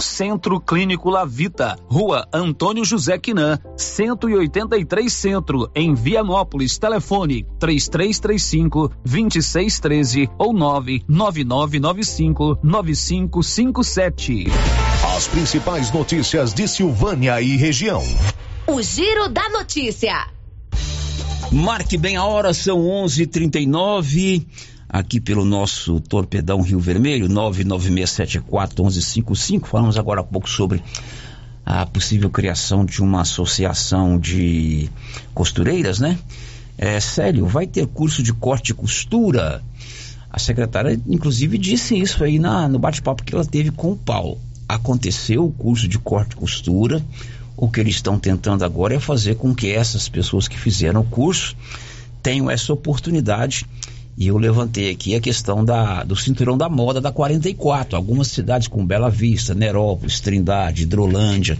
Centro 0.00 0.58
Clínico 0.60 1.10
Lavita, 1.10 1.76
Rua 1.88 2.28
Antônio 2.32 2.84
José 2.84 3.18
Quinan, 3.18 3.58
183 3.76 5.12
Centro, 5.12 5.68
em 5.74 5.92
Vianópolis. 5.94 6.78
Telefone 6.78 7.44
3335 7.58 8.92
2613 9.04 10.30
ou 10.38 10.52
99995 10.52 12.58
9557. 12.62 14.44
As 15.16 15.26
principais 15.28 15.90
notícias 15.92 16.52
de 16.52 16.68
Silvânia 16.68 17.40
e 17.40 17.56
região. 17.56 18.02
O 18.66 18.82
Giro 18.82 19.28
da 19.28 19.48
Notícia. 19.48 20.26
Marque 21.52 21.96
bem 21.96 22.16
a 22.16 22.24
hora, 22.24 22.52
são 22.52 22.80
11:39 22.80 24.44
aqui 24.88 25.20
pelo 25.20 25.44
nosso 25.44 26.00
Torpedão 26.00 26.62
Rio 26.62 26.80
Vermelho, 26.80 27.28
996741155. 27.28 29.66
Falamos 29.66 29.98
agora 29.98 30.20
há 30.20 30.24
pouco 30.24 30.48
sobre 30.48 30.82
a 31.64 31.84
possível 31.84 32.30
criação 32.30 32.84
de 32.84 33.02
uma 33.02 33.22
associação 33.22 34.16
de 34.18 34.88
costureiras, 35.34 35.98
né? 35.98 36.16
É 36.78 37.00
sério, 37.00 37.46
vai 37.46 37.66
ter 37.66 37.86
curso 37.86 38.22
de 38.22 38.32
corte 38.32 38.70
e 38.70 38.74
costura. 38.74 39.62
A 40.30 40.38
secretária, 40.38 41.00
inclusive, 41.06 41.58
disse 41.58 41.98
isso 41.98 42.22
aí 42.22 42.38
na, 42.38 42.68
no 42.68 42.78
bate-papo 42.78 43.24
que 43.24 43.34
ela 43.34 43.44
teve 43.44 43.70
com 43.70 43.92
o 43.92 43.96
Paulo. 43.96 44.38
Aconteceu 44.68 45.46
o 45.46 45.52
curso 45.52 45.88
de 45.88 45.98
corte 45.98 46.32
e 46.32 46.36
costura. 46.36 47.02
O 47.56 47.70
que 47.70 47.80
eles 47.80 47.94
estão 47.94 48.18
tentando 48.18 48.64
agora 48.64 48.94
é 48.94 49.00
fazer 49.00 49.36
com 49.36 49.54
que 49.54 49.72
essas 49.72 50.08
pessoas 50.08 50.46
que 50.46 50.58
fizeram 50.58 51.00
o 51.00 51.04
curso 51.04 51.56
tenham 52.22 52.50
essa 52.50 52.72
oportunidade 52.72 53.64
e 54.16 54.28
eu 54.28 54.38
levantei 54.38 54.90
aqui 54.90 55.14
a 55.14 55.20
questão 55.20 55.62
da, 55.62 56.02
do 56.02 56.16
cinturão 56.16 56.56
da 56.56 56.68
moda 56.68 57.00
da 57.00 57.12
44. 57.12 57.96
Algumas 57.96 58.28
cidades 58.28 58.66
como 58.66 58.86
Bela 58.86 59.10
Vista, 59.10 59.54
Nerópolis, 59.54 60.20
Trindade, 60.20 60.84
Hidrolândia, 60.84 61.58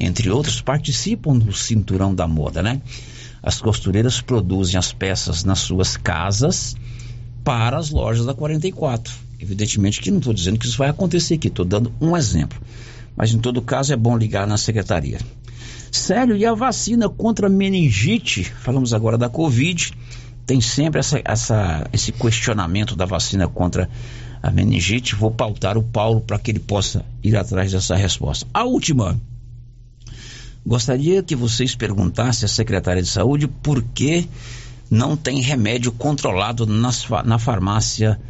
entre 0.00 0.30
outros, 0.30 0.62
participam 0.62 1.36
do 1.36 1.52
cinturão 1.52 2.14
da 2.14 2.26
moda, 2.26 2.62
né? 2.62 2.80
As 3.42 3.60
costureiras 3.60 4.22
produzem 4.22 4.78
as 4.78 4.92
peças 4.92 5.44
nas 5.44 5.58
suas 5.58 5.96
casas 5.96 6.74
para 7.44 7.76
as 7.76 7.90
lojas 7.90 8.24
da 8.24 8.32
44. 8.32 9.12
Evidentemente 9.38 10.00
que 10.00 10.10
não 10.10 10.18
estou 10.18 10.32
dizendo 10.32 10.58
que 10.58 10.64
isso 10.64 10.78
vai 10.78 10.88
acontecer 10.88 11.34
aqui, 11.34 11.48
estou 11.48 11.66
dando 11.66 11.92
um 12.00 12.16
exemplo. 12.16 12.58
Mas 13.14 13.34
em 13.34 13.38
todo 13.38 13.60
caso 13.60 13.92
é 13.92 13.96
bom 13.96 14.16
ligar 14.16 14.46
na 14.46 14.56
secretaria. 14.56 15.18
Sério, 15.92 16.34
e 16.36 16.46
a 16.46 16.54
vacina 16.54 17.10
contra 17.10 17.48
meningite? 17.48 18.42
Falamos 18.42 18.94
agora 18.94 19.18
da 19.18 19.28
Covid. 19.28 19.92
Tem 20.46 20.60
sempre 20.60 21.00
essa, 21.00 21.20
essa, 21.24 21.88
esse 21.92 22.12
questionamento 22.12 22.94
da 22.94 23.04
vacina 23.04 23.48
contra 23.48 23.88
a 24.42 24.50
meningite. 24.50 25.14
Vou 25.14 25.30
pautar 25.30 25.78
o 25.78 25.82
Paulo 25.82 26.20
para 26.20 26.38
que 26.38 26.50
ele 26.50 26.58
possa 26.58 27.04
ir 27.22 27.36
atrás 27.36 27.72
dessa 27.72 27.96
resposta. 27.96 28.46
A 28.52 28.64
última. 28.64 29.18
Gostaria 30.66 31.22
que 31.22 31.36
vocês 31.36 31.74
perguntassem 31.74 32.46
à 32.46 32.48
secretária 32.48 33.02
de 33.02 33.08
saúde 33.08 33.46
por 33.46 33.82
que 33.82 34.28
não 34.90 35.16
tem 35.16 35.40
remédio 35.40 35.92
controlado 35.92 36.66
nas, 36.66 37.06
na 37.24 37.38
farmácia 37.38 38.20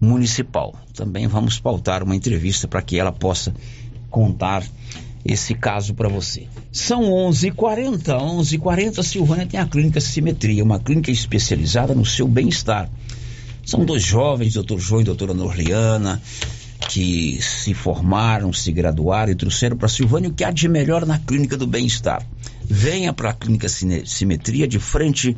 municipal. 0.00 0.74
Também 0.94 1.26
vamos 1.26 1.58
pautar 1.58 2.02
uma 2.02 2.16
entrevista 2.16 2.68
para 2.68 2.82
que 2.82 2.98
ela 2.98 3.12
possa 3.12 3.54
contar 4.10 4.62
esse 5.28 5.54
caso 5.54 5.94
para 5.94 6.08
você. 6.08 6.46
São 6.70 7.02
11h40, 7.02 8.04
11h40, 8.04 9.02
Silvânia 9.02 9.46
tem 9.46 9.58
a 9.58 9.66
clínica 9.66 10.00
Simetria, 10.00 10.62
uma 10.62 10.78
clínica 10.78 11.10
especializada 11.10 11.94
no 11.94 12.04
seu 12.04 12.28
bem-estar. 12.28 12.88
São 13.64 13.84
dois 13.84 14.02
jovens, 14.02 14.54
doutor 14.54 14.78
João 14.78 15.00
e 15.00 15.04
doutora 15.04 15.34
Norliana, 15.34 16.22
que 16.88 17.40
se 17.42 17.74
formaram, 17.74 18.52
se 18.52 18.70
graduaram 18.70 19.32
e 19.32 19.34
trouxeram 19.34 19.76
para 19.76 19.88
Silvânia 19.88 20.30
o 20.30 20.32
que 20.32 20.44
há 20.44 20.50
de 20.50 20.68
melhor 20.68 21.04
na 21.04 21.18
clínica 21.18 21.56
do 21.56 21.66
bem-estar. 21.66 22.24
Venha 22.64 23.12
para 23.12 23.30
a 23.30 23.34
clínica 23.34 23.68
Simetria 23.68 24.68
de 24.68 24.78
frente 24.78 25.36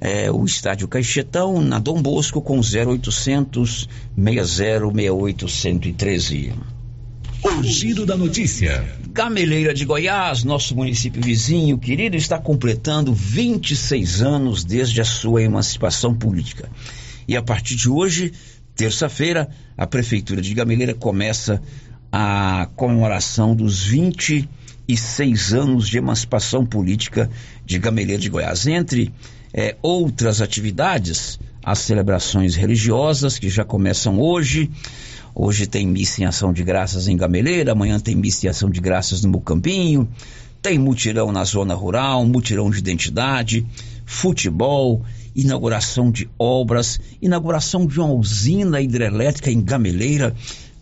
é, 0.00 0.30
o 0.30 0.44
estádio 0.44 0.88
Caixetão, 0.88 1.62
na 1.62 1.78
Dom 1.78 2.02
Bosco, 2.02 2.42
com 2.42 2.58
0800 2.58 3.88
6068 4.16 5.48
113. 5.48 6.52
O 7.44 7.60
giro 7.60 8.06
da 8.06 8.16
notícia. 8.16 8.84
Gameleira 9.10 9.74
de 9.74 9.84
Goiás, 9.84 10.44
nosso 10.44 10.76
município 10.76 11.20
vizinho 11.20 11.76
querido, 11.76 12.16
está 12.16 12.38
completando 12.38 13.12
26 13.12 14.22
anos 14.22 14.62
desde 14.62 15.00
a 15.00 15.04
sua 15.04 15.42
emancipação 15.42 16.14
política. 16.14 16.70
E 17.26 17.36
a 17.36 17.42
partir 17.42 17.74
de 17.74 17.88
hoje, 17.88 18.32
terça-feira, 18.76 19.48
a 19.76 19.86
Prefeitura 19.88 20.40
de 20.40 20.54
Gameleira 20.54 20.94
começa 20.94 21.60
a 22.12 22.68
comemoração 22.76 23.56
dos 23.56 23.82
26 23.82 25.52
anos 25.52 25.88
de 25.88 25.98
emancipação 25.98 26.64
política 26.64 27.28
de 27.66 27.76
Gameleira 27.76 28.22
de 28.22 28.30
Goiás. 28.30 28.68
Entre 28.68 29.12
é, 29.52 29.74
outras 29.82 30.40
atividades, 30.40 31.40
as 31.60 31.80
celebrações 31.80 32.54
religiosas 32.54 33.36
que 33.36 33.48
já 33.48 33.64
começam 33.64 34.20
hoje. 34.20 34.70
Hoje 35.34 35.66
tem 35.66 35.86
missa 35.86 36.22
em 36.22 36.24
ação 36.26 36.52
de 36.52 36.62
graças 36.62 37.08
em 37.08 37.16
Gameleira, 37.16 37.72
amanhã 37.72 37.98
tem 37.98 38.14
missa 38.14 38.46
em 38.46 38.50
ação 38.50 38.68
de 38.68 38.80
graças 38.80 39.22
no 39.22 39.30
Mucampinho, 39.30 40.08
tem 40.60 40.78
mutirão 40.78 41.32
na 41.32 41.42
zona 41.44 41.74
rural, 41.74 42.24
mutirão 42.26 42.70
de 42.70 42.78
identidade, 42.78 43.66
futebol, 44.04 45.02
inauguração 45.34 46.10
de 46.10 46.28
obras, 46.38 47.00
inauguração 47.20 47.86
de 47.86 47.98
uma 47.98 48.12
usina 48.12 48.80
hidrelétrica 48.80 49.50
em 49.50 49.62
Gameleira, 49.62 50.34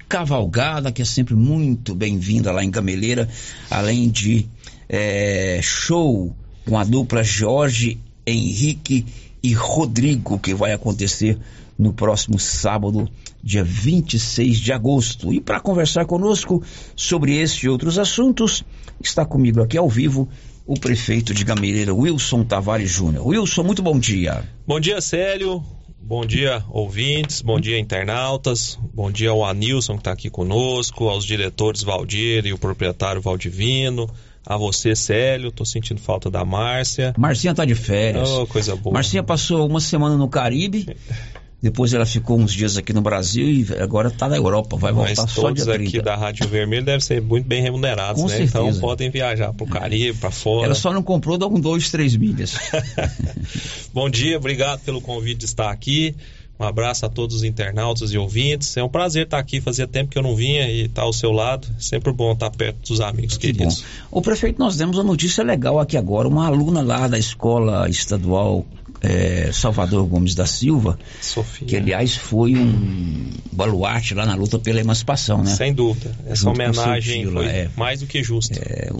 cavalgada, 0.08 0.90
que 0.90 1.02
é 1.02 1.04
sempre 1.04 1.36
muito 1.36 1.94
bem-vinda 1.94 2.50
lá 2.50 2.64
em 2.64 2.70
Gameleira, 2.70 3.28
além 3.70 4.10
de 4.10 4.48
é, 4.88 5.60
show 5.62 6.34
com 6.66 6.76
a 6.76 6.82
dupla 6.82 7.22
Jorge 7.22 8.00
Henrique 8.26 9.06
e 9.40 9.52
Rodrigo, 9.54 10.38
que 10.38 10.52
vai 10.52 10.72
acontecer 10.72 11.38
no 11.78 11.92
próximo 11.92 12.38
sábado, 12.38 13.08
dia 13.42 13.64
26 13.64 14.58
de 14.58 14.72
agosto. 14.72 15.32
E 15.32 15.40
para 15.40 15.60
conversar 15.60 16.04
conosco 16.06 16.62
sobre 16.94 17.36
este 17.36 17.66
e 17.66 17.68
outros 17.68 17.98
assuntos, 17.98 18.64
está 19.02 19.24
comigo 19.24 19.62
aqui 19.62 19.76
ao 19.78 19.88
vivo 19.88 20.28
o 20.66 20.78
prefeito 20.78 21.34
de 21.34 21.44
Gameleira, 21.44 21.94
Wilson 21.94 22.44
Tavares 22.44 22.90
Júnior. 22.90 23.26
Wilson, 23.26 23.62
muito 23.64 23.82
bom 23.82 23.98
dia. 23.98 24.44
Bom 24.66 24.78
dia, 24.78 25.00
Célio. 25.00 25.64
Bom 26.00 26.24
dia, 26.24 26.64
ouvintes. 26.70 27.40
Bom 27.42 27.60
dia, 27.60 27.78
internautas. 27.78 28.78
Bom 28.94 29.10
dia 29.10 29.30
ao 29.30 29.44
Anilson 29.44 29.94
que 29.94 30.00
está 30.00 30.12
aqui 30.12 30.30
conosco, 30.30 31.08
aos 31.08 31.24
diretores 31.24 31.82
Valdir 31.82 32.46
e 32.46 32.52
o 32.52 32.58
proprietário 32.58 33.20
Valdivino 33.20 34.08
a 34.46 34.56
você, 34.56 34.94
Célio. 34.96 35.52
Tô 35.52 35.64
sentindo 35.64 36.00
falta 36.00 36.30
da 36.30 36.44
Márcia. 36.44 37.14
Marcinha 37.16 37.54
tá 37.54 37.64
de 37.64 37.74
férias. 37.74 38.28
Oh, 38.28 38.46
coisa 38.46 38.74
boa. 38.74 38.94
Marcinha 38.94 39.22
passou 39.22 39.66
uma 39.68 39.80
semana 39.80 40.16
no 40.16 40.28
Caribe. 40.28 40.96
Depois 41.62 41.92
ela 41.92 42.06
ficou 42.06 42.38
uns 42.38 42.52
dias 42.54 42.78
aqui 42.78 42.92
no 42.92 43.02
Brasil 43.02 43.46
e 43.46 43.66
agora 43.82 44.08
está 44.08 44.26
na 44.26 44.36
Europa, 44.36 44.76
vai 44.78 44.92
voltar 44.92 45.22
Mas 45.22 45.30
só 45.30 45.50
dia 45.52 45.64
todos 45.64 45.74
30. 45.74 45.88
aqui 45.88 46.00
da 46.02 46.16
Rádio 46.16 46.48
Vermelho 46.48 46.86
devem 46.86 47.00
ser 47.00 47.20
muito 47.20 47.46
bem 47.46 47.60
remunerados, 47.62 48.22
Com 48.22 48.28
né? 48.28 48.36
certeza. 48.36 48.58
Então 48.68 48.80
podem 48.80 49.10
viajar 49.10 49.52
para 49.52 49.64
o 49.64 49.68
Caribe, 49.68 50.16
para 50.18 50.30
fora. 50.30 50.66
Ela 50.66 50.74
só 50.74 50.90
não 50.90 51.02
comprou 51.02 51.36
dá 51.36 51.46
um 51.46 51.60
dois, 51.60 51.90
três 51.90 52.16
milhas. 52.16 52.54
Bom 53.92 54.08
dia, 54.08 54.38
obrigado 54.38 54.80
pelo 54.80 55.02
convite 55.02 55.40
de 55.40 55.44
estar 55.44 55.70
aqui. 55.70 56.14
Um 56.58 56.64
abraço 56.64 57.06
a 57.06 57.08
todos 57.08 57.36
os 57.36 57.42
internautas 57.42 58.12
e 58.12 58.18
ouvintes. 58.18 58.76
É 58.76 58.84
um 58.84 58.88
prazer 58.88 59.24
estar 59.24 59.38
aqui. 59.38 59.62
Fazia 59.62 59.86
tempo 59.86 60.10
que 60.10 60.18
eu 60.18 60.22
não 60.22 60.36
vinha 60.36 60.68
e 60.68 60.84
estar 60.84 61.02
ao 61.02 61.12
seu 61.12 61.32
lado. 61.32 61.66
Sempre 61.78 62.12
bom 62.12 62.32
estar 62.32 62.50
perto 62.50 62.86
dos 62.90 63.00
amigos 63.00 63.38
Que 63.38 63.50
bom. 63.50 63.58
queridos. 63.58 63.84
O 64.10 64.20
prefeito, 64.20 64.58
nós 64.58 64.76
demos 64.76 64.98
uma 64.98 65.04
notícia 65.04 65.42
legal 65.42 65.80
aqui 65.80 65.96
agora. 65.96 66.28
Uma 66.28 66.46
aluna 66.46 66.82
lá 66.82 67.08
da 67.08 67.18
escola 67.18 67.88
estadual 67.88 68.66
eh, 69.02 69.50
Salvador 69.52 70.04
Gomes 70.06 70.34
da 70.34 70.46
Silva, 70.46 70.98
Sofia. 71.20 71.66
que 71.66 71.76
aliás 71.76 72.14
foi 72.16 72.54
um 72.56 73.30
baluarte 73.52 74.14
lá 74.14 74.26
na 74.26 74.34
luta 74.34 74.58
pela 74.58 74.80
emancipação, 74.80 75.42
né? 75.42 75.54
Sem 75.54 75.72
dúvida. 75.72 76.14
Essa 76.26 76.36
Junto 76.44 76.50
homenagem 76.54 77.26
foi 77.30 77.46
é. 77.46 77.70
mais 77.76 78.00
do 78.00 78.06
que 78.06 78.22
justa. 78.22 78.58
É, 78.60 78.90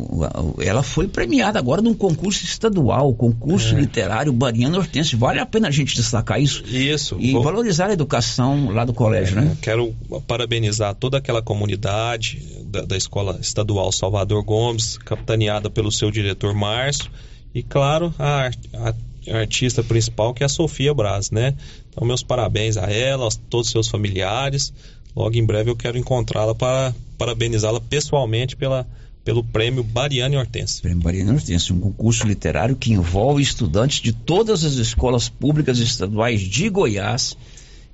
ela 0.67 0.83
foi 0.83 1.07
premiada 1.09 1.59
agora 1.59 1.83
num 1.83 1.95
concurso 1.95 2.45
estadual, 2.45 3.13
concurso 3.15 3.75
É. 3.75 3.81
literário 3.81 4.33
Bariano 4.33 4.79
Hortense. 4.79 5.17
Vale 5.17 5.39
a 5.39 5.47
pena 5.47 5.69
a 5.69 5.71
gente 5.71 5.95
destacar 5.95 6.41
isso 6.41 6.65
Isso. 6.67 7.17
e 7.19 7.33
Vou- 7.33 7.43
valorizar 7.43 7.87
a 7.89 7.93
educação 7.93 8.71
lá 8.71 8.85
do 8.85 8.93
colégio, 8.95 9.37
né? 9.37 9.57
Quero 9.61 9.95
parabenizar 10.27 10.95
toda 10.95 11.19
aquela 11.19 11.43
comunidade 11.43 12.43
da, 12.65 12.83
da 12.83 12.97
Escola 12.97 13.39
Estadual 13.41 13.91
Salvador 13.93 14.43
Gomes, 14.45 14.97
capitaneada 14.99 15.69
pelo 15.69 15.91
seu 15.91 16.11
diretor 16.11 16.55
Márcio, 16.55 17.11
e 17.55 17.63
claro, 17.63 18.15
a, 18.19 18.51
a 18.75 18.95
artista 19.29 19.83
principal 19.83 20.33
que 20.33 20.43
é 20.43 20.47
a 20.47 20.49
Sofia 20.49 20.95
Braz, 20.95 21.31
né? 21.31 21.55
Então, 21.91 22.07
meus 22.07 22.23
parabéns 22.23 22.77
a 22.77 22.91
ela, 22.91 23.29
a 23.29 23.31
todos 23.49 23.67
os 23.67 23.73
seus 23.73 23.89
familiares. 23.89 24.73
Logo 25.15 25.37
em 25.37 25.45
breve 25.45 25.71
eu 25.71 25.77
quero 25.77 25.99
encontrá-la 25.99 26.55
para 26.55 26.95
parabenizá-la 27.19 27.81
pessoalmente 27.81 28.57
pela, 28.57 28.87
pelo 29.25 29.43
prêmio 29.43 29.83
Bariane 29.83 30.37
Hortense. 30.37 30.81
Prêmio 30.81 31.03
Bariano 31.03 31.35
Hortense, 31.35 31.73
um 31.73 31.81
concurso 31.81 32.27
literário 32.27 32.77
que 32.77 32.93
envolve 32.93 33.43
estudantes 33.43 34.01
de 34.01 34.13
todas 34.13 34.65
as 34.65 34.75
escolas 34.75 35.29
públicas 35.29 35.79
estaduais 35.79 36.41
de 36.41 36.69
Goiás. 36.69 37.37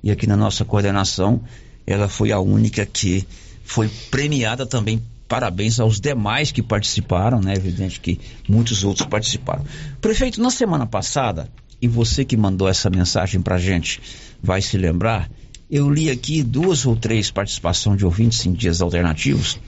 E 0.03 0.11
aqui 0.11 0.27
na 0.27 0.37
nossa 0.37 0.63
coordenação, 0.63 1.41
ela 1.85 2.07
foi 2.07 2.31
a 2.31 2.39
única 2.39 2.85
que 2.85 3.25
foi 3.63 3.89
premiada 4.09 4.65
também. 4.65 5.01
Parabéns 5.27 5.79
aos 5.79 5.99
demais 5.99 6.51
que 6.51 6.61
participaram, 6.61 7.41
né? 7.41 7.53
Evidente 7.53 7.99
que 7.99 8.19
muitos 8.47 8.83
outros 8.83 9.07
participaram. 9.07 9.65
Prefeito, 9.99 10.41
na 10.41 10.49
semana 10.49 10.85
passada, 10.85 11.49
e 11.81 11.87
você 11.87 12.23
que 12.23 12.37
mandou 12.37 12.67
essa 12.67 12.89
mensagem 12.89 13.41
pra 13.41 13.57
gente 13.57 14.01
vai 14.41 14.61
se 14.61 14.77
lembrar, 14.77 15.29
eu 15.69 15.89
li 15.89 16.09
aqui 16.09 16.41
duas 16.41 16.85
ou 16.85 16.95
três 16.95 17.29
participações 17.29 17.97
de 17.97 18.05
ouvintes 18.05 18.45
em 18.45 18.53
dias 18.53 18.81
alternativos 18.81 19.59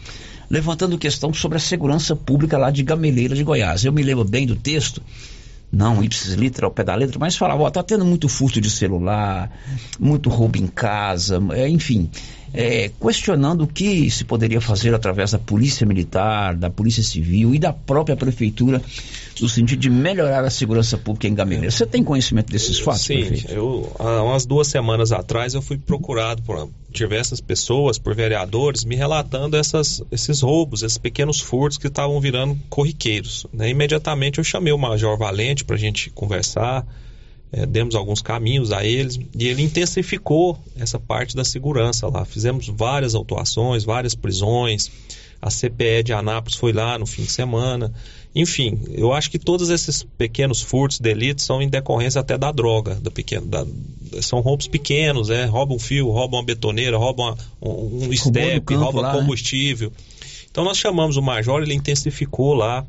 levantando 0.50 0.98
questão 0.98 1.32
sobre 1.34 1.58
a 1.58 1.62
segurança 1.62 2.16
pública 2.16 2.58
lá 2.58 2.72
de 2.72 2.82
Gameleira 2.82 3.36
de 3.36 3.44
Goiás. 3.44 3.86
Eu 3.86 3.94
me 3.94 4.02
lembro 4.02 4.26
bem 4.26 4.48
do 4.48 4.56
texto, 4.56 5.02
não 5.72 6.04
ipsis 6.04 6.34
litera 6.34 6.66
ao 6.66 6.72
pé 6.72 6.84
da 6.84 6.96
letra, 6.96 7.20
mas 7.20 7.38
falava, 7.38 7.62
ó, 7.62 7.70
tá 7.70 7.84
tendo 7.84 8.04
muito 8.04 8.28
furto 8.28 8.60
de 8.60 8.70
celular, 8.70 9.52
muito 10.00 10.30
roubo 10.30 10.58
em 10.58 10.66
casa, 10.66 11.40
é, 11.52 11.70
enfim, 11.70 12.10
é, 12.54 12.92
questionando 13.00 13.64
o 13.64 13.68
que 13.68 14.10
se 14.10 14.26
poderia 14.26 14.62
fazer 14.62 14.94
através 14.94 15.32
da 15.32 15.40
polícia 15.40 15.86
militar, 15.86 16.56
da 16.56 16.70
polícia 16.70 17.04
civil 17.04 17.54
e 17.54 17.60
da 17.60 17.72
própria 17.74 18.16
prefeitura 18.16 18.82
no 19.42 19.48
sentido 19.48 19.80
de 19.80 19.90
melhorar 19.90 20.44
a 20.44 20.50
segurança 20.50 20.98
pública 20.98 21.28
em 21.28 21.34
Gameleira. 21.34 21.72
Você 21.72 21.86
tem 21.86 22.04
conhecimento 22.04 22.52
desses 22.52 22.80
fatos, 22.80 23.04
Sim, 23.04 23.26
prefeito? 23.26 23.52
eu, 23.54 23.96
há 23.98 24.24
umas 24.24 24.46
duas 24.46 24.68
semanas 24.68 25.12
atrás 25.12 25.54
eu 25.54 25.62
fui 25.62 25.78
procurado 25.78 26.42
por 26.42 26.70
diversas 26.90 27.40
pessoas, 27.40 27.98
por 27.98 28.16
vereadores, 28.16 28.84
me 28.84 28.96
relatando 28.96 29.56
essas, 29.56 30.02
esses 30.12 30.42
roubos, 30.42 30.84
esses 30.84 30.98
pequenos 30.98 31.40
furtos 31.40 31.78
que 31.78 31.88
estavam 31.88 32.20
virando 32.20 32.58
corriqueiros. 32.70 33.46
né? 33.54 33.70
Imediatamente 33.70 34.40
eu 34.40 34.44
chamei 34.44 34.74
o 34.74 34.78
Major 34.78 35.18
Valente 35.18 35.64
para 35.64 35.76
a 35.76 35.80
gente 35.80 36.10
conversar, 36.10 36.86
eh, 37.52 37.66
demos 37.66 37.96
alguns 37.96 38.22
caminhos 38.22 38.72
a 38.72 38.86
eles 38.86 39.20
e 39.36 39.48
ele 39.48 39.64
intensificou 39.64 40.58
essa 40.78 41.00
parte 41.00 41.36
da 41.36 41.44
segurança 41.44 42.08
lá. 42.08 42.26
Fizemos 42.26 42.68
várias 42.68 43.16
autuações, 43.16 43.84
várias 43.84 44.16
prisões, 44.16 44.92
A 45.42 45.50
CPE 45.50 46.04
de 46.04 46.14
Anápolis 46.14 46.58
foi 46.58 46.74
lá 46.74 47.00
no 47.00 47.06
fim 47.06 47.24
de 47.24 47.32
semana. 47.32 47.94
Enfim, 48.36 48.80
eu 48.92 49.12
acho 49.12 49.32
que 49.32 49.40
todos 49.40 49.70
esses 49.70 50.04
pequenos 50.04 50.62
furtos, 50.62 51.00
delitos, 51.00 51.46
são 51.46 51.62
em 51.62 51.68
decorrência 51.68 52.22
até 52.22 52.38
da 52.38 52.52
droga, 52.52 52.96
da 52.96 53.10
pequena, 53.10 53.46
da, 53.46 53.66
são 54.22 54.40
roubos 54.42 54.68
pequenos, 54.68 55.30
é, 55.30 55.46
roubam 55.46 55.78
um 55.78 55.80
fio, 55.80 56.10
roubam 56.10 56.40
uma 56.40 56.46
betoneira, 56.46 56.98
roubam 56.98 57.36
uma, 57.60 57.72
um, 57.74 58.10
um 58.10 58.14
step, 58.16 58.76
lá, 58.76 59.14
né? 59.14 59.20
combustível. 59.20 59.92
Então 60.52 60.64
nós 60.64 60.78
chamamos 60.78 61.18
o 61.18 61.22
major, 61.22 61.62
ele 61.62 61.74
intensificou 61.74 62.54
lá, 62.54 62.86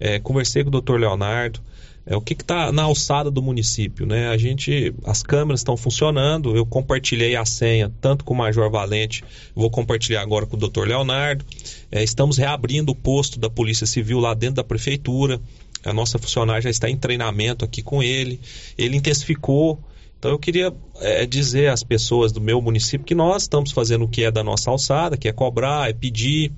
é, 0.00 0.18
conversei 0.18 0.62
com 0.62 0.68
o 0.68 0.72
doutor 0.72 0.98
Leonardo, 0.98 1.60
é, 2.06 2.14
o 2.14 2.20
que 2.20 2.34
está 2.34 2.70
na 2.70 2.82
alçada 2.82 3.30
do 3.30 3.42
município, 3.42 4.04
né? 4.06 4.28
A 4.28 4.36
gente, 4.36 4.94
as 5.04 5.22
câmeras 5.22 5.60
estão 5.60 5.76
funcionando. 5.76 6.54
Eu 6.54 6.66
compartilhei 6.66 7.34
a 7.34 7.44
senha 7.44 7.90
tanto 8.00 8.24
com 8.24 8.34
o 8.34 8.36
Major 8.36 8.70
Valente, 8.70 9.24
vou 9.54 9.70
compartilhar 9.70 10.20
agora 10.20 10.44
com 10.44 10.56
o 10.56 10.60
Dr. 10.60 10.86
Leonardo. 10.86 11.44
É, 11.90 12.02
estamos 12.02 12.36
reabrindo 12.36 12.92
o 12.92 12.94
posto 12.94 13.38
da 13.38 13.48
Polícia 13.48 13.86
Civil 13.86 14.20
lá 14.20 14.34
dentro 14.34 14.56
da 14.56 14.64
prefeitura. 14.64 15.40
A 15.82 15.92
nossa 15.92 16.18
funcionária 16.18 16.62
já 16.62 16.70
está 16.70 16.90
em 16.90 16.96
treinamento 16.96 17.64
aqui 17.64 17.82
com 17.82 18.02
ele. 18.02 18.40
Ele 18.76 18.96
intensificou. 18.96 19.78
Então 20.18 20.30
eu 20.30 20.38
queria 20.38 20.72
é, 21.00 21.26
dizer 21.26 21.68
às 21.68 21.82
pessoas 21.82 22.32
do 22.32 22.40
meu 22.40 22.60
município 22.60 23.06
que 23.06 23.14
nós 23.14 23.42
estamos 23.42 23.72
fazendo 23.72 24.04
o 24.04 24.08
que 24.08 24.24
é 24.24 24.30
da 24.30 24.42
nossa 24.42 24.70
alçada, 24.70 25.16
que 25.16 25.28
é 25.28 25.32
cobrar, 25.32 25.88
é 25.88 25.92
pedir. 25.92 26.52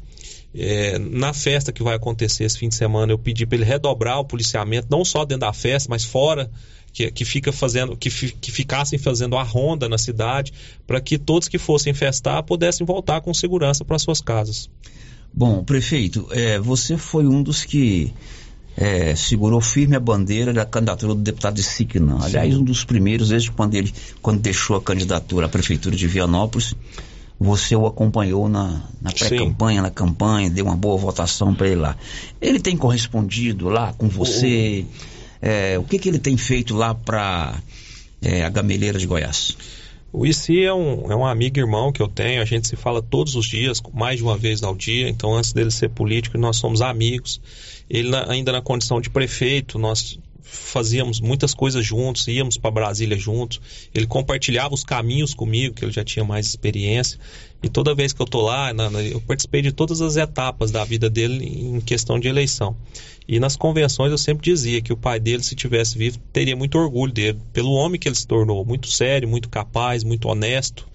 É, 0.59 0.99
na 0.99 1.33
festa 1.33 1.73
que 1.73 1.83
vai 1.83 1.97
acontecer 1.97 2.45
esse 2.45 2.59
fim 2.59 2.69
de 2.69 2.75
semana, 2.75 3.13
eu 3.13 3.19
pedi 3.19 3.45
para 3.45 3.57
ele 3.57 3.65
redobrar 3.65 4.19
o 4.19 4.25
policiamento, 4.25 4.87
não 4.91 5.05
só 5.05 5.25
dentro 5.25 5.43
da 5.43 5.53
festa, 5.53 5.89
mas 5.91 6.05
fora, 6.05 6.51
que, 6.93 7.11
que, 7.11 7.25
fica 7.25 7.53
fazendo, 7.53 7.97
que, 7.97 8.09
fi- 8.09 8.35
que 8.41 8.51
ficassem 8.51 8.99
fazendo 8.99 9.37
a 9.37 9.43
ronda 9.43 9.89
na 9.89 9.99
cidade, 9.99 10.53
para 10.87 11.01
que 11.01 11.19
todos 11.19 11.47
que 11.47 11.59
fossem 11.59 11.93
festar 11.93 12.43
pudessem 12.43 12.87
voltar 12.87 13.21
com 13.21 13.35
segurança 13.35 13.85
para 13.85 13.99
suas 13.99 14.23
casas. 14.23 14.71
Bom, 15.33 15.63
prefeito, 15.63 16.27
é, 16.31 16.59
você 16.59 16.97
foi 16.97 17.27
um 17.27 17.43
dos 17.43 17.63
que 17.63 18.15
é, 18.75 19.15
segurou 19.15 19.61
firme 19.61 19.95
a 19.95 20.01
bandeira 20.01 20.53
da 20.53 20.65
candidatura 20.65 21.15
do 21.15 21.21
deputado 21.21 21.55
de 21.55 21.63
Siquinã. 21.63 22.19
Aliás, 22.23 22.57
um 22.57 22.65
dos 22.65 22.85
primeiros, 22.85 23.29
desde 23.29 23.51
quando 23.51 23.75
ele 23.75 23.93
quando 24.23 24.41
deixou 24.41 24.77
a 24.77 24.83
candidatura 24.83 25.47
à 25.47 25.49
prefeitura 25.49 25.95
de 25.95 26.07
Vianópolis, 26.07 26.75
você 27.39 27.77
o 27.77 27.87
acompanhou 27.87 28.49
na, 28.49 28.83
na 29.01 29.11
pré-campanha, 29.29 29.83
na 29.83 29.91
campanha, 29.91 30.49
deu 30.51 30.65
uma 30.65 30.77
boa 30.77 30.97
votação 30.97 31.55
para 31.55 31.67
ele 31.67 31.81
lá. 31.81 31.97
Ele 32.41 32.59
tem 32.59 32.77
correspondido 32.77 33.69
lá 33.69 33.93
com 33.93 34.09
você? 34.09 34.85
É, 35.43 35.79
o 35.79 35.85
que, 35.85 35.99
que 35.99 36.09
ele 36.09 36.19
tem 36.19 36.37
feito 36.37 36.75
lá 36.75 36.95
para 36.95 37.55
a 38.45 38.49
Gameleira 38.49 38.99
de 38.99 39.07
Goiás? 39.07 39.57
O 40.13 40.25
ICI 40.27 40.65
é 40.65 40.73
um, 40.73 41.13
é 41.13 41.17
um 41.17 41.27
amigo 41.27 41.59
e 41.59 41.61
irmão 41.61 41.93
que 41.93 42.01
eu 42.01 42.09
tenho, 42.09 42.41
a 42.41 42.45
gente 42.47 42.67
se 42.67 42.75
fala 42.75 43.03
todos 43.03 43.35
os 43.35 43.47
dias, 43.47 43.83
mais 43.93 44.17
de 44.17 44.23
uma 44.23 44.39
vez 44.39 44.63
ao 44.63 44.75
dia, 44.75 45.09
então 45.11 45.35
antes 45.35 45.53
dele 45.53 45.71
ser 45.71 45.91
político, 45.91 46.39
nós 46.39 46.57
somos 46.57 46.81
amigos. 46.81 47.39
Ele 47.91 48.09
na- 48.09 48.31
ainda 48.31 48.51
na 48.51 48.63
condição 48.63 48.99
de 48.99 49.11
prefeito, 49.11 49.79
nós 49.79 50.19
fazíamos 50.47 51.21
muitas 51.21 51.53
coisas 51.53 51.85
juntos, 51.85 52.29
íamos 52.29 52.57
para 52.57 52.71
Brasília 52.71 53.19
juntos. 53.19 53.61
Ele 53.95 54.07
compartilhava 54.07 54.75
os 54.75 54.85
caminhos 54.85 55.35
comigo, 55.35 55.75
que 55.75 55.85
ele 55.85 55.93
já 55.93 56.05
tinha 56.05 56.25
mais 56.25 56.47
experiência. 56.47 57.19
E 57.63 57.69
toda 57.69 57.95
vez 57.95 58.13
que 58.13 58.23
eu 58.23 58.27
tô 58.27 58.43
lá, 58.43 58.71
eu 59.11 59.21
participei 59.21 59.63
de 59.63 59.73
todas 59.73 60.01
as 60.01 60.17
etapas 60.17 60.71
da 60.71 60.85
vida 60.85 61.11
dele 61.11 61.45
em 61.45 61.81
questão 61.81 62.19
de 62.21 62.29
eleição. 62.29 62.77
E 63.27 63.41
nas 63.41 63.57
convenções 63.57 64.13
eu 64.13 64.19
sempre 64.19 64.45
dizia 64.45 64.81
que 64.81 64.93
o 64.93 64.97
pai 64.97 65.19
dele, 65.19 65.43
se 65.43 65.57
tivesse 65.57 65.99
vivo, 65.99 66.19
teria 66.33 66.55
muito 66.55 66.79
orgulho 66.79 67.13
dele, 67.13 67.39
pelo 67.53 67.73
homem 67.73 67.99
que 67.99 68.09
ele 68.09 68.15
se 68.15 68.27
tornou, 68.27 68.65
muito 68.65 68.89
sério, 68.89 69.29
muito 69.29 69.49
capaz, 69.49 70.05
muito 70.05 70.29
honesto, 70.29 70.87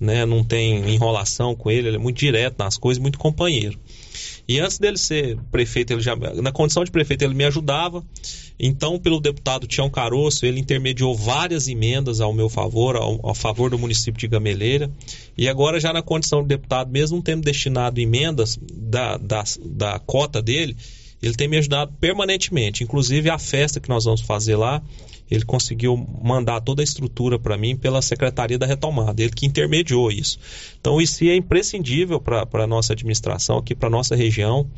né? 0.00 0.24
Não 0.24 0.44
tem 0.44 0.88
enrolação 0.88 1.56
com 1.56 1.68
ele, 1.70 1.88
ele 1.88 1.96
é 1.96 2.00
muito 2.00 2.18
direto 2.18 2.58
nas 2.58 2.78
coisas, 2.78 3.02
muito 3.02 3.18
companheiro. 3.18 3.76
E 4.50 4.58
antes 4.58 4.80
dele 4.80 4.98
ser 4.98 5.38
prefeito, 5.52 5.92
ele 5.92 6.00
já, 6.00 6.16
na 6.16 6.50
condição 6.50 6.82
de 6.82 6.90
prefeito, 6.90 7.22
ele 7.22 7.34
me 7.34 7.44
ajudava. 7.44 8.04
Então, 8.58 8.98
pelo 8.98 9.20
deputado 9.20 9.64
Tião 9.64 9.88
Caroço, 9.88 10.44
ele 10.44 10.58
intermediou 10.58 11.14
várias 11.14 11.68
emendas 11.68 12.20
ao 12.20 12.32
meu 12.32 12.48
favor, 12.48 12.96
ao, 12.96 13.24
ao 13.24 13.32
favor 13.32 13.70
do 13.70 13.78
município 13.78 14.18
de 14.18 14.26
Gameleira. 14.26 14.90
E 15.38 15.48
agora, 15.48 15.78
já 15.78 15.92
na 15.92 16.02
condição 16.02 16.42
de 16.42 16.48
deputado, 16.48 16.90
mesmo 16.90 17.22
tendo 17.22 17.44
destinado 17.44 18.00
emendas 18.00 18.58
da, 18.60 19.16
da, 19.18 19.44
da 19.64 20.00
cota 20.00 20.42
dele, 20.42 20.76
ele 21.22 21.34
tem 21.34 21.48
me 21.48 21.58
ajudado 21.58 21.92
permanentemente. 22.00 22.82
Inclusive, 22.82 23.30
a 23.30 23.38
festa 23.38 23.80
que 23.80 23.88
nós 23.88 24.04
vamos 24.04 24.20
fazer 24.20 24.56
lá, 24.56 24.82
ele 25.30 25.44
conseguiu 25.44 25.96
mandar 26.22 26.60
toda 26.60 26.82
a 26.82 26.84
estrutura 26.84 27.38
para 27.38 27.56
mim 27.56 27.76
pela 27.76 28.02
Secretaria 28.02 28.58
da 28.58 28.66
Retomada, 28.66 29.22
ele 29.22 29.32
que 29.32 29.46
intermediou 29.46 30.10
isso. 30.10 30.38
Então, 30.80 31.00
isso 31.00 31.22
é 31.24 31.36
imprescindível 31.36 32.20
para 32.20 32.46
a 32.52 32.66
nossa 32.66 32.92
administração, 32.92 33.58
aqui 33.58 33.74
para 33.74 33.88
a 33.88 33.90
nossa 33.90 34.16
região. 34.16 34.68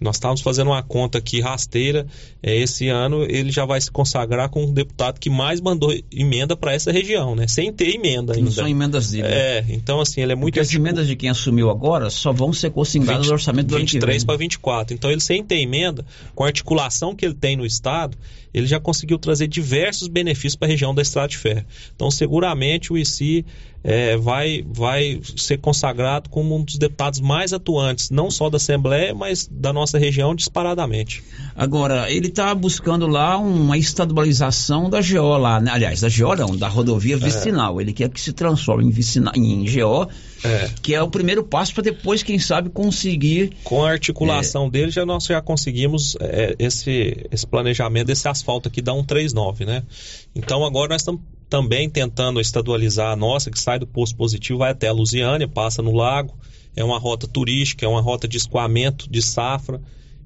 Nós 0.00 0.16
estávamos 0.16 0.40
fazendo 0.40 0.68
uma 0.68 0.82
conta 0.82 1.18
aqui 1.18 1.40
rasteira. 1.40 2.06
É, 2.42 2.54
esse 2.56 2.88
ano 2.88 3.24
ele 3.24 3.50
já 3.50 3.64
vai 3.64 3.80
se 3.80 3.90
consagrar 3.90 4.48
com 4.50 4.64
o 4.64 4.72
deputado 4.72 5.18
que 5.18 5.30
mais 5.30 5.60
mandou 5.60 5.94
emenda 6.12 6.56
para 6.56 6.74
essa 6.74 6.92
região, 6.92 7.34
né? 7.34 7.46
Sem 7.46 7.72
ter 7.72 7.94
emenda 7.94 8.34
ainda. 8.34 8.44
Não 8.44 8.52
são 8.52 8.68
emendas 8.68 9.10
dele. 9.10 9.28
né? 9.28 9.34
É, 9.34 9.64
então 9.68 10.00
assim, 10.00 10.20
ele 10.20 10.32
é 10.32 10.34
muito 10.34 10.54
Porque 10.54 10.60
as 10.60 10.74
emendas 10.74 11.06
de 11.06 11.16
quem 11.16 11.30
assumiu 11.30 11.70
agora 11.70 12.10
só 12.10 12.32
vão 12.32 12.52
ser 12.52 12.70
consignadas 12.70 13.26
no 13.26 13.32
orçamento 13.32 13.68
do 13.68 13.76
ano 13.76 13.86
que 13.86 13.92
23 13.92 14.22
vem. 14.22 14.26
para 14.26 14.36
24. 14.36 14.94
Então, 14.94 15.10
ele 15.10 15.20
sem 15.20 15.42
ter 15.42 15.60
emenda, 15.60 16.04
com 16.34 16.44
a 16.44 16.46
articulação 16.46 17.14
que 17.14 17.24
ele 17.24 17.34
tem 17.34 17.56
no 17.56 17.64
Estado, 17.64 18.16
ele 18.54 18.66
já 18.66 18.78
conseguiu 18.78 19.18
trazer 19.18 19.48
diversos 19.48 20.06
benefícios 20.06 20.54
para 20.54 20.68
a 20.68 20.70
região 20.70 20.94
da 20.94 21.02
Estrada 21.02 21.28
de 21.28 21.36
Ferro. 21.36 21.64
Então, 21.94 22.08
seguramente 22.08 22.92
o 22.92 22.96
ICI 22.96 23.44
eh, 23.82 24.16
vai, 24.16 24.64
vai 24.66 25.20
ser 25.36 25.58
consagrado 25.58 26.30
como 26.30 26.56
um 26.56 26.62
dos 26.62 26.78
deputados 26.78 27.20
mais 27.20 27.52
atuantes, 27.52 28.10
não 28.10 28.30
só 28.30 28.48
da 28.48 28.56
Assembleia, 28.56 29.14
mas 29.14 29.46
da 29.50 29.72
nossa 29.72 29.98
região 29.98 30.34
disparadamente. 30.34 31.22
Agora, 31.56 32.10
ele 32.10 32.28
está 32.28 32.54
buscando 32.54 33.06
lá 33.08 33.36
uma 33.36 33.76
estadualização 33.76 34.88
da 34.88 35.02
GO 35.02 35.36
lá, 35.36 35.60
né? 35.60 35.72
aliás, 35.72 36.00
da 36.00 36.08
GO 36.08 36.34
não, 36.36 36.56
da 36.56 36.68
rodovia 36.68 37.16
vicinal. 37.16 37.80
Ele 37.80 37.92
quer 37.92 38.08
que 38.08 38.20
se 38.20 38.32
transforme 38.32 38.84
em, 38.84 38.90
vicina, 38.90 39.32
em 39.34 39.64
GO, 39.64 40.08
que 40.82 40.94
é 40.94 41.02
o 41.02 41.08
primeiro 41.08 41.42
passo 41.42 41.72
para 41.74 41.84
depois, 41.84 42.22
quem 42.22 42.38
sabe, 42.38 42.68
conseguir. 42.68 43.52
Com 43.64 43.84
a 43.84 43.90
articulação 43.90 44.68
dele, 44.68 44.90
já 44.90 45.06
nós 45.06 45.24
já 45.24 45.40
conseguimos 45.40 46.16
eh, 46.20 46.54
esse, 46.58 47.26
esse 47.30 47.46
planejamento 47.46 48.06
desse 48.08 48.28
asfalto 48.28 48.68
aqui 48.68 48.82
da 48.82 48.92
139, 48.92 49.64
né? 49.64 49.82
Então 50.34 50.64
agora 50.64 50.90
nós 50.90 51.00
estamos 51.00 51.22
também 51.48 51.88
tentando 51.88 52.40
estadualizar 52.40 53.12
a 53.12 53.16
nossa, 53.16 53.50
que 53.50 53.58
sai 53.58 53.78
do 53.78 53.86
posto 53.86 54.16
positivo, 54.16 54.58
vai 54.58 54.72
até 54.72 54.88
a 54.88 54.92
Lusiânia, 54.92 55.48
passa 55.48 55.80
no 55.82 55.92
lago, 55.92 56.36
é 56.76 56.82
uma 56.82 56.98
rota 56.98 57.26
turística, 57.26 57.86
é 57.86 57.88
uma 57.88 58.00
rota 58.00 58.26
de 58.26 58.36
escoamento 58.36 59.08
de 59.10 59.22
safra. 59.22 59.80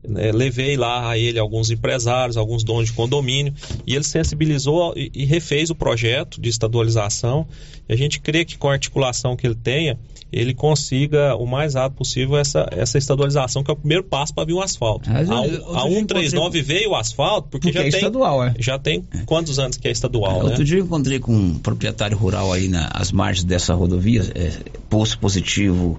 Né? 0.06 0.32
levei 0.32 0.76
lá 0.76 1.10
a 1.10 1.18
ele 1.18 1.38
alguns 1.38 1.70
empresários, 1.70 2.36
alguns 2.36 2.64
donos 2.64 2.86
de 2.86 2.92
condomínio, 2.92 3.54
e 3.86 3.94
ele 3.94 4.04
sensibilizou 4.04 4.92
e, 4.96 5.10
e 5.14 5.24
refez 5.24 5.70
o 5.70 5.74
projeto 5.74 6.40
de 6.40 6.48
estadualização. 6.48 7.46
E 7.88 7.92
a 7.92 7.96
gente 7.96 8.20
crê 8.20 8.44
que 8.44 8.58
com 8.58 8.68
a 8.68 8.72
articulação 8.72 9.36
que 9.36 9.46
ele 9.46 9.54
tenha, 9.54 9.98
ele 10.30 10.52
consiga 10.52 11.34
o 11.36 11.46
mais 11.46 11.74
rápido 11.74 11.98
possível 11.98 12.36
essa, 12.36 12.68
essa 12.70 12.98
estadualização, 12.98 13.64
que 13.64 13.70
é 13.70 13.74
o 13.74 13.76
primeiro 13.76 14.04
passo 14.04 14.34
para 14.34 14.44
vir 14.44 14.52
o 14.52 14.60
asfalto. 14.60 15.10
Mas 15.10 15.30
a, 15.30 15.38
a 15.38 15.46
dia 15.46 15.60
139 15.60 16.62
veio 16.62 16.90
o 16.90 16.96
asfalto 16.96 17.48
porque, 17.48 17.72
Porque 17.72 17.78
já 17.78 17.86
é 17.86 17.90
tem 17.90 17.98
estadual, 17.98 18.44
é. 18.44 18.54
já 18.58 18.78
tem 18.78 19.04
quantos 19.24 19.58
anos 19.58 19.76
que 19.76 19.88
é 19.88 19.90
estadual, 19.90 20.42
né? 20.42 20.50
Outro 20.50 20.64
dia 20.64 20.78
eu 20.78 20.84
encontrei 20.84 21.18
com 21.18 21.34
um 21.34 21.58
proprietário 21.58 22.16
rural 22.16 22.52
aí 22.52 22.68
nas 22.68 23.10
margens 23.10 23.44
dessa 23.44 23.74
rodovia, 23.74 24.22
é, 24.34 24.52
Poço 24.90 25.18
Positivo, 25.18 25.98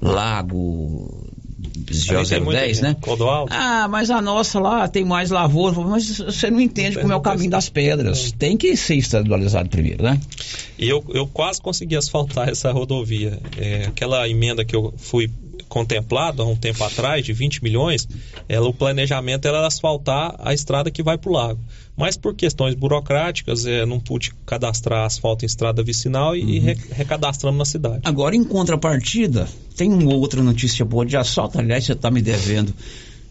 Lago, 0.00 1.30
Ali 2.10 2.28
tem 2.28 2.40
muita 2.40 2.60
010, 2.60 2.76
gente. 2.76 2.82
né? 2.82 2.96
Clodoaldo. 3.00 3.52
Ah, 3.52 3.86
mas 3.88 4.10
a 4.10 4.20
nossa 4.20 4.58
lá 4.58 4.88
tem 4.88 5.04
mais 5.04 5.30
lavoura. 5.30 5.78
Mas 5.80 6.18
você 6.18 6.50
não 6.50 6.60
entende 6.60 6.98
como 6.98 7.12
é 7.12 7.16
o 7.16 7.20
caminho 7.20 7.50
das 7.50 7.68
pedras. 7.68 8.32
Tem 8.32 8.56
que 8.56 8.76
ser 8.76 8.96
estadualizado 8.96 9.68
primeiro, 9.68 10.02
né? 10.02 10.20
E 10.78 10.88
eu, 10.88 11.04
eu 11.08 11.26
quase 11.26 11.60
consegui 11.60 11.96
asfaltar 11.96 12.48
essa 12.48 12.70
rodovia. 12.72 13.38
É, 13.56 13.86
aquela 13.86 14.28
emenda 14.28 14.64
que 14.64 14.74
eu 14.74 14.92
fui 14.96 15.30
contemplado 15.68 16.42
há 16.42 16.46
um 16.46 16.56
tempo 16.56 16.82
atrás, 16.84 17.24
de 17.24 17.32
20 17.32 17.62
milhões, 17.62 18.08
ela, 18.48 18.68
o 18.68 18.72
planejamento 18.74 19.46
era 19.46 19.66
asfaltar 19.66 20.34
a 20.38 20.52
estrada 20.54 20.90
que 20.90 21.02
vai 21.02 21.18
para 21.18 21.30
o 21.30 21.32
lago. 21.32 21.60
Mas 21.96 22.16
por 22.16 22.34
questões 22.34 22.74
burocráticas, 22.74 23.64
é, 23.66 23.86
não 23.86 23.98
pude 23.98 24.32
cadastrar 24.44 25.06
asfalto 25.06 25.44
em 25.44 25.46
estrada 25.46 25.82
vicinal 25.82 26.36
e, 26.36 26.56
e 26.56 26.58
re- 26.58 26.76
recadastramos 26.92 27.58
na 27.58 27.64
cidade. 27.64 28.00
Agora, 28.04 28.36
em 28.36 28.44
contrapartida, 28.44 29.48
tem 29.76 29.92
uma 29.92 30.14
outra 30.14 30.42
notícia 30.42 30.84
boa 30.84 31.06
de 31.06 31.16
assalto. 31.16 31.58
Aliás, 31.58 31.84
você 31.84 31.92
está 31.92 32.10
me 32.10 32.20
devendo 32.20 32.74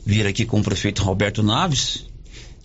vir 0.05 0.25
aqui 0.27 0.45
com 0.45 0.59
o 0.59 0.63
prefeito 0.63 1.03
Roberto 1.03 1.43
Naves, 1.43 2.05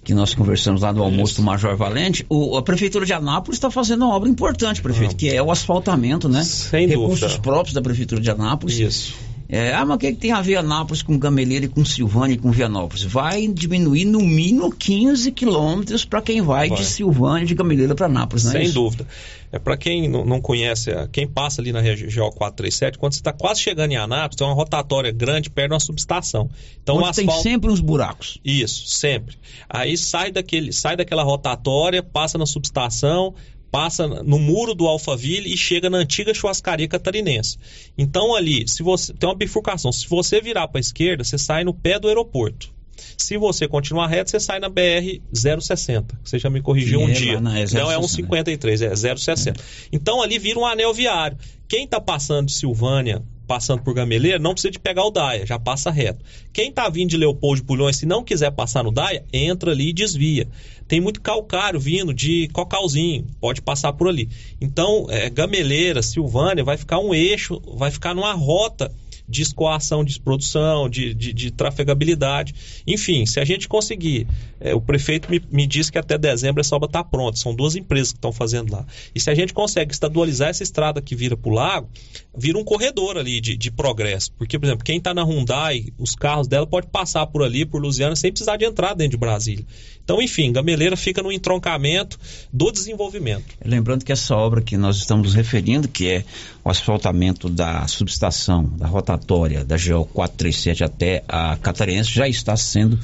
que 0.02 0.14
nós 0.14 0.34
conversamos 0.34 0.80
lá 0.80 0.90
no 0.92 1.02
almoço 1.02 1.36
do 1.36 1.42
Major 1.42 1.76
Valente. 1.76 2.24
O, 2.30 2.56
a 2.56 2.62
Prefeitura 2.62 3.04
de 3.04 3.12
Anápolis 3.12 3.58
está 3.58 3.70
fazendo 3.70 4.06
uma 4.06 4.14
obra 4.16 4.28
importante, 4.30 4.80
prefeito, 4.80 5.14
que 5.14 5.28
é 5.28 5.42
o 5.42 5.50
asfaltamento, 5.50 6.26
né? 6.28 6.42
Sem 6.42 6.86
Recursos 6.88 7.20
dúvida. 7.20 7.40
próprios 7.40 7.74
da 7.74 7.82
Prefeitura 7.82 8.20
de 8.22 8.30
Anápolis. 8.30 8.78
Isso. 8.78 9.14
É, 9.52 9.74
ah, 9.74 9.84
mas 9.84 9.96
o 9.96 9.98
que, 9.98 10.12
que 10.12 10.18
tem 10.18 10.30
a 10.30 10.40
ver 10.40 10.54
Anápolis 10.54 11.02
com 11.02 11.18
Gameleira 11.18 11.64
e 11.64 11.68
com 11.68 11.84
Silvânia 11.84 12.34
e 12.34 12.38
com 12.38 12.52
Vianópolis? 12.52 13.02
Vai 13.02 13.48
diminuir 13.48 14.04
no 14.04 14.20
mínimo 14.20 14.70
15 14.70 15.32
quilômetros 15.32 16.04
para 16.04 16.22
quem 16.22 16.40
vai, 16.40 16.68
Vai. 16.68 16.78
de 16.78 16.84
Silvânia 16.84 17.44
de 17.44 17.54
Gameleira 17.56 17.96
para 17.96 18.06
Anápolis, 18.06 18.44
não 18.44 18.52
é 18.52 18.54
Sem 18.54 18.62
isso? 18.66 18.74
dúvida. 18.74 19.06
É 19.50 19.58
para 19.58 19.76
quem 19.76 20.08
não, 20.08 20.40
conhece, 20.40 20.92
é, 20.92 21.08
quem 21.10 21.26
passa 21.26 21.60
ali 21.60 21.72
na 21.72 21.80
região 21.80 22.30
437, 22.30 22.96
quando 22.96 23.14
você 23.14 23.18
está 23.18 23.32
quase 23.32 23.60
chegando 23.60 23.90
em 23.90 23.96
Anápolis, 23.96 24.36
tem 24.36 24.46
uma 24.46 24.54
rotatória 24.54 25.10
grande 25.10 25.50
perto 25.50 25.70
de 25.70 25.74
uma 25.74 25.80
subestação. 25.80 26.48
Então 26.80 26.98
Onde 26.98 27.08
o 27.08 27.12
tem 27.12 27.24
asfalto 27.24 27.42
sempre 27.42 27.70
uns 27.72 27.80
buracos. 27.80 28.38
Isso, 28.44 28.86
sempre. 28.86 29.36
Aí 29.68 29.96
sai 29.96 30.30
daquele, 30.30 30.72
sai 30.72 30.96
daquela 30.96 31.24
rotatória, 31.24 32.04
passa 32.04 32.38
na 32.38 32.46
subestação, 32.46 33.34
passa 33.70 34.06
no 34.06 34.38
muro 34.38 34.74
do 34.74 34.86
Alphaville 34.86 35.52
e 35.52 35.56
chega 35.56 35.88
na 35.88 35.98
antiga 35.98 36.34
churrascaria 36.34 36.88
catarinense. 36.88 37.56
Então 37.96 38.34
ali, 38.34 38.66
se 38.68 38.82
você 38.82 39.12
tem 39.12 39.28
uma 39.28 39.34
bifurcação, 39.36 39.92
se 39.92 40.08
você 40.08 40.40
virar 40.40 40.68
para 40.68 40.78
a 40.78 40.80
esquerda, 40.80 41.22
você 41.24 41.38
sai 41.38 41.64
no 41.64 41.72
pé 41.74 41.98
do 41.98 42.08
aeroporto. 42.08 42.72
Se 43.16 43.36
você 43.38 43.66
continuar 43.66 44.08
reto, 44.08 44.30
você 44.30 44.38
sai 44.40 44.60
na 44.60 44.68
BR 44.68 45.20
060. 45.32 46.18
Você 46.22 46.38
já 46.38 46.50
me 46.50 46.60
corrigiu 46.60 46.98
Que 47.00 47.04
um 47.06 47.08
é 47.08 47.12
dia. 47.12 47.40
na- 47.40 47.58
é 47.58 47.64
Não 47.72 47.90
é 47.90 47.94
060. 47.96 48.08
153, 48.08 48.82
é 48.82 48.94
060. 48.96 49.60
Então 49.92 50.20
ali 50.22 50.38
vira 50.38 50.58
um 50.58 50.66
anel 50.66 50.92
viário. 50.92 51.38
Quem 51.68 51.84
está 51.84 52.00
passando 52.00 52.46
de 52.46 52.52
Silvânia, 52.54 53.22
passando 53.50 53.82
por 53.82 53.92
Gameleira, 53.92 54.38
não 54.38 54.52
precisa 54.52 54.70
de 54.70 54.78
pegar 54.78 55.04
o 55.04 55.10
Daia, 55.10 55.44
já 55.44 55.58
passa 55.58 55.90
reto. 55.90 56.24
Quem 56.52 56.68
está 56.68 56.88
vindo 56.88 57.10
de 57.10 57.16
Leopoldo 57.16 57.60
de 57.60 57.66
Bulhões, 57.66 57.96
se 57.96 58.06
não 58.06 58.22
quiser 58.22 58.52
passar 58.52 58.84
no 58.84 58.92
Daia, 58.92 59.24
entra 59.32 59.72
ali 59.72 59.88
e 59.88 59.92
desvia. 59.92 60.46
Tem 60.86 61.00
muito 61.00 61.20
calcário 61.20 61.80
vindo 61.80 62.14
de 62.14 62.46
Cocalzinho, 62.52 63.26
pode 63.40 63.60
passar 63.60 63.92
por 63.92 64.06
ali. 64.06 64.28
Então, 64.60 65.08
é, 65.10 65.28
Gameleira, 65.28 66.00
Silvânia, 66.00 66.62
vai 66.62 66.76
ficar 66.76 67.00
um 67.00 67.12
eixo, 67.12 67.60
vai 67.74 67.90
ficar 67.90 68.14
numa 68.14 68.32
rota 68.34 68.92
de 69.30 69.42
escoação 69.42 70.04
de 70.04 70.20
produção, 70.20 70.88
de, 70.88 71.14
de, 71.14 71.32
de 71.32 71.50
trafegabilidade. 71.50 72.54
Enfim, 72.86 73.24
se 73.24 73.38
a 73.38 73.44
gente 73.44 73.68
conseguir, 73.68 74.26
é, 74.60 74.74
o 74.74 74.80
prefeito 74.80 75.30
me, 75.30 75.40
me 75.50 75.66
disse 75.66 75.92
que 75.92 75.98
até 75.98 76.18
dezembro 76.18 76.60
essa 76.60 76.74
obra 76.74 76.88
está 76.88 77.04
pronta, 77.04 77.38
são 77.38 77.54
duas 77.54 77.76
empresas 77.76 78.12
que 78.12 78.18
estão 78.18 78.32
fazendo 78.32 78.72
lá. 78.72 78.84
E 79.14 79.20
se 79.20 79.30
a 79.30 79.34
gente 79.34 79.54
consegue 79.54 79.92
estadualizar 79.92 80.48
essa 80.48 80.62
estrada 80.62 81.00
que 81.00 81.14
vira 81.14 81.36
para 81.36 81.50
o 81.50 81.54
lago, 81.54 81.88
vira 82.36 82.58
um 82.58 82.64
corredor 82.64 83.16
ali 83.16 83.40
de, 83.40 83.56
de 83.56 83.70
progresso. 83.70 84.32
Porque, 84.32 84.58
por 84.58 84.66
exemplo, 84.66 84.84
quem 84.84 84.98
está 84.98 85.14
na 85.14 85.22
Hyundai, 85.22 85.92
os 85.98 86.14
carros 86.14 86.48
dela 86.48 86.66
pode 86.66 86.88
passar 86.88 87.26
por 87.26 87.42
ali, 87.42 87.64
por 87.64 87.80
Lusiana, 87.80 88.16
sem 88.16 88.32
precisar 88.32 88.56
de 88.56 88.64
entrar 88.64 88.94
dentro 88.94 89.12
de 89.12 89.16
Brasília. 89.16 89.64
Então, 90.02 90.20
enfim, 90.20 90.52
Gameleira 90.52 90.96
fica 90.96 91.22
no 91.22 91.30
entroncamento 91.30 92.18
do 92.52 92.72
desenvolvimento. 92.72 93.44
Lembrando 93.64 94.04
que 94.04 94.10
essa 94.10 94.34
obra 94.34 94.60
que 94.60 94.76
nós 94.76 94.96
estamos 94.96 95.34
referindo, 95.34 95.86
que 95.86 96.08
é 96.08 96.24
o 96.64 96.68
asfaltamento 96.68 97.48
da 97.48 97.86
subestação, 97.86 98.64
da 98.76 98.86
rotatória 98.86 99.64
da 99.64 99.76
GO 99.76 100.04
437 100.06 100.84
até 100.84 101.24
a 101.28 101.56
Catarinense, 101.56 102.10
já 102.10 102.28
está 102.28 102.56
sendo 102.56 102.98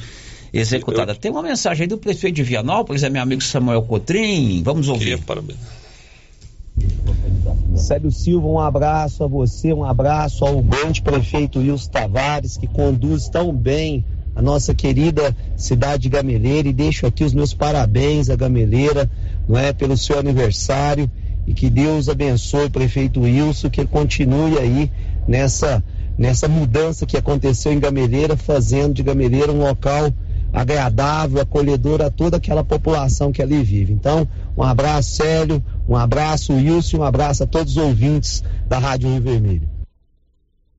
executada. 0.53 1.15
Tem 1.15 1.31
uma 1.31 1.43
mensagem 1.43 1.85
aí 1.85 1.89
do 1.89 1.99
prefeito 1.99 2.37
de 2.37 2.43
Vianópolis, 2.43 3.03
é 3.03 3.11
meu 3.11 3.23
amigo 3.23 3.43
Samuel 3.43 3.83
Cotrim. 3.83 4.63
Vamos 4.63 4.89
ouvir. 4.89 5.19
Célio 7.77 8.11
Silva, 8.11 8.47
um 8.47 8.59
abraço 8.59 9.25
a 9.25 9.27
você, 9.27 9.73
um 9.73 9.85
abraço 9.85 10.45
ao 10.45 10.63
grande 10.63 11.01
prefeito 11.03 11.59
Wilson 11.59 11.91
Tavares, 11.91 12.57
que 12.57 12.67
conduz 12.67 13.29
tão 13.29 13.53
bem 13.53 14.05
a 14.35 14.43
nossa 14.43 14.75
querida 14.75 15.35
cidade 15.57 16.03
de 16.03 16.09
Gameleira. 16.11 16.69
E 16.69 16.73
deixo 16.73 17.07
aqui 17.07 17.25
os 17.25 17.33
meus 17.33 17.55
parabéns 17.55 18.29
a 18.29 18.37
Gameleira, 18.37 19.11
não 19.49 19.59
é, 19.59 19.73
pelo 19.73 19.97
seu 19.97 20.19
aniversário. 20.19 21.11
E 21.47 21.55
que 21.55 21.71
Deus 21.71 22.09
abençoe 22.09 22.67
o 22.67 22.71
prefeito 22.71 23.21
Wilson, 23.21 23.71
que 23.71 23.87
continue 23.87 24.59
aí 24.59 24.91
nessa, 25.29 25.83
nessa 26.19 26.49
mudança 26.49 27.07
que 27.07 27.17
aconteceu 27.17 27.73
em 27.73 27.79
Gameleira, 27.79 28.37
fazendo 28.37 28.95
de 28.95 29.03
Gameleira 29.03 29.53
um 29.53 29.61
local 29.61 30.13
agradável, 30.53 31.41
acolhedor 31.41 32.01
a 32.03 32.11
toda 32.11 32.39
aquela 32.39 32.65
população 32.65 33.31
que 33.31 33.43
ali 33.43 33.63
vive. 33.63 33.93
Então, 33.93 34.27
um 34.57 34.63
abraço, 34.63 35.11
Célio, 35.11 35.63
um 35.89 35.95
abraço, 35.95 36.55
Wilson, 36.55 36.99
um 36.99 37.05
abraço 37.05 37.45
a 37.45 37.47
todos 37.47 37.77
os 37.77 37.83
ouvintes 37.83 38.43
da 38.67 38.79
Rádio 38.79 39.11
Rio 39.11 39.21
Vermelho. 39.21 39.69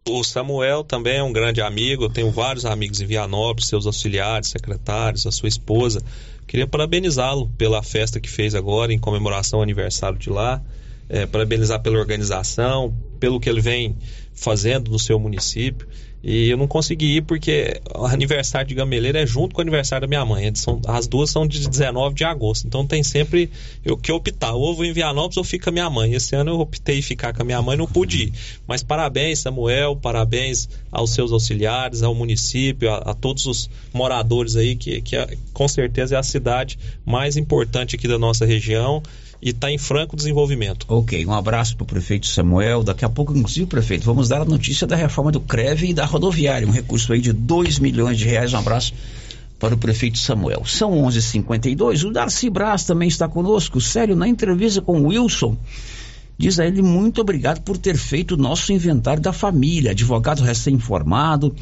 O 0.09 0.24
Samuel 0.24 0.86
também 0.86 1.18
é 1.18 1.24
um 1.24 1.34
grande 1.34 1.61
amigo, 1.61 2.05
eu 2.05 2.09
tenho 2.09 2.32
vários 2.32 2.65
amigos 2.65 3.01
em 3.01 3.05
Vianópolis, 3.05 3.68
seus 3.68 3.86
auxiliares, 3.86 4.47
secretários, 4.47 5.28
a 5.28 5.32
sua 5.32 5.49
esposa. 5.49 6.01
Queria 6.48 6.66
parabenizá-lo 6.66 7.50
pela 7.58 7.84
festa 7.84 8.22
que 8.22 8.30
fez 8.30 8.56
agora 8.56 8.93
em 8.93 8.98
comemoração 8.98 9.60
ao 9.60 9.64
aniversário 9.64 10.18
de 10.18 10.30
lá, 10.30 10.64
eh, 11.10 11.26
parabenizar 11.26 11.82
pela 11.82 12.00
organização, 12.00 12.95
pelo 13.20 13.39
que 13.39 13.50
ele 13.50 13.60
vem 13.60 13.98
fazendo 14.34 14.89
no 14.89 14.98
seu 14.98 15.20
município. 15.20 15.86
E 16.24 16.49
eu 16.49 16.57
não 16.57 16.68
consegui 16.68 17.18
ir 17.18 17.22
porque 17.22 17.80
o 17.95 18.05
aniversário 18.05 18.68
de 18.68 18.74
Gameleira 18.76 19.22
é 19.22 19.26
junto 19.26 19.53
com 19.53 19.61
o 19.61 19.63
aniversário 19.63 20.01
da 20.01 20.07
minha 20.07 20.26
mãe. 20.26 20.53
São- 20.55 20.82
as 20.88 21.07
duas 21.07 21.30
são 21.30 21.47
de 21.47 21.68
19 21.70 22.15
de 22.15 22.24
agosto. 22.24 22.65
Então 22.68 22.86
tem 22.86 23.03
sempre 23.03 23.49
eu 23.86 23.95
que 23.95 24.11
optar. 24.11 24.53
Ou 24.53 24.76
vou 24.76 24.84
em 24.84 24.91
Vianópolis 24.91 25.38
ou 25.38 25.43
fico 25.43 25.65
com 25.65 25.70
a 25.70 25.74
minha 25.74 25.89
mãe. 25.89 26.13
Esse 26.13 26.36
ano 26.36 26.51
eu 26.51 26.59
optei 26.59 27.01
ficar 27.01 27.34
com 27.34 27.43
a 27.43 27.45
minha 27.45 27.61
mãe 27.61 27.78
não 27.78 27.88
pude 27.88 28.24
ir. 28.24 28.34
Mas 28.68 28.82
parabéns, 28.84 29.39
Samuel, 29.39 29.95
parabéns 29.95 30.68
aos 30.91 31.11
seus 31.11 31.32
auxiliares, 31.32 32.01
ao 32.03 32.15
município, 32.15 32.91
a, 32.91 32.97
a 32.97 33.13
todos 33.13 33.45
os 33.45 33.70
moradores 33.93 34.55
aí, 34.55 34.76
que, 34.76 35.01
que 35.01 35.15
é- 35.15 35.38
com 35.53 35.68
certeza 35.68 36.15
é 36.15 36.18
a 36.20 36.24
cidade 36.24 36.78
mais 37.05 37.38
importante 37.38 37.95
aqui 37.95 38.07
da 38.07 38.18
nossa 38.18 38.45
região 38.45 39.01
e 39.41 39.49
está 39.49 39.71
em 39.71 39.77
franco 39.77 40.15
desenvolvimento. 40.15 40.85
Ok, 40.89 41.25
um 41.25 41.33
abraço 41.33 41.75
para 41.75 41.83
o 41.83 41.88
prefeito 41.88 42.27
Samuel. 42.27 42.83
Daqui 42.83 43.05
a 43.05 43.09
pouco, 43.09 43.35
inclusive, 43.38 43.65
prefeito, 43.65 44.03
vamos 44.03 44.27
dar 44.29 44.41
a 44.41 44.45
notícia 44.45 44.88
da 44.88 44.95
reforma 44.95 45.31
do 45.31 45.39
CREV 45.39 45.89
e 45.89 45.93
da 45.93 46.05
rodoviária. 46.05 46.67
Um 46.67 46.71
recurso 46.71 47.13
aí 47.13 47.21
de 47.21 47.33
2 47.33 47.79
milhões 47.79 48.17
de 48.17 48.25
reais. 48.25 48.53
Um 48.53 48.57
abraço 48.57 48.93
para 49.59 49.75
o 49.75 49.77
prefeito 49.77 50.17
Samuel. 50.17 50.63
São 50.65 50.91
11h52. 51.03 52.07
O 52.07 52.11
Darcy 52.11 52.49
Braz 52.49 52.83
também 52.83 53.07
está 53.07 53.27
conosco. 53.27 53.79
Sério, 53.79 54.15
na 54.15 54.27
entrevista 54.27 54.81
com 54.81 55.01
o 55.01 55.07
Wilson, 55.07 55.57
diz 56.38 56.59
a 56.59 56.65
ele 56.65 56.81
muito 56.81 57.21
obrigado 57.21 57.61
por 57.61 57.77
ter 57.77 57.97
feito 57.97 58.33
o 58.33 58.38
nosso 58.38 58.71
inventário 58.73 59.21
da 59.21 59.33
família. 59.33 59.91
Advogado 59.91 60.41
recém-formado. 60.41 61.55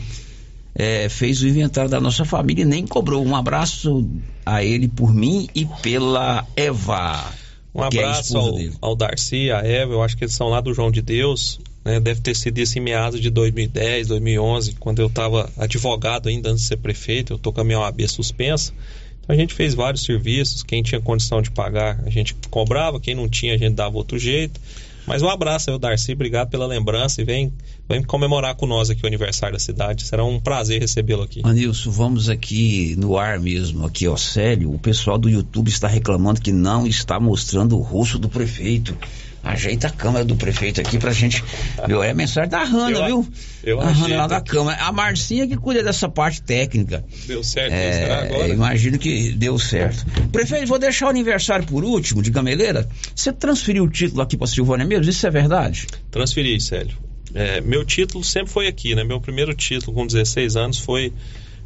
eh, 0.78 1.07
fez 1.07 1.41
o 1.41 1.47
inventário 1.47 1.89
da 1.89 2.01
nossa 2.01 2.26
família 2.26 2.63
e 2.63 2.65
nem 2.65 2.86
cobrou. 2.86 3.26
Um 3.26 3.36
abraço 3.36 4.05
a 4.45 4.61
ele 4.63 4.89
por 4.89 5.13
mim 5.13 5.47
e 5.55 5.65
pela 5.65 6.45
Eva. 6.55 7.45
Um 7.76 7.84
é 7.84 7.88
abraço 7.88 8.21
esposa 8.21 8.47
ao, 8.47 8.55
dele. 8.55 8.73
ao 8.80 8.95
Darcy, 8.95 9.51
a 9.51 9.59
Eva, 9.59 9.93
eu 9.93 10.01
acho 10.01 10.15
que 10.15 10.23
eles 10.23 10.34
são 10.34 10.47
lá 10.47 10.61
do 10.61 10.73
João 10.73 10.89
de 10.89 11.01
Deus, 11.01 11.59
né? 11.84 11.99
Deve 11.99 12.21
ter 12.21 12.34
sido 12.34 12.57
isso 12.57 12.80
em 12.80 12.82
meados 12.82 13.19
de 13.19 13.30
2010, 13.30 14.07
2011, 14.07 14.76
quando 14.80 14.99
eu 14.99 15.07
estava 15.07 15.51
advogado 15.57 16.30
ainda 16.30 16.49
antes 16.49 16.61
de 16.61 16.67
ser 16.69 16.78
prefeito, 16.78 17.34
eu 17.34 17.38
tô 17.38 17.51
com 17.51 17.59
a 17.59 17.63
minha 17.65 17.80
OAB 17.80 18.07
suspensa. 18.07 18.73
Então 19.21 19.36
a 19.36 19.38
gente 19.38 19.53
fez 19.53 19.73
vários 19.73 20.03
serviços, 20.03 20.63
quem 20.63 20.82
tinha 20.82 21.01
condição 21.01 21.41
de 21.41 21.51
pagar, 21.51 22.01
a 22.05 22.09
gente 22.09 22.34
cobrava, 22.49 22.99
quem 22.99 23.13
não 23.13 23.28
tinha, 23.28 23.53
a 23.53 23.57
gente 23.57 23.73
dava 23.73 23.97
outro 23.97 24.17
jeito. 24.17 24.59
Mas 25.06 25.22
um 25.22 25.30
abraço 25.30 25.70
aí 25.70 25.80
Darcy, 25.80 26.14
obrigado 26.14 26.49
pela 26.49 26.66
lembrança 26.66 27.22
e 27.22 27.26
vem, 27.26 27.53
vem 27.88 28.03
comemorar 28.03 28.56
com 28.56 28.66
nós 28.66 28.89
aqui 28.89 29.03
o 29.03 29.08
aniversário 29.08 29.53
da 29.53 29.60
cidade. 29.60 30.03
Será 30.03 30.24
um 30.24 30.39
prazer 30.39 30.82
recebê-lo 30.82 31.24
aqui. 31.24 31.41
Anilson, 31.43 31.91
vamos 31.91 32.30
aqui 32.30 32.95
no 32.97 33.18
ar 33.18 33.39
mesmo, 33.39 33.86
aqui 33.86 34.08
ó, 34.08 34.18
sério, 34.18 34.74
o 34.74 34.80
pessoal 34.80 35.18
do 35.18 35.30
YouTube 35.30 35.68
está 35.68 35.88
reclamando 35.88 36.41
que 36.41 36.51
não 36.51 36.88
está 36.88 37.20
mostrando 37.20 37.78
o 37.78 37.82
rosto 37.82 38.18
do 38.18 38.30
prefeito. 38.30 38.97
Ajeita 39.46 39.88
a 39.88 39.91
câmera 39.91 40.26
do 40.26 40.36
prefeito 40.36 40.82
aqui 40.82 40.98
pra 40.98 41.14
gente. 41.14 41.43
Viu? 41.88 42.02
É 42.02 42.10
a 42.10 42.14
mensagem 42.16 42.50
da 42.50 42.64
Hanna, 42.64 42.98
Eu- 42.98 43.06
viu? 43.06 43.28
eu 43.64 43.80
a 43.80 43.84
Hanna 43.86 43.91
ajeito 44.06 44.18
lá 44.18 44.28
da 44.28 44.38
aqui. 44.38 44.50
câmera. 44.52 44.78
A 44.84 44.91
Marcinha 44.91 45.48
que 45.48 45.56
cuida 45.56 45.84
dessa 45.84 46.10
parte 46.10 46.41
técnica. 46.41 47.06
Deu 47.28 47.43
certo, 47.43 47.72
É, 47.72 47.91
será 47.93 48.22
agora? 48.24 48.48
imagino 48.48 48.98
que 48.98 49.32
deu 49.34 49.60
certo. 49.60 50.04
Prefeito, 50.32 50.66
vou 50.68 50.80
deixar 50.80 51.06
o 51.06 51.10
aniversário 51.10 51.66
por 51.66 51.84
último, 51.84 52.24
de 52.24 52.32
Gameleira. 52.32 52.89
Você 53.16 53.32
transferiu 53.32 53.84
o 53.84 53.89
título 53.89 54.22
aqui 54.22 54.36
pra 54.36 54.48
Silvânia 54.48 54.86
mesmo? 54.86 55.10
Isso 55.10 55.26
é 55.28 55.30
verdade? 55.30 55.86
Transferi, 56.10 56.60
Célio. 56.60 56.98
É, 57.34 57.62
meu 57.62 57.86
título 57.86 58.24
sempre 58.24 58.52
foi 58.52 58.66
aqui, 58.68 58.96
né? 58.96 59.04
Meu 59.04 59.22
primeiro 59.22 59.54
título 59.54 59.93
com 59.93 60.08
16 60.08 60.56
anos 60.56 60.80
foi, 60.80 61.14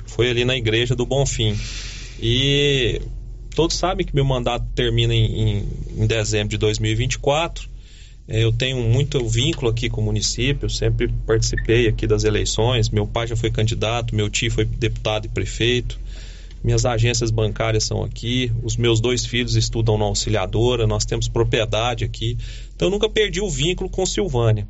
foi 0.05 0.29
ali 0.29 0.43
na 0.43 0.55
igreja 0.57 0.95
do 0.95 1.05
Bonfim. 1.05 1.57
E 2.21 2.99
todos 3.59 3.75
sabem 3.75 4.05
que 4.05 4.15
meu 4.15 4.23
mandato 4.23 4.65
termina 4.73 5.13
em, 5.13 5.25
em, 5.25 5.67
em 5.97 6.07
dezembro 6.07 6.47
de 6.47 6.57
2024. 6.57 7.67
É, 8.25 8.41
eu 8.41 8.53
tenho 8.53 8.77
muito 8.77 9.27
vínculo 9.27 9.69
aqui 9.69 9.89
com 9.89 9.99
o 9.99 10.03
município, 10.05 10.67
eu 10.67 10.69
sempre 10.69 11.09
participei 11.27 11.85
aqui 11.85 12.07
das 12.07 12.23
eleições. 12.23 12.89
Meu 12.89 13.05
pai 13.05 13.27
já 13.27 13.35
foi 13.35 13.51
candidato, 13.51 14.15
meu 14.15 14.29
tio 14.29 14.49
foi 14.49 14.63
deputado 14.63 15.25
e 15.25 15.27
prefeito. 15.27 15.99
Minhas 16.63 16.85
agências 16.85 17.31
bancárias 17.31 17.83
são 17.83 18.01
aqui, 18.01 18.49
os 18.63 18.77
meus 18.77 19.01
dois 19.01 19.25
filhos 19.25 19.57
estudam 19.57 19.97
na 19.97 20.05
auxiliadora, 20.05 20.87
nós 20.87 21.03
temos 21.03 21.27
propriedade 21.27 22.05
aqui. 22.05 22.37
Então 22.73 22.87
eu 22.87 22.91
nunca 22.91 23.09
perdi 23.09 23.41
o 23.41 23.49
vínculo 23.49 23.89
com 23.89 24.05
Silvânia. 24.05 24.65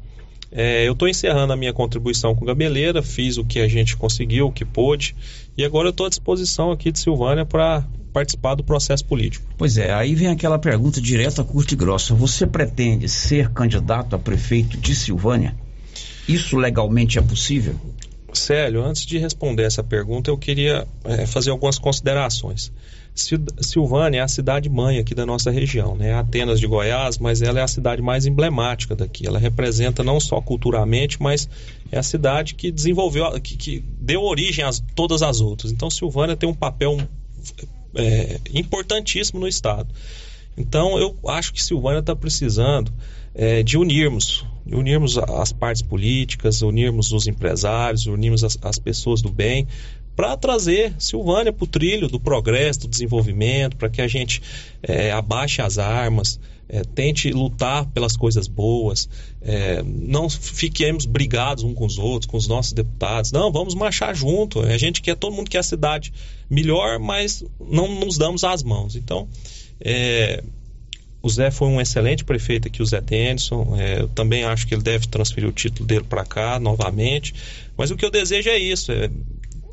É, 0.52 0.88
eu 0.88 0.94
estou 0.94 1.08
encerrando 1.08 1.54
a 1.54 1.56
minha 1.56 1.74
contribuição 1.74 2.34
com 2.34 2.44
Gameleira, 2.44 3.04
fiz 3.04 3.38
o 3.38 3.46
que 3.46 3.60
a 3.60 3.68
gente 3.68 3.96
conseguiu, 3.96 4.48
o 4.48 4.52
que 4.52 4.66
pôde, 4.66 5.16
e 5.56 5.64
agora 5.64 5.90
eu 5.90 5.92
estou 5.92 6.08
à 6.08 6.10
disposição 6.10 6.72
aqui 6.72 6.92
de 6.92 6.98
Silvânia 6.98 7.46
para 7.46 7.86
participar 8.12 8.56
do 8.56 8.64
processo 8.64 9.06
político. 9.06 9.46
Pois 9.58 9.78
é, 9.78 9.92
aí 9.94 10.16
vem 10.16 10.28
aquela 10.28 10.60
pergunta 10.60 11.02
direta, 11.02 11.44
curta 11.44 11.74
e 11.74 11.78
grossa. 11.78 12.14
Você 12.14 12.46
pretende 12.46 13.08
ser 13.08 13.50
candidato 13.50 14.16
a 14.16 14.20
prefeito 14.20 14.78
de 14.78 14.96
Silvânia? 14.96 15.56
Isso 16.28 16.58
legalmente 16.58 17.18
é 17.18 17.22
possível? 17.22 17.76
Célio, 18.32 18.84
antes 18.86 19.06
de 19.06 19.18
responder 19.18 19.64
essa 19.64 19.84
pergunta, 19.84 20.30
eu 20.30 20.38
queria 20.38 20.88
é, 21.04 21.26
fazer 21.26 21.50
algumas 21.50 21.80
considerações. 21.80 22.72
Sil- 23.18 23.42
Silvânia 23.60 24.20
é 24.20 24.22
a 24.22 24.28
cidade 24.28 24.70
mãe 24.70 25.00
aqui 25.00 25.16
da 25.16 25.26
nossa 25.26 25.50
região, 25.50 25.96
né? 25.96 26.14
Atenas 26.14 26.60
de 26.60 26.68
Goiás, 26.68 27.18
mas 27.18 27.42
ela 27.42 27.60
é 27.60 27.64
a 27.64 27.68
cidade 27.68 28.02
mais 28.02 28.28
emblemática 28.28 28.96
daqui. 28.96 29.28
Ela 29.28 29.40
representa 29.40 30.04
não 30.04 30.20
só 30.20 30.40
culturalmente, 30.40 31.20
mas 31.20 31.50
é 31.92 31.98
a 31.98 32.04
cidade 32.04 32.54
que 32.54 32.72
desenvolveu, 32.72 33.32
que, 33.42 33.58
que 33.58 33.84
deu 34.00 34.22
origem 34.22 34.64
a 34.64 34.70
todas 34.96 35.24
as 35.24 35.42
outras. 35.42 35.72
Então, 35.72 35.90
Silvânia 35.90 36.36
tem 36.38 36.48
um 36.48 36.54
papel 36.54 36.98
é, 37.96 38.40
importantíssimo 38.54 39.40
no 39.40 39.48
estado. 39.48 39.88
Então, 40.58 41.00
eu 41.00 41.16
acho 41.28 41.54
que 41.54 41.64
Silvânia 41.64 42.00
está 42.00 42.16
precisando 42.16 42.92
é, 43.34 43.64
de 43.64 43.78
unirmos, 43.78 44.46
unirmos 44.66 45.18
as 45.18 45.54
partes 45.54 45.82
políticas, 45.82 46.62
unirmos 46.62 47.12
os 47.12 47.28
empresários, 47.28 48.06
unirmos 48.06 48.44
as, 48.44 48.58
as 48.62 48.78
pessoas 48.78 49.22
do 49.22 49.30
bem, 49.30 49.68
para 50.16 50.36
trazer 50.36 50.94
Silvânia 51.00 51.54
para 51.54 51.64
o 51.64 51.68
trilho 51.68 52.10
do 52.10 52.20
progresso, 52.20 52.82
do 52.82 52.88
desenvolvimento, 52.90 53.78
para 53.78 53.90
que 53.90 54.02
a 54.02 54.08
gente 54.08 54.42
é, 54.84 55.12
abaixe 55.12 55.62
as 55.62 55.78
armas, 55.78 56.40
é, 56.70 56.84
tente 56.84 57.32
lutar 57.32 57.88
pelas 57.88 58.16
coisas 58.16 58.48
boas, 58.48 59.10
é, 59.42 59.82
não 59.84 60.30
fiquemos 60.30 61.06
brigados 61.06 61.64
uns 61.64 61.74
com 61.74 61.86
os 61.86 61.98
outros, 61.98 62.30
com 62.30 62.38
os 62.38 62.48
nossos 62.48 62.74
deputados. 62.74 63.32
Não, 63.32 63.52
vamos 63.52 63.74
marchar 63.74 64.16
junto. 64.16 64.62
A 64.62 64.78
gente 64.78 65.02
quer, 65.02 65.16
todo 65.16 65.36
mundo 65.36 65.50
quer 65.50 65.60
a 65.60 65.64
cidade 65.64 66.14
melhor, 66.50 67.00
mas 67.00 67.44
não 67.60 68.00
nos 68.00 68.18
damos 68.18 68.44
as 68.44 68.62
mãos. 68.62 68.96
Então, 68.96 69.28
é, 69.82 70.44
o 71.22 71.30
Zé 71.30 71.52
foi 71.52 71.68
um 71.68 71.82
excelente 71.82 72.24
prefeito 72.24 72.68
aqui, 72.68 72.82
o 72.82 72.86
Zé 72.86 73.02
Denison. 73.02 73.76
É, 73.76 74.02
eu 74.02 74.08
também 74.08 74.44
acho 74.44 74.68
que 74.68 74.74
ele 74.74 74.84
deve 74.84 75.08
transferir 75.08 75.50
o 75.50 75.52
título 75.52 75.88
dele 75.88 76.06
para 76.08 76.24
cá 76.24 76.60
novamente. 76.60 77.34
Mas 77.76 77.92
o 77.92 77.96
que 77.96 78.06
eu 78.06 78.12
desejo 78.12 78.50
é 78.50 78.58
isso: 78.58 78.92
é, 78.92 79.10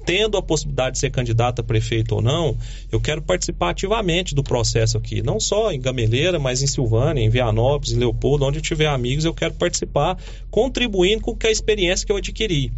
tendo 0.07 0.39
a 0.39 0.43
possibilidade 0.43 0.93
de 0.93 1.01
ser 1.01 1.11
candidato 1.11 1.61
a 1.61 1.65
prefeito 1.65 2.15
ou 2.15 2.23
não, 2.23 2.57
eu 2.93 3.01
quero 3.01 3.21
participar 3.21 3.71
ativamente 3.71 4.35
do 4.35 4.43
processo 4.43 4.97
aqui. 4.97 5.21
Não 5.21 5.41
só 5.41 5.73
em 5.73 5.81
Gameleira, 5.81 6.39
mas 6.39 6.63
em 6.63 6.67
Silvânia, 6.69 7.21
em 7.21 7.29
Vianópolis, 7.29 7.93
em 7.93 7.99
Leopoldo, 7.99 8.45
onde 8.45 8.59
eu 8.59 8.63
tiver 8.63 8.87
amigos, 8.87 9.25
eu 9.25 9.35
quero 9.35 9.55
participar, 9.55 10.17
contribuindo 10.49 11.23
com 11.23 11.37
a 11.45 11.51
experiência 11.51 12.07
que 12.07 12.13
eu 12.13 12.17
adquiri 12.17 12.73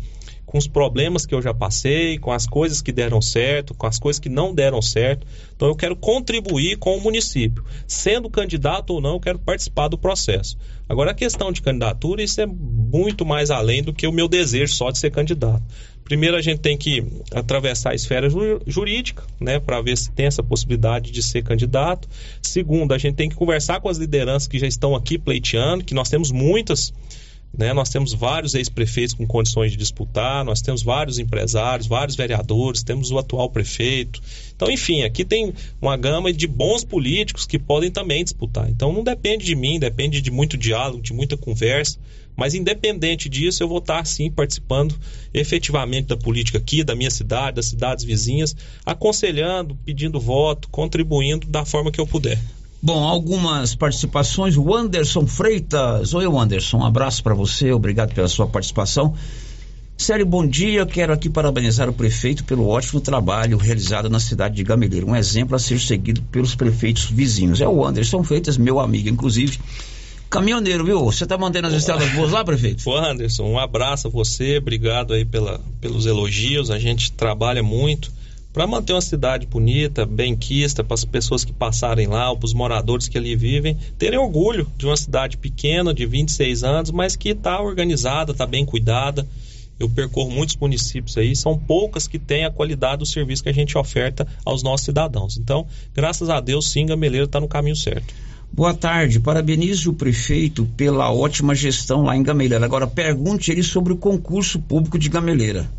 com 0.48 0.56
os 0.56 0.66
problemas 0.66 1.26
que 1.26 1.34
eu 1.34 1.42
já 1.42 1.52
passei, 1.52 2.18
com 2.18 2.32
as 2.32 2.46
coisas 2.46 2.80
que 2.80 2.90
deram 2.90 3.20
certo, 3.20 3.74
com 3.74 3.86
as 3.86 3.98
coisas 3.98 4.18
que 4.18 4.30
não 4.30 4.54
deram 4.54 4.80
certo. 4.80 5.26
Então 5.54 5.68
eu 5.68 5.76
quero 5.76 5.94
contribuir 5.94 6.78
com 6.78 6.96
o 6.96 7.00
município. 7.00 7.62
Sendo 7.86 8.30
candidato 8.30 8.94
ou 8.94 9.00
não, 9.00 9.12
eu 9.12 9.20
quero 9.20 9.38
participar 9.38 9.88
do 9.88 9.98
processo. 9.98 10.56
Agora, 10.88 11.10
a 11.10 11.14
questão 11.14 11.52
de 11.52 11.60
candidatura, 11.60 12.22
isso 12.22 12.40
é 12.40 12.46
muito 12.46 13.26
mais 13.26 13.50
além 13.50 13.82
do 13.82 13.92
que 13.92 14.06
o 14.06 14.12
meu 14.12 14.26
desejo 14.26 14.74
só 14.74 14.90
de 14.90 14.96
ser 14.96 15.10
candidato. 15.10 15.62
Primeiro, 16.08 16.38
a 16.38 16.40
gente 16.40 16.60
tem 16.60 16.74
que 16.74 17.04
atravessar 17.34 17.90
a 17.90 17.94
esfera 17.94 18.30
ju- 18.30 18.62
jurídica, 18.66 19.22
né, 19.38 19.60
para 19.60 19.82
ver 19.82 19.94
se 19.94 20.10
tem 20.10 20.24
essa 20.24 20.42
possibilidade 20.42 21.10
de 21.10 21.22
ser 21.22 21.42
candidato. 21.42 22.08
Segundo, 22.40 22.94
a 22.94 22.98
gente 22.98 23.14
tem 23.14 23.28
que 23.28 23.36
conversar 23.36 23.78
com 23.80 23.90
as 23.90 23.98
lideranças 23.98 24.48
que 24.48 24.58
já 24.58 24.66
estão 24.66 24.96
aqui 24.96 25.18
pleiteando, 25.18 25.84
que 25.84 25.92
nós 25.92 26.08
temos 26.08 26.30
muitas. 26.32 26.94
Né? 27.56 27.72
Nós 27.72 27.88
temos 27.88 28.12
vários 28.12 28.54
ex-prefeitos 28.54 29.14
com 29.14 29.26
condições 29.26 29.72
de 29.72 29.76
disputar, 29.76 30.44
nós 30.44 30.60
temos 30.60 30.82
vários 30.82 31.18
empresários, 31.18 31.86
vários 31.86 32.16
vereadores, 32.16 32.82
temos 32.82 33.10
o 33.10 33.18
atual 33.18 33.50
prefeito. 33.50 34.20
Então, 34.54 34.70
enfim, 34.70 35.02
aqui 35.02 35.24
tem 35.24 35.52
uma 35.80 35.96
gama 35.96 36.32
de 36.32 36.46
bons 36.46 36.84
políticos 36.84 37.46
que 37.46 37.58
podem 37.58 37.90
também 37.90 38.22
disputar. 38.22 38.68
Então, 38.70 38.92
não 38.92 39.02
depende 39.02 39.44
de 39.44 39.54
mim, 39.54 39.78
depende 39.78 40.20
de 40.20 40.30
muito 40.30 40.56
diálogo, 40.56 41.02
de 41.02 41.12
muita 41.12 41.36
conversa. 41.36 41.98
Mas, 42.36 42.54
independente 42.54 43.28
disso, 43.28 43.64
eu 43.64 43.68
vou 43.68 43.78
estar, 43.78 44.04
sim, 44.06 44.30
participando 44.30 44.94
efetivamente 45.34 46.06
da 46.06 46.16
política 46.16 46.58
aqui, 46.58 46.84
da 46.84 46.94
minha 46.94 47.10
cidade, 47.10 47.56
das 47.56 47.66
cidades 47.66 48.04
vizinhas, 48.04 48.54
aconselhando, 48.86 49.76
pedindo 49.84 50.20
voto, 50.20 50.68
contribuindo 50.68 51.48
da 51.48 51.64
forma 51.64 51.90
que 51.90 52.00
eu 52.00 52.06
puder. 52.06 52.38
Bom, 52.80 53.02
algumas 53.02 53.74
participações. 53.74 54.56
O 54.56 54.72
Anderson 54.72 55.26
Freitas. 55.26 56.14
Oi, 56.14 56.24
Anderson. 56.26 56.78
Um 56.78 56.84
abraço 56.84 57.22
para 57.24 57.34
você. 57.34 57.72
Obrigado 57.72 58.14
pela 58.14 58.28
sua 58.28 58.46
participação. 58.46 59.14
Sério, 59.96 60.24
bom 60.24 60.46
dia. 60.46 60.86
Quero 60.86 61.12
aqui 61.12 61.28
parabenizar 61.28 61.88
o 61.88 61.92
prefeito 61.92 62.44
pelo 62.44 62.68
ótimo 62.68 63.00
trabalho 63.00 63.58
realizado 63.58 64.08
na 64.08 64.20
cidade 64.20 64.54
de 64.54 64.62
Gameleira. 64.62 65.04
Um 65.04 65.16
exemplo 65.16 65.56
a 65.56 65.58
ser 65.58 65.80
seguido 65.80 66.22
pelos 66.30 66.54
prefeitos 66.54 67.06
vizinhos. 67.10 67.60
É 67.60 67.66
o 67.66 67.84
Anderson 67.84 68.22
Freitas, 68.22 68.56
meu 68.56 68.78
amigo, 68.78 69.08
inclusive. 69.08 69.58
Caminhoneiro, 70.30 70.84
viu? 70.84 71.04
Você 71.04 71.26
tá 71.26 71.36
mantendo 71.36 71.66
as 71.66 71.74
estradas 71.74 72.08
boas 72.12 72.30
lá, 72.30 72.44
prefeito? 72.44 72.88
Ô 72.88 72.96
Anderson, 72.96 73.44
um 73.44 73.58
abraço 73.58 74.06
a 74.06 74.10
você, 74.10 74.58
obrigado 74.58 75.14
aí 75.14 75.24
pela, 75.24 75.60
pelos 75.80 76.06
elogios. 76.06 76.70
A 76.70 76.78
gente 76.78 77.10
trabalha 77.10 77.62
muito 77.62 78.12
para 78.52 78.66
manter 78.66 78.92
uma 78.92 79.00
cidade 79.00 79.46
bonita, 79.46 80.06
bem 80.06 80.34
quista, 80.34 80.82
para 80.82 80.94
as 80.94 81.04
pessoas 81.04 81.44
que 81.44 81.52
passarem 81.52 82.06
lá, 82.06 82.34
para 82.34 82.46
os 82.46 82.54
moradores 82.54 83.06
que 83.06 83.18
ali 83.18 83.36
vivem, 83.36 83.76
terem 83.98 84.18
orgulho 84.18 84.66
de 84.76 84.86
uma 84.86 84.96
cidade 84.96 85.36
pequena, 85.36 85.92
de 85.92 86.06
26 86.06 86.64
anos, 86.64 86.90
mas 86.90 87.14
que 87.14 87.30
está 87.30 87.60
organizada, 87.60 88.32
está 88.32 88.46
bem 88.46 88.64
cuidada. 88.64 89.26
Eu 89.78 89.88
percorro 89.88 90.30
muitos 90.30 90.56
municípios 90.56 91.16
aí, 91.16 91.36
são 91.36 91.56
poucas 91.56 92.08
que 92.08 92.18
têm 92.18 92.44
a 92.44 92.50
qualidade 92.50 92.98
do 92.98 93.06
serviço 93.06 93.44
que 93.44 93.48
a 93.48 93.54
gente 93.54 93.78
oferta 93.78 94.26
aos 94.44 94.62
nossos 94.62 94.86
cidadãos. 94.86 95.38
Então, 95.38 95.66
graças 95.94 96.28
a 96.28 96.40
Deus, 96.40 96.68
sim, 96.70 96.86
Gameleira 96.86 97.26
está 97.26 97.38
no 97.38 97.46
caminho 97.46 97.76
certo. 97.76 98.12
Boa 98.50 98.74
tarde, 98.74 99.20
parabenizo 99.20 99.90
o 99.90 99.94
prefeito 99.94 100.66
pela 100.76 101.12
ótima 101.12 101.54
gestão 101.54 102.02
lá 102.02 102.16
em 102.16 102.22
Gameleira. 102.22 102.64
Agora 102.64 102.86
pergunte 102.86 103.52
ele 103.52 103.62
sobre 103.62 103.92
o 103.92 103.96
concurso 103.96 104.58
público 104.58 104.98
de 104.98 105.08
Gameleira. 105.08 105.70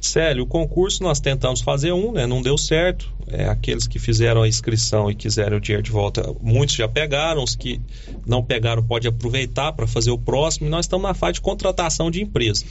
Célio, 0.00 0.44
o 0.44 0.46
concurso 0.46 1.02
nós 1.02 1.20
tentamos 1.20 1.60
fazer 1.60 1.92
um, 1.92 2.12
né? 2.12 2.26
Não 2.26 2.40
deu 2.40 2.56
certo. 2.56 3.12
É, 3.26 3.46
aqueles 3.46 3.86
que 3.86 3.98
fizeram 3.98 4.42
a 4.42 4.48
inscrição 4.48 5.10
e 5.10 5.14
quiseram 5.14 5.58
o 5.58 5.60
dinheiro 5.60 5.82
de 5.82 5.90
volta, 5.90 6.34
muitos 6.40 6.76
já 6.76 6.88
pegaram. 6.88 7.42
Os 7.42 7.54
que 7.54 7.80
não 8.26 8.42
pegaram 8.42 8.82
pode 8.82 9.06
aproveitar 9.08 9.72
para 9.72 9.86
fazer 9.86 10.10
o 10.10 10.18
próximo. 10.18 10.66
E 10.66 10.70
nós 10.70 10.86
estamos 10.86 11.06
na 11.06 11.14
fase 11.14 11.34
de 11.34 11.40
contratação 11.40 12.10
de 12.10 12.22
empresa. 12.22 12.64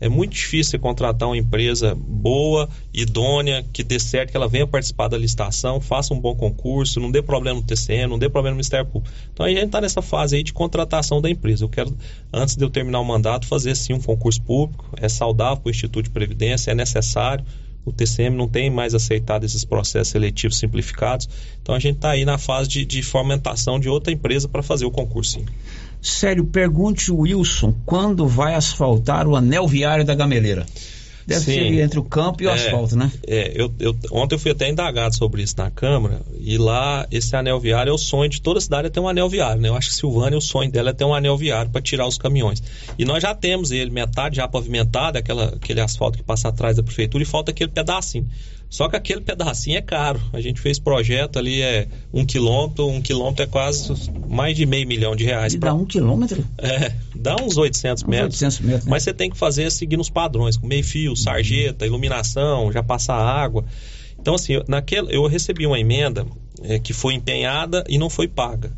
É 0.00 0.08
muito 0.08 0.32
difícil 0.32 0.78
contratar 0.78 1.28
uma 1.28 1.36
empresa 1.36 1.94
boa, 1.94 2.68
idônea, 2.94 3.64
que 3.72 3.82
dê 3.82 3.98
certo, 3.98 4.30
que 4.30 4.36
ela 4.36 4.48
venha 4.48 4.66
participar 4.66 5.08
da 5.08 5.18
licitação, 5.18 5.80
faça 5.80 6.14
um 6.14 6.20
bom 6.20 6.36
concurso, 6.36 7.00
não 7.00 7.10
dê 7.10 7.20
problema 7.20 7.58
no 7.60 7.66
TCM, 7.66 8.08
não 8.08 8.18
dê 8.18 8.28
problema 8.28 8.52
no 8.52 8.56
Ministério 8.56 8.86
Público. 8.86 9.14
Então 9.32 9.44
a 9.44 9.48
gente 9.48 9.64
está 9.64 9.80
nessa 9.80 10.00
fase 10.00 10.36
aí 10.36 10.42
de 10.42 10.52
contratação 10.52 11.20
da 11.20 11.28
empresa. 11.28 11.64
Eu 11.64 11.68
quero, 11.68 11.96
antes 12.32 12.56
de 12.56 12.64
eu 12.64 12.70
terminar 12.70 13.00
o 13.00 13.04
mandato, 13.04 13.46
fazer 13.46 13.74
sim 13.74 13.92
um 13.92 14.00
concurso 14.00 14.40
público. 14.42 14.88
É 14.96 15.08
saudável 15.08 15.56
para 15.56 15.68
o 15.68 15.70
Instituto 15.70 16.04
de 16.04 16.10
Previdência, 16.10 16.70
é 16.70 16.74
necessário. 16.74 17.44
O 17.84 17.92
TCM 17.92 18.36
não 18.36 18.46
tem 18.46 18.70
mais 18.70 18.94
aceitado 18.94 19.44
esses 19.44 19.64
processos 19.64 20.08
seletivos 20.08 20.58
simplificados. 20.58 21.28
Então 21.62 21.74
a 21.74 21.78
gente 21.78 21.96
está 21.96 22.10
aí 22.10 22.24
na 22.24 22.36
fase 22.36 22.68
de, 22.68 22.84
de 22.84 23.02
fomentação 23.02 23.80
de 23.80 23.88
outra 23.88 24.12
empresa 24.12 24.46
para 24.46 24.62
fazer 24.62 24.84
o 24.84 24.90
concurso 24.90 25.32
sim. 25.32 25.46
Sério, 26.00 26.44
pergunte 26.46 27.10
o 27.10 27.18
Wilson 27.20 27.74
quando 27.84 28.26
vai 28.26 28.54
asfaltar 28.54 29.26
o 29.26 29.34
anel 29.36 29.66
viário 29.66 30.04
da 30.04 30.14
Gameleira. 30.14 30.64
Deve 31.26 31.44
Sim. 31.44 31.52
ser 31.52 31.80
entre 31.82 31.98
o 31.98 32.02
campo 32.02 32.42
e 32.42 32.46
o 32.46 32.50
É, 32.50 32.54
asfalto, 32.54 32.96
né? 32.96 33.12
É, 33.26 33.52
eu, 33.54 33.70
eu- 33.78 33.94
ontem 34.12 34.34
eu 34.34 34.38
fui 34.38 34.50
até 34.50 34.66
indagado 34.70 35.14
sobre 35.14 35.42
isso 35.42 35.54
na 35.58 35.70
Câmara, 35.70 36.22
e 36.40 36.56
lá 36.56 37.06
esse 37.10 37.36
anel 37.36 37.60
viário 37.60 37.90
é 37.90 37.92
o 37.92 37.98
sonho 37.98 38.30
de 38.30 38.40
toda 38.40 38.58
cidade 38.62 38.86
é 38.86 38.90
ter 38.90 38.98
um 38.98 39.06
anel 39.06 39.28
viário, 39.28 39.60
né? 39.60 39.68
Eu 39.68 39.74
acho 39.76 39.90
que 39.90 39.94
Silvânia, 39.96 40.38
o 40.38 40.40
sonho 40.40 40.70
dela 40.72 40.88
é 40.88 40.92
ter 40.94 41.04
um 41.04 41.12
anel 41.14 41.36
viário 41.36 41.70
para 41.70 41.82
tirar 41.82 42.06
os 42.06 42.16
caminhões. 42.16 42.62
E 42.98 43.04
nós 43.04 43.22
já 43.22 43.34
temos 43.34 43.70
ele, 43.72 43.90
metade 43.90 44.36
já 44.36 44.48
pavimentado, 44.48 45.18
aquela, 45.18 45.48
aquele 45.48 45.82
asfalto 45.82 46.16
que 46.16 46.24
passa 46.24 46.48
atrás 46.48 46.78
da 46.78 46.82
prefeitura, 46.82 47.22
e 47.22 47.26
falta 47.26 47.50
aquele 47.50 47.70
pedacinho. 47.70 48.26
Só 48.70 48.88
que 48.88 48.96
aquele 48.96 49.20
pedacinho 49.22 49.78
é 49.78 49.80
caro. 49.80 50.20
A 50.32 50.40
gente 50.40 50.60
fez 50.60 50.78
projeto 50.78 51.38
ali, 51.38 51.62
é 51.62 51.88
um 52.12 52.24
quilômetro, 52.26 52.86
um 52.86 53.00
quilômetro 53.00 53.42
é 53.44 53.46
quase 53.46 53.92
mais 54.28 54.56
de 54.56 54.66
meio 54.66 54.86
milhão 54.86 55.16
de 55.16 55.24
reais. 55.24 55.54
E 55.54 55.58
pra- 55.58 55.70
dá 55.70 55.74
um 55.76 55.86
quilômetro? 55.86 56.44
é, 56.58 56.92
dá 57.14 57.36
uns 57.36 57.56
800 57.56 58.04
metros. 58.04 58.34
800 58.42 58.60
metros, 58.60 58.84
né? 58.84 58.90
Mas 58.90 59.02
você 59.04 59.14
tem 59.14 59.30
que 59.30 59.38
fazer 59.38 59.70
seguindo 59.72 60.00
os 60.00 60.10
padrões, 60.10 60.56
com 60.58 60.66
meio 60.66 60.84
fio, 60.84 61.16
sarjeta, 61.16 61.86
iluminação, 61.86 62.70
já 62.70 62.82
passar 62.82 63.16
água. 63.16 63.64
Então, 64.20 64.34
assim, 64.34 64.54
eu- 64.54 64.64
naquele, 64.68 65.14
eu 65.16 65.26
recebi 65.26 65.66
uma 65.66 65.78
emenda 65.80 66.26
é, 66.62 66.78
que 66.78 66.92
foi 66.92 67.14
empenhada 67.14 67.84
e 67.88 67.96
não 67.96 68.10
foi 68.10 68.26
paga. 68.28 68.72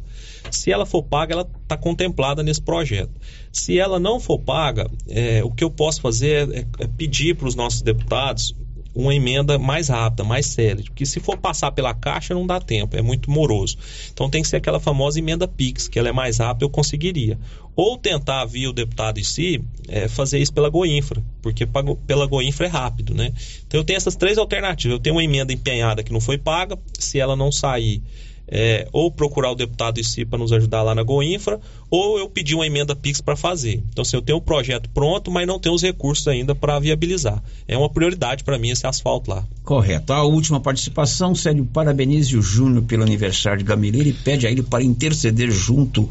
Se 0.50 0.70
ela 0.70 0.84
for 0.86 1.02
paga, 1.02 1.32
ela 1.32 1.48
está 1.62 1.76
contemplada 1.76 2.42
nesse 2.42 2.60
projeto. 2.60 3.10
Se 3.52 3.78
ela 3.78 3.98
não 3.98 4.20
for 4.20 4.38
paga, 4.38 4.88
é, 5.08 5.42
o 5.44 5.50
que 5.50 5.64
eu 5.64 5.70
posso 5.70 6.00
fazer 6.00 6.48
é, 6.52 6.66
é 6.78 6.86
pedir 6.86 7.36
para 7.36 7.48
os 7.48 7.54
nossos 7.54 7.82
deputados 7.82 8.54
uma 8.94 9.14
emenda 9.14 9.58
mais 9.58 9.88
rápida, 9.88 10.24
mais 10.24 10.46
célere. 10.46 10.84
Porque 10.84 11.06
se 11.06 11.20
for 11.20 11.36
passar 11.36 11.70
pela 11.72 11.94
caixa, 11.94 12.34
não 12.34 12.46
dá 12.46 12.60
tempo, 12.60 12.96
é 12.96 13.02
muito 13.02 13.30
moroso. 13.30 13.76
Então 14.12 14.28
tem 14.28 14.42
que 14.42 14.48
ser 14.48 14.56
aquela 14.56 14.80
famosa 14.80 15.18
emenda 15.18 15.46
PIX, 15.46 15.88
que 15.88 15.98
ela 15.98 16.08
é 16.08 16.12
mais 16.12 16.38
rápida, 16.38 16.64
eu 16.64 16.70
conseguiria. 16.70 17.38
Ou 17.76 17.96
tentar, 17.96 18.44
via 18.44 18.68
o 18.68 18.72
deputado 18.72 19.18
em 19.18 19.24
si, 19.24 19.62
é, 19.88 20.08
fazer 20.08 20.38
isso 20.38 20.52
pela 20.52 20.68
Goinfra, 20.68 21.22
porque 21.40 21.66
pela 22.06 22.26
Goinfra 22.26 22.66
é 22.66 22.68
rápido, 22.68 23.14
né? 23.14 23.32
Então 23.66 23.80
eu 23.80 23.84
tenho 23.84 23.96
essas 23.96 24.16
três 24.16 24.36
alternativas. 24.38 24.96
Eu 24.96 25.00
tenho 25.00 25.16
uma 25.16 25.24
emenda 25.24 25.52
empenhada 25.52 26.02
que 26.02 26.12
não 26.12 26.20
foi 26.20 26.36
paga, 26.36 26.78
se 26.98 27.18
ela 27.18 27.36
não 27.36 27.50
sair. 27.50 28.02
É, 28.50 28.88
ou 28.92 29.10
procurar 29.10 29.52
o 29.52 29.54
deputado 29.54 30.00
ICI 30.00 30.24
para 30.24 30.38
nos 30.38 30.52
ajudar 30.52 30.82
lá 30.82 30.94
na 30.94 31.02
Goinfra, 31.02 31.60
ou 31.88 32.18
eu 32.18 32.28
pedir 32.28 32.54
uma 32.54 32.66
emenda 32.66 32.96
PIX 32.96 33.20
para 33.20 33.36
fazer. 33.36 33.82
Então, 33.90 34.02
assim, 34.02 34.16
eu 34.16 34.22
tenho 34.22 34.38
o 34.38 34.42
projeto 34.42 34.90
pronto, 34.90 35.30
mas 35.30 35.46
não 35.46 35.58
tenho 35.58 35.74
os 35.74 35.82
recursos 35.82 36.26
ainda 36.26 36.54
para 36.54 36.78
viabilizar. 36.78 37.42
É 37.68 37.78
uma 37.78 37.88
prioridade 37.88 38.42
para 38.42 38.58
mim 38.58 38.70
esse 38.70 38.86
asfalto 38.86 39.30
lá. 39.30 39.44
Correto. 39.64 40.12
A 40.12 40.24
última 40.24 40.60
participação, 40.60 41.34
Célio 41.34 41.64
parabeniza 41.64 42.36
o 42.36 42.42
Júnior 42.42 42.82
pelo 42.84 43.02
aniversário 43.02 43.58
de 43.58 43.64
Gameleira 43.64 44.08
e 44.08 44.12
pede 44.12 44.46
a 44.46 44.50
ele 44.50 44.62
para 44.62 44.82
interceder 44.82 45.50
junto 45.50 46.08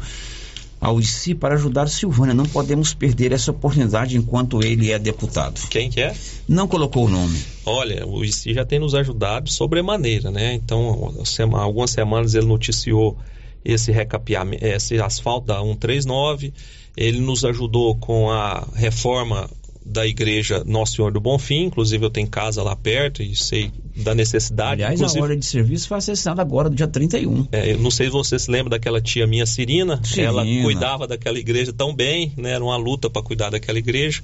ao 0.80 0.98
ICI 0.98 1.34
para 1.34 1.54
ajudar 1.54 1.88
Silvânia. 1.88 2.34
Não 2.34 2.46
podemos 2.46 2.94
perder 2.94 3.32
essa 3.32 3.50
oportunidade 3.50 4.16
enquanto 4.16 4.64
ele 4.64 4.90
é 4.90 4.98
deputado. 4.98 5.60
Quem 5.68 5.90
que 5.90 6.00
é? 6.00 6.14
Não 6.48 6.66
colocou 6.66 7.06
o 7.06 7.08
nome. 7.08 7.38
Olha, 7.66 8.06
o 8.06 8.24
ICI 8.24 8.54
já 8.54 8.64
tem 8.64 8.78
nos 8.78 8.94
ajudado 8.94 9.50
sobremaneira, 9.50 10.30
né? 10.30 10.54
Então, 10.54 11.12
algumas 11.52 11.90
semanas 11.90 12.34
ele 12.34 12.46
noticiou 12.46 13.18
esse 13.62 13.92
recapeamento, 13.92 14.64
esse 14.64 14.98
asfalto 14.98 15.48
da 15.48 15.60
139. 15.60 16.54
Ele 16.96 17.20
nos 17.20 17.44
ajudou 17.44 17.94
com 17.96 18.30
a 18.30 18.66
reforma 18.74 19.48
da 19.84 20.06
igreja 20.06 20.62
Nosso 20.64 20.96
Senhor 20.96 21.12
do 21.12 21.20
Bonfim, 21.20 21.64
inclusive 21.64 22.04
eu 22.04 22.10
tenho 22.10 22.28
casa 22.28 22.62
lá 22.62 22.76
perto 22.76 23.22
e 23.22 23.34
sei 23.34 23.72
da 23.96 24.14
necessidade. 24.14 24.82
Aliás, 24.82 25.00
inclusive, 25.00 25.20
a 25.20 25.24
hora 25.24 25.36
de 25.36 25.44
serviço 25.44 25.88
foi 25.88 25.98
acessada 25.98 26.40
agora, 26.40 26.68
do 26.70 26.76
dia 26.76 26.88
31. 26.88 27.48
é, 27.52 27.72
eu 27.72 27.78
não 27.78 27.90
sei 27.90 28.06
se 28.06 28.12
você 28.12 28.38
se 28.38 28.50
lembra 28.50 28.70
daquela 28.70 29.00
tia 29.00 29.26
minha 29.26 29.46
Cirina, 29.46 30.00
Cirina. 30.04 30.28
ela 30.28 30.44
cuidava 30.62 31.06
daquela 31.06 31.38
igreja 31.38 31.72
tão 31.72 31.94
bem, 31.94 32.32
né? 32.36 32.52
Era 32.52 32.64
uma 32.64 32.76
luta 32.76 33.10
para 33.10 33.22
cuidar 33.22 33.50
daquela 33.50 33.78
igreja. 33.78 34.22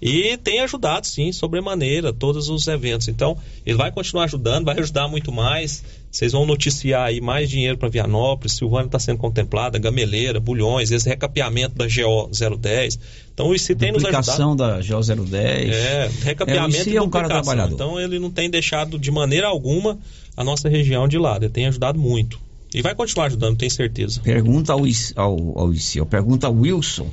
E 0.00 0.36
tem 0.38 0.60
ajudado, 0.60 1.06
sim, 1.06 1.32
sobremaneira, 1.32 2.12
todos 2.12 2.48
os 2.48 2.66
eventos. 2.66 3.08
Então, 3.08 3.36
ele 3.64 3.76
vai 3.76 3.90
continuar 3.92 4.24
ajudando, 4.24 4.64
vai 4.64 4.78
ajudar 4.78 5.08
muito 5.08 5.30
mais. 5.32 5.82
Vocês 6.10 6.30
vão 6.30 6.46
noticiar 6.46 7.08
aí 7.08 7.20
mais 7.20 7.50
dinheiro 7.50 7.76
para 7.76 7.88
Vianópolis, 7.88 8.52
Silvânia 8.52 8.86
está 8.86 9.00
sendo 9.00 9.18
contemplada, 9.18 9.80
Gameleira, 9.80 10.38
Bulhões, 10.38 10.92
esse 10.92 11.08
recapeamento 11.08 11.74
da 11.74 11.86
GO 11.86 12.30
010. 12.56 12.98
Então, 13.32 13.48
o 13.48 13.54
ICI 13.54 13.74
tem 13.74 13.90
nos 13.90 14.04
ajudado. 14.04 14.54
Da 14.54 14.76
GO 14.76 15.26
010. 15.26 15.74
É, 15.74 16.10
recapeamento 16.22 16.88
É, 16.88 16.92
e 16.92 16.96
é 16.96 17.02
um 17.02 17.10
cara 17.10 17.26
trabalhador. 17.26 17.74
Então 17.74 17.98
ele 18.00 18.20
não 18.20 18.30
tem 18.30 18.48
deixado 18.48 18.93
de 18.98 19.10
maneira 19.10 19.46
alguma 19.46 19.98
a 20.36 20.44
nossa 20.44 20.68
região 20.68 21.06
de 21.06 21.18
lado. 21.18 21.44
Ele 21.44 21.52
tem 21.52 21.66
ajudado 21.66 21.98
muito. 21.98 22.40
E 22.74 22.82
vai 22.82 22.94
continuar 22.94 23.26
ajudando, 23.26 23.56
tenho 23.56 23.70
certeza. 23.70 24.20
Pergunta 24.20 24.72
ao, 24.72 24.82
ao, 25.16 25.58
ao 25.58 26.06
pergunta 26.06 26.46
ao 26.48 26.54
Wilson. 26.54 27.08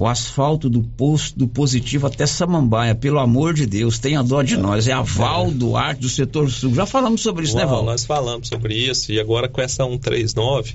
O 0.00 0.06
asfalto 0.06 0.70
do 0.70 0.82
posto 0.82 1.38
do 1.38 1.48
positivo 1.48 2.06
até 2.06 2.24
Samambaia, 2.24 2.94
pelo 2.94 3.18
amor 3.18 3.52
de 3.52 3.66
Deus, 3.66 3.98
tenha 3.98 4.22
dó 4.22 4.42
de 4.42 4.56
nós. 4.56 4.86
É 4.86 4.92
a 4.92 5.02
Val 5.02 5.50
Duarte 5.50 6.00
do 6.02 6.08
setor 6.08 6.48
sul. 6.50 6.72
Já 6.74 6.86
falamos 6.86 7.20
sobre 7.20 7.44
isso, 7.44 7.56
né, 7.56 7.64
Uau, 7.64 7.76
Val? 7.76 7.84
nós 7.84 8.04
falamos 8.04 8.48
sobre 8.48 8.74
isso 8.74 9.12
e 9.12 9.18
agora 9.18 9.48
com 9.48 9.60
essa 9.60 9.84
139 9.84 10.74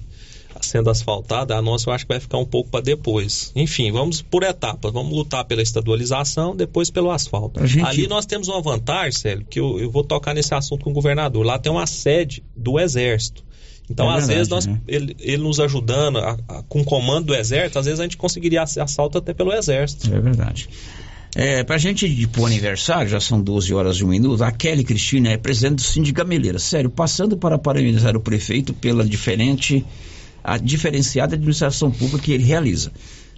sendo 0.62 0.90
asfaltada, 0.90 1.56
a 1.56 1.62
nossa 1.62 1.90
eu 1.90 1.94
acho 1.94 2.06
que 2.06 2.14
vai 2.14 2.20
ficar 2.20 2.38
um 2.38 2.46
pouco 2.46 2.70
para 2.70 2.82
depois. 2.82 3.52
Enfim, 3.56 3.92
vamos 3.92 4.22
por 4.22 4.44
etapas. 4.44 4.92
Vamos 4.92 5.14
lutar 5.14 5.44
pela 5.46 5.62
estadualização, 5.62 6.56
depois 6.56 6.90
pelo 6.90 7.12
asfalto. 7.12 7.66
Gente- 7.66 7.86
Ali 7.86 8.08
nós 8.08 8.26
temos 8.26 8.48
uma 8.48 8.62
vantagem, 8.62 9.12
Célio, 9.12 9.46
que 9.50 9.60
eu, 9.60 9.80
eu 9.80 9.90
vou 9.92 10.04
tocar 10.04 10.34
nesse 10.34 10.54
assunto 10.54 10.84
com 10.84 10.92
o 10.92 10.94
governador. 10.94 11.46
Lá 11.46 11.58
tem 11.60 11.72
uma 11.72 11.86
sede 11.88 12.44
do 12.56 12.80
Exército. 12.80 13.44
Então, 13.90 14.06
É 14.06 14.10
às 14.18 14.28
verdade, 14.28 14.36
vezes, 14.38 14.50
nós, 14.50 14.66
né? 14.66 14.80
ele, 14.88 15.16
ele 15.20 15.38
nos 15.44 15.60
ajudando 15.60 16.18
a- 16.20 16.38
a- 16.48 16.64
com 16.70 16.82
o 16.82 16.86
comando 16.86 17.28
do 17.28 17.36
Exército, 17.36 17.78
às 17.80 17.86
vezes 17.86 18.00
a 18.00 18.04
gente 18.04 18.16
conseguiria 18.18 18.62
ass- 18.62 18.78
assalto 18.78 19.18
até 19.18 19.34
pelo 19.34 19.52
Exército. 19.52 20.14
É 20.14 20.20
verdade. 20.22 20.70
É, 21.36 21.64
pra 21.64 21.80
gente 21.80 22.06
ir 22.06 22.28
pro 22.28 22.46
aniversário, 22.46 23.10
já 23.10 23.20
são 23.20 23.42
12 23.42 23.74
horas 23.74 23.98
e 23.98 24.04
um 24.04 24.08
minuto, 24.10 24.44
a 24.44 24.52
Kelly 24.52 24.84
Cristina 24.84 25.30
é 25.32 25.38
presidente 25.38 25.76
do 25.78 25.82
Sindicato 25.82 26.28
Gameleira. 26.30 26.60
Sério, 26.60 26.90
passando 26.92 27.36
para 27.36 27.58
parabenizar 27.58 28.16
o 28.16 28.20
prefeito 28.22 28.72
pela 28.72 29.04
diferente, 29.04 29.84
a 30.44 30.58
diferenciada 30.58 31.36
administração 31.36 31.90
pública 31.90 32.24
que 32.24 32.32
ele 32.32 32.44
realiza. 32.44 32.92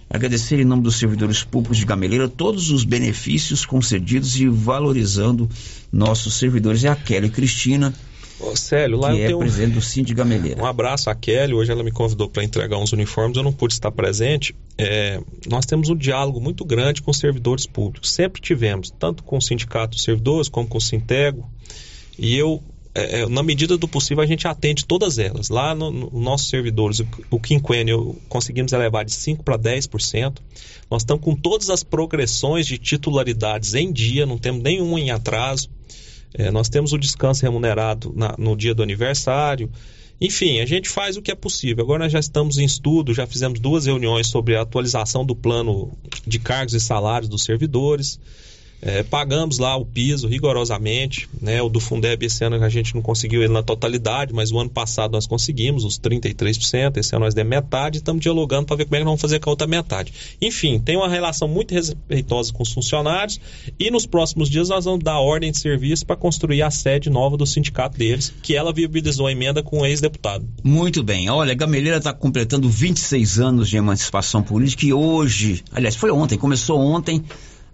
Agradecer 0.08 0.60
em 0.60 0.64
nome 0.64 0.82
dos 0.82 0.96
servidores 0.96 1.42
públicos 1.42 1.78
de 1.78 1.84
Gameleira 1.84 2.28
todos 2.28 2.70
os 2.70 2.84
benefícios 2.84 3.66
concedidos 3.66 4.38
e 4.38 4.48
valorizando 4.48 5.48
nossos 5.92 6.34
servidores. 6.34 6.84
É 6.84 6.88
a 6.88 6.96
Kelly 6.96 7.28
Cristina, 7.28 7.92
Ô, 8.38 8.54
Célio, 8.54 8.98
lá 8.98 9.12
que 9.12 9.18
eu 9.18 9.22
é 9.22 9.26
tenho 9.28 9.38
presidente 9.38 9.74
do 9.74 9.80
Sindicato 9.80 10.28
Gameleira. 10.28 10.62
Um 10.62 10.66
abraço 10.66 11.08
à 11.08 11.14
Kelly. 11.14 11.54
Hoje 11.54 11.72
ela 11.72 11.82
me 11.82 11.90
convidou 11.90 12.28
para 12.28 12.44
entregar 12.44 12.76
uns 12.76 12.92
uniformes. 12.92 13.36
Eu 13.36 13.42
não 13.42 13.52
pude 13.52 13.72
estar 13.72 13.90
presente. 13.90 14.54
É, 14.76 15.20
nós 15.48 15.64
temos 15.64 15.88
um 15.88 15.96
diálogo 15.96 16.40
muito 16.40 16.64
grande 16.64 17.00
com 17.00 17.10
os 17.10 17.18
servidores 17.18 17.66
públicos. 17.66 18.12
Sempre 18.12 18.40
tivemos, 18.42 18.90
tanto 18.90 19.22
com 19.22 19.38
o 19.38 19.40
Sindicato 19.40 19.96
dos 19.96 20.04
Servidores 20.04 20.48
como 20.50 20.68
com 20.68 20.76
o 20.76 20.80
Sintego. 20.80 21.48
E 22.18 22.36
eu, 22.36 22.62
é, 22.96 23.20
é, 23.20 23.28
na 23.28 23.42
medida 23.42 23.76
do 23.76 23.86
possível, 23.86 24.22
a 24.22 24.26
gente 24.26 24.46
atende 24.48 24.84
todas 24.84 25.18
elas. 25.18 25.48
Lá 25.48 25.74
no, 25.74 25.90
no 25.90 26.20
nossos 26.20 26.48
servidores, 26.48 27.00
o, 27.00 27.06
o 27.30 27.40
quinquênio, 27.40 28.16
conseguimos 28.28 28.72
elevar 28.72 29.04
de 29.04 29.12
5% 29.12 29.42
para 29.42 29.58
10%. 29.58 30.38
Nós 30.90 31.02
estamos 31.02 31.24
com 31.24 31.34
todas 31.34 31.68
as 31.70 31.82
progressões 31.82 32.66
de 32.66 32.78
titularidades 32.78 33.74
em 33.74 33.92
dia, 33.92 34.24
não 34.24 34.38
temos 34.38 34.62
nenhuma 34.62 35.00
em 35.00 35.10
atraso. 35.10 35.68
É, 36.34 36.50
nós 36.50 36.68
temos 36.68 36.92
o 36.92 36.98
descanso 36.98 37.42
remunerado 37.42 38.12
na- 38.16 38.34
no 38.38 38.56
dia 38.56 38.74
do 38.74 38.82
aniversário. 38.82 39.70
Enfim, 40.20 40.60
a 40.60 40.66
gente 40.66 40.88
faz 40.88 41.16
o 41.16 41.22
que 41.22 41.30
é 41.30 41.34
possível. 41.34 41.84
Agora 41.84 42.04
nós 42.04 42.12
já 42.12 42.18
estamos 42.20 42.56
em 42.56 42.64
estudo, 42.64 43.12
já 43.12 43.26
fizemos 43.26 43.60
duas 43.60 43.84
reuniões 43.86 44.28
sobre 44.28 44.56
a 44.56 44.62
atualização 44.62 45.24
do 45.26 45.36
plano 45.36 45.92
de 46.26 46.38
cargos 46.38 46.72
e 46.74 46.80
salários 46.80 47.28
dos 47.28 47.44
servidores. 47.44 48.18
É, 48.82 49.02
pagamos 49.02 49.58
lá 49.58 49.76
o 49.76 49.84
piso 49.84 50.28
rigorosamente, 50.28 51.28
né? 51.40 51.62
O 51.62 51.68
do 51.68 51.80
Fundeb 51.80 52.24
esse 52.24 52.44
ano 52.44 52.62
a 52.62 52.68
gente 52.68 52.94
não 52.94 53.02
conseguiu 53.02 53.42
ele 53.42 53.52
na 53.52 53.62
totalidade, 53.62 54.34
mas 54.34 54.52
o 54.52 54.58
ano 54.58 54.70
passado 54.70 55.12
nós 55.12 55.26
conseguimos 55.26 55.84
os 55.84 55.98
33%, 55.98 56.96
esse 56.98 57.14
ano 57.14 57.24
nós 57.24 57.34
demos 57.34 57.50
metade 57.50 57.96
e 57.96 57.98
estamos 57.98 58.20
dialogando 58.20 58.66
para 58.66 58.76
ver 58.76 58.84
como 58.84 58.96
é 58.96 58.98
que 58.98 59.04
nós 59.04 59.10
vamos 59.10 59.20
fazer 59.20 59.40
com 59.40 59.50
a 59.50 59.52
outra 59.52 59.66
metade. 59.66 60.12
Enfim, 60.40 60.78
tem 60.78 60.96
uma 60.96 61.08
relação 61.08 61.48
muito 61.48 61.72
respeitosa 61.72 62.52
com 62.52 62.62
os 62.62 62.72
funcionários 62.72 63.40
e 63.78 63.90
nos 63.90 64.04
próximos 64.04 64.50
dias 64.50 64.68
nós 64.68 64.84
vamos 64.84 65.02
dar 65.02 65.18
ordem 65.20 65.50
de 65.50 65.58
serviço 65.58 66.04
para 66.04 66.16
construir 66.16 66.62
a 66.62 66.70
sede 66.70 67.08
nova 67.08 67.36
do 67.36 67.46
sindicato 67.46 67.96
deles, 67.96 68.32
que 68.42 68.54
ela 68.54 68.72
viabilizou 68.72 69.26
a 69.26 69.32
emenda 69.32 69.62
com 69.62 69.80
o 69.80 69.86
ex-deputado. 69.86 70.46
Muito 70.62 71.02
bem. 71.02 71.30
Olha, 71.30 71.54
Gameleira 71.54 71.98
está 71.98 72.12
completando 72.12 72.68
26 72.68 73.38
anos 73.38 73.68
de 73.68 73.76
emancipação 73.76 74.42
política 74.42 74.86
e 74.86 74.92
hoje, 74.92 75.62
aliás, 75.72 75.96
foi 75.96 76.10
ontem, 76.10 76.36
começou 76.36 76.78
ontem 76.78 77.24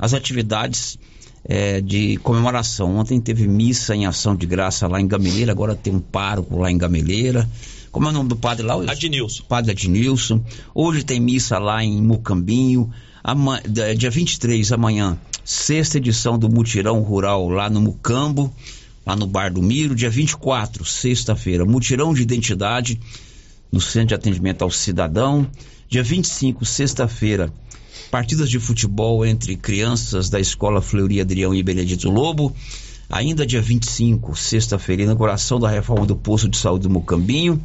as 0.03 0.13
atividades 0.13 0.99
eh, 1.45 1.81
de 1.81 2.17
comemoração. 2.19 2.97
Ontem 2.97 3.21
teve 3.21 3.47
missa 3.47 3.95
em 3.95 4.05
ação 4.05 4.35
de 4.35 4.45
graça 4.47 4.89
lá 4.89 5.01
em 5.01 5.07
Gameleira, 5.07 5.53
agora 5.53 5.77
tem 5.77 5.95
um 5.95 6.01
pároco 6.01 6.59
lá 6.59 6.71
em 6.73 6.77
Gameleira. 6.77 7.49
Como 7.93 8.07
é 8.07 8.11
o 8.11 8.13
nome 8.13 8.29
do 8.29 8.37
padre 8.37 8.67
lá? 8.67 8.75
Adnilson. 8.91 9.45
Padre 9.49 9.71
Adnilson. 9.71 10.43
Hoje 10.75 11.05
tem 11.05 11.21
missa 11.21 11.59
lá 11.59 11.85
em 11.85 12.03
Mucambinho. 12.03 12.91
Ama- 13.23 13.61
da- 13.69 13.95
dia 13.95 14.11
23, 14.11 14.73
amanhã, 14.73 15.17
sexta 15.45 15.99
edição 15.99 16.37
do 16.37 16.49
Mutirão 16.49 17.01
Rural 17.03 17.49
lá 17.49 17.71
no 17.71 17.81
Mucambo, 17.81 18.53
lá 19.07 19.15
no 19.15 19.27
Bar 19.29 19.53
do 19.53 19.63
Miro. 19.63 19.95
Dia 19.95 20.11
24, 20.11 20.85
sexta-feira, 20.85 21.65
Mutirão 21.65 22.13
de 22.13 22.23
Identidade 22.23 22.99
no 23.71 23.81
Centro 23.81 24.09
de 24.09 24.15
Atendimento 24.15 24.63
ao 24.63 24.71
Cidadão. 24.71 25.47
Dia 25.93 26.03
25, 26.03 26.65
sexta-feira, 26.65 27.53
partidas 28.11 28.49
de 28.49 28.59
futebol 28.59 29.27
entre 29.27 29.55
crianças 29.57 30.31
da 30.31 30.41
Escola 30.41 30.81
Fleury 30.81 31.21
Adrião 31.21 31.55
e 31.55 31.63
Benedito 31.63 32.09
Lobo. 32.09 32.57
Ainda 33.11 33.45
dia 33.45 33.61
25, 33.61 34.35
sexta-feira, 34.35 35.03
inauguração 35.03 35.61
da 35.61 35.69
reforma 35.69 36.07
do 36.07 36.17
posto 36.17 36.49
de 36.49 36.57
saúde 36.57 36.85
do 36.85 36.91
Mocambinho. 36.91 37.63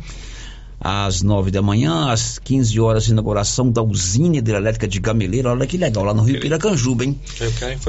Às 0.78 1.22
9 1.22 1.52
da 1.52 1.62
manhã, 1.62 2.12
às 2.12 2.38
15 2.38 2.78
horas, 2.82 3.08
inauguração 3.08 3.72
da 3.72 3.82
usina 3.82 4.36
hidrelétrica 4.36 4.90
de 4.90 5.00
Gameleira. 5.00 5.52
Olha 5.52 5.66
que 5.66 5.78
legal, 5.78 6.04
lá 6.04 6.14
no 6.14 6.24
Rio 6.24 6.42
Piracanjuba, 6.42 7.06
hein? 7.06 7.18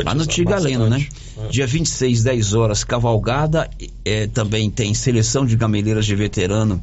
Lá 0.04 0.14
no 0.14 0.24
Tigaleno, 0.24 0.88
né? 0.88 1.08
bastante. 1.34 1.50
Dia 1.52 1.66
26, 1.66 2.22
10 2.22 2.54
horas, 2.54 2.84
cavalgada. 2.84 3.68
eh, 4.04 4.28
também 4.28 4.70
tem 4.70 4.94
seleção 4.94 5.44
de 5.44 5.56
gameleiras 5.56 6.06
de 6.06 6.14
veterano 6.14 6.80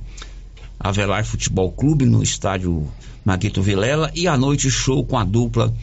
Avelar 0.80 1.26
Futebol 1.26 1.72
Clube 1.72 2.06
no 2.06 2.22
estádio 2.22 2.88
Maguito 3.24 3.62
Vilela. 3.62 4.12
E 4.14 4.28
à 4.28 4.38
noite, 4.38 4.70
show 4.70 5.04
com 5.04 5.18
a 5.18 5.24
dupla 5.24 5.74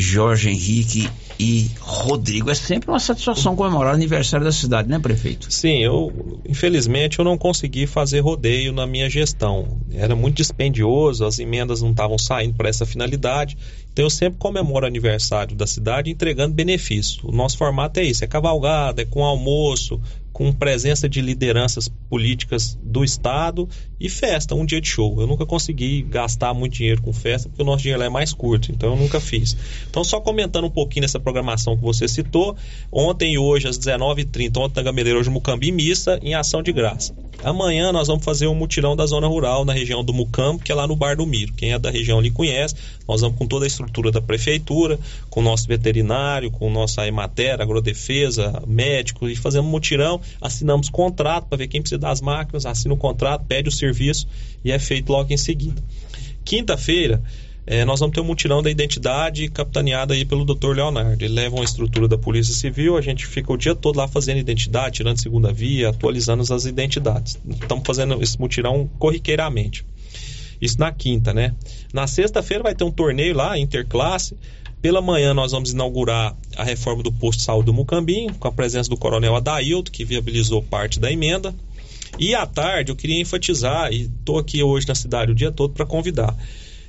Jorge 0.00 0.48
Henrique 0.48 1.10
e 1.40 1.68
Rodrigo. 1.80 2.48
É 2.48 2.54
sempre 2.54 2.88
uma 2.88 3.00
satisfação 3.00 3.56
comemorar 3.56 3.92
o 3.92 3.96
aniversário 3.96 4.46
da 4.46 4.52
cidade, 4.52 4.88
né, 4.88 4.96
prefeito? 5.00 5.52
Sim, 5.52 5.82
eu 5.82 6.40
infelizmente 6.48 7.18
eu 7.18 7.24
não 7.24 7.36
consegui 7.36 7.84
fazer 7.84 8.20
rodeio 8.20 8.72
na 8.72 8.86
minha 8.86 9.10
gestão. 9.10 9.80
Era 9.92 10.14
muito 10.14 10.36
dispendioso, 10.36 11.24
as 11.24 11.40
emendas 11.40 11.82
não 11.82 11.90
estavam 11.90 12.16
saindo 12.16 12.54
para 12.54 12.68
essa 12.68 12.86
finalidade. 12.86 13.58
Então 13.92 14.04
eu 14.04 14.10
sempre 14.10 14.38
comemoro 14.38 14.84
o 14.84 14.88
aniversário 14.88 15.56
da 15.56 15.66
cidade 15.66 16.10
entregando 16.10 16.54
benefício. 16.54 17.20
O 17.24 17.32
nosso 17.32 17.58
formato 17.58 17.98
é 17.98 18.04
isso, 18.04 18.22
é 18.22 18.28
cavalgada, 18.28 19.02
é 19.02 19.04
com 19.04 19.24
almoço, 19.24 20.00
com 20.38 20.52
presença 20.52 21.08
de 21.08 21.20
lideranças 21.20 21.88
políticas 22.08 22.78
do 22.80 23.02
estado 23.02 23.68
e 23.98 24.08
festa, 24.08 24.54
um 24.54 24.64
dia 24.64 24.80
de 24.80 24.86
show. 24.86 25.20
Eu 25.20 25.26
nunca 25.26 25.44
consegui 25.44 26.02
gastar 26.02 26.54
muito 26.54 26.74
dinheiro 26.74 27.02
com 27.02 27.12
festa 27.12 27.48
porque 27.48 27.60
o 27.60 27.66
nosso 27.66 27.82
dinheiro 27.82 28.00
é 28.04 28.08
mais 28.08 28.32
curto, 28.32 28.70
então 28.70 28.90
eu 28.90 28.96
nunca 28.96 29.18
fiz. 29.18 29.56
Então 29.90 30.04
só 30.04 30.20
comentando 30.20 30.66
um 30.66 30.70
pouquinho 30.70 31.02
nessa 31.02 31.18
programação 31.18 31.76
que 31.76 31.82
você 31.82 32.06
citou, 32.06 32.56
ontem 32.92 33.32
e 33.32 33.38
hoje 33.38 33.66
às 33.66 33.76
19h30, 33.80 34.56
ontem 34.58 34.76
na 34.76 34.82
Gameleira, 34.84 35.18
hoje 35.18 35.28
Mucambi, 35.28 35.72
missa 35.72 36.20
em 36.22 36.36
ação 36.36 36.62
de 36.62 36.70
graça. 36.72 37.12
Amanhã 37.42 37.92
nós 37.92 38.08
vamos 38.08 38.24
fazer 38.24 38.48
um 38.48 38.54
mutirão 38.54 38.96
da 38.96 39.06
zona 39.06 39.28
rural 39.28 39.64
na 39.64 39.72
região 39.72 40.02
do 40.02 40.12
Mucampo, 40.12 40.62
que 40.62 40.72
é 40.72 40.74
lá 40.74 40.88
no 40.88 40.96
Bar 40.96 41.16
do 41.16 41.24
Miro. 41.24 41.52
Quem 41.52 41.72
é 41.72 41.78
da 41.78 41.88
região 41.88 42.18
ali 42.18 42.32
conhece. 42.32 42.74
Nós 43.06 43.20
vamos 43.20 43.38
com 43.38 43.46
toda 43.46 43.64
a 43.64 43.68
estrutura 43.68 44.10
da 44.10 44.20
prefeitura, 44.20 44.98
com 45.30 45.38
o 45.38 45.42
nosso 45.42 45.68
veterinário, 45.68 46.50
com 46.50 46.66
o 46.66 46.70
nosso 46.70 47.00
Emater, 47.00 47.60
agrodefesa, 47.60 48.60
médico, 48.66 49.28
e 49.28 49.36
fazemos 49.36 49.68
um 49.68 49.70
mutirão, 49.70 50.20
assinamos 50.40 50.88
contrato 50.88 51.46
para 51.46 51.58
ver 51.58 51.68
quem 51.68 51.80
precisa 51.80 51.98
das 51.98 52.20
máquinas, 52.20 52.66
assina 52.66 52.94
o 52.94 52.96
contrato, 52.96 53.44
pede 53.46 53.68
o 53.68 53.72
serviço 53.72 54.26
e 54.64 54.70
é 54.70 54.78
feito 54.78 55.10
logo 55.10 55.32
em 55.32 55.36
seguida. 55.36 55.82
Quinta-feira, 56.44 57.22
eh, 57.66 57.84
nós 57.84 58.00
vamos 58.00 58.14
ter 58.14 58.22
um 58.22 58.24
mutirão 58.24 58.62
da 58.62 58.70
identidade 58.70 59.48
capitaneado 59.50 60.14
aí 60.14 60.24
pelo 60.24 60.44
Dr. 60.44 60.74
Leonardo. 60.74 61.22
Ele 61.22 61.34
leva 61.34 61.56
uma 61.56 61.64
estrutura 61.64 62.08
da 62.08 62.16
Polícia 62.16 62.54
Civil, 62.54 62.96
a 62.96 63.02
gente 63.02 63.26
fica 63.26 63.52
o 63.52 63.56
dia 63.58 63.74
todo 63.74 63.96
lá 63.96 64.08
fazendo 64.08 64.38
identidade, 64.38 64.96
tirando 64.96 65.20
segunda 65.20 65.52
via, 65.52 65.90
atualizando 65.90 66.42
as 66.42 66.64
identidades. 66.64 67.38
Estamos 67.46 67.84
fazendo 67.86 68.22
esse 68.22 68.40
mutirão 68.40 68.88
corriqueiramente. 68.98 69.84
Isso 70.60 70.78
na 70.80 70.90
quinta, 70.90 71.34
né? 71.34 71.54
Na 71.92 72.06
sexta-feira 72.06 72.62
vai 72.62 72.74
ter 72.74 72.84
um 72.84 72.90
torneio 72.90 73.34
lá, 73.34 73.58
interclasse. 73.58 74.34
Pela 74.80 75.00
manhã 75.00 75.34
nós 75.34 75.52
vamos 75.52 75.72
inaugurar 75.72 76.36
a 76.56 76.62
reforma 76.62 77.02
do 77.02 77.10
posto 77.10 77.40
de 77.40 77.44
saúde 77.44 77.66
do 77.66 77.72
Mucambinho, 77.72 78.34
com 78.34 78.46
a 78.46 78.52
presença 78.52 78.88
do 78.88 78.96
coronel 78.96 79.34
Adailto, 79.34 79.90
que 79.90 80.04
viabilizou 80.04 80.62
parte 80.62 81.00
da 81.00 81.10
emenda. 81.10 81.54
E 82.18 82.34
à 82.34 82.46
tarde 82.46 82.92
eu 82.92 82.96
queria 82.96 83.20
enfatizar, 83.20 83.92
e 83.92 84.02
estou 84.02 84.38
aqui 84.38 84.62
hoje 84.62 84.86
na 84.86 84.94
cidade 84.94 85.32
o 85.32 85.34
dia 85.34 85.50
todo 85.50 85.74
para 85.74 85.84
convidar. 85.84 86.36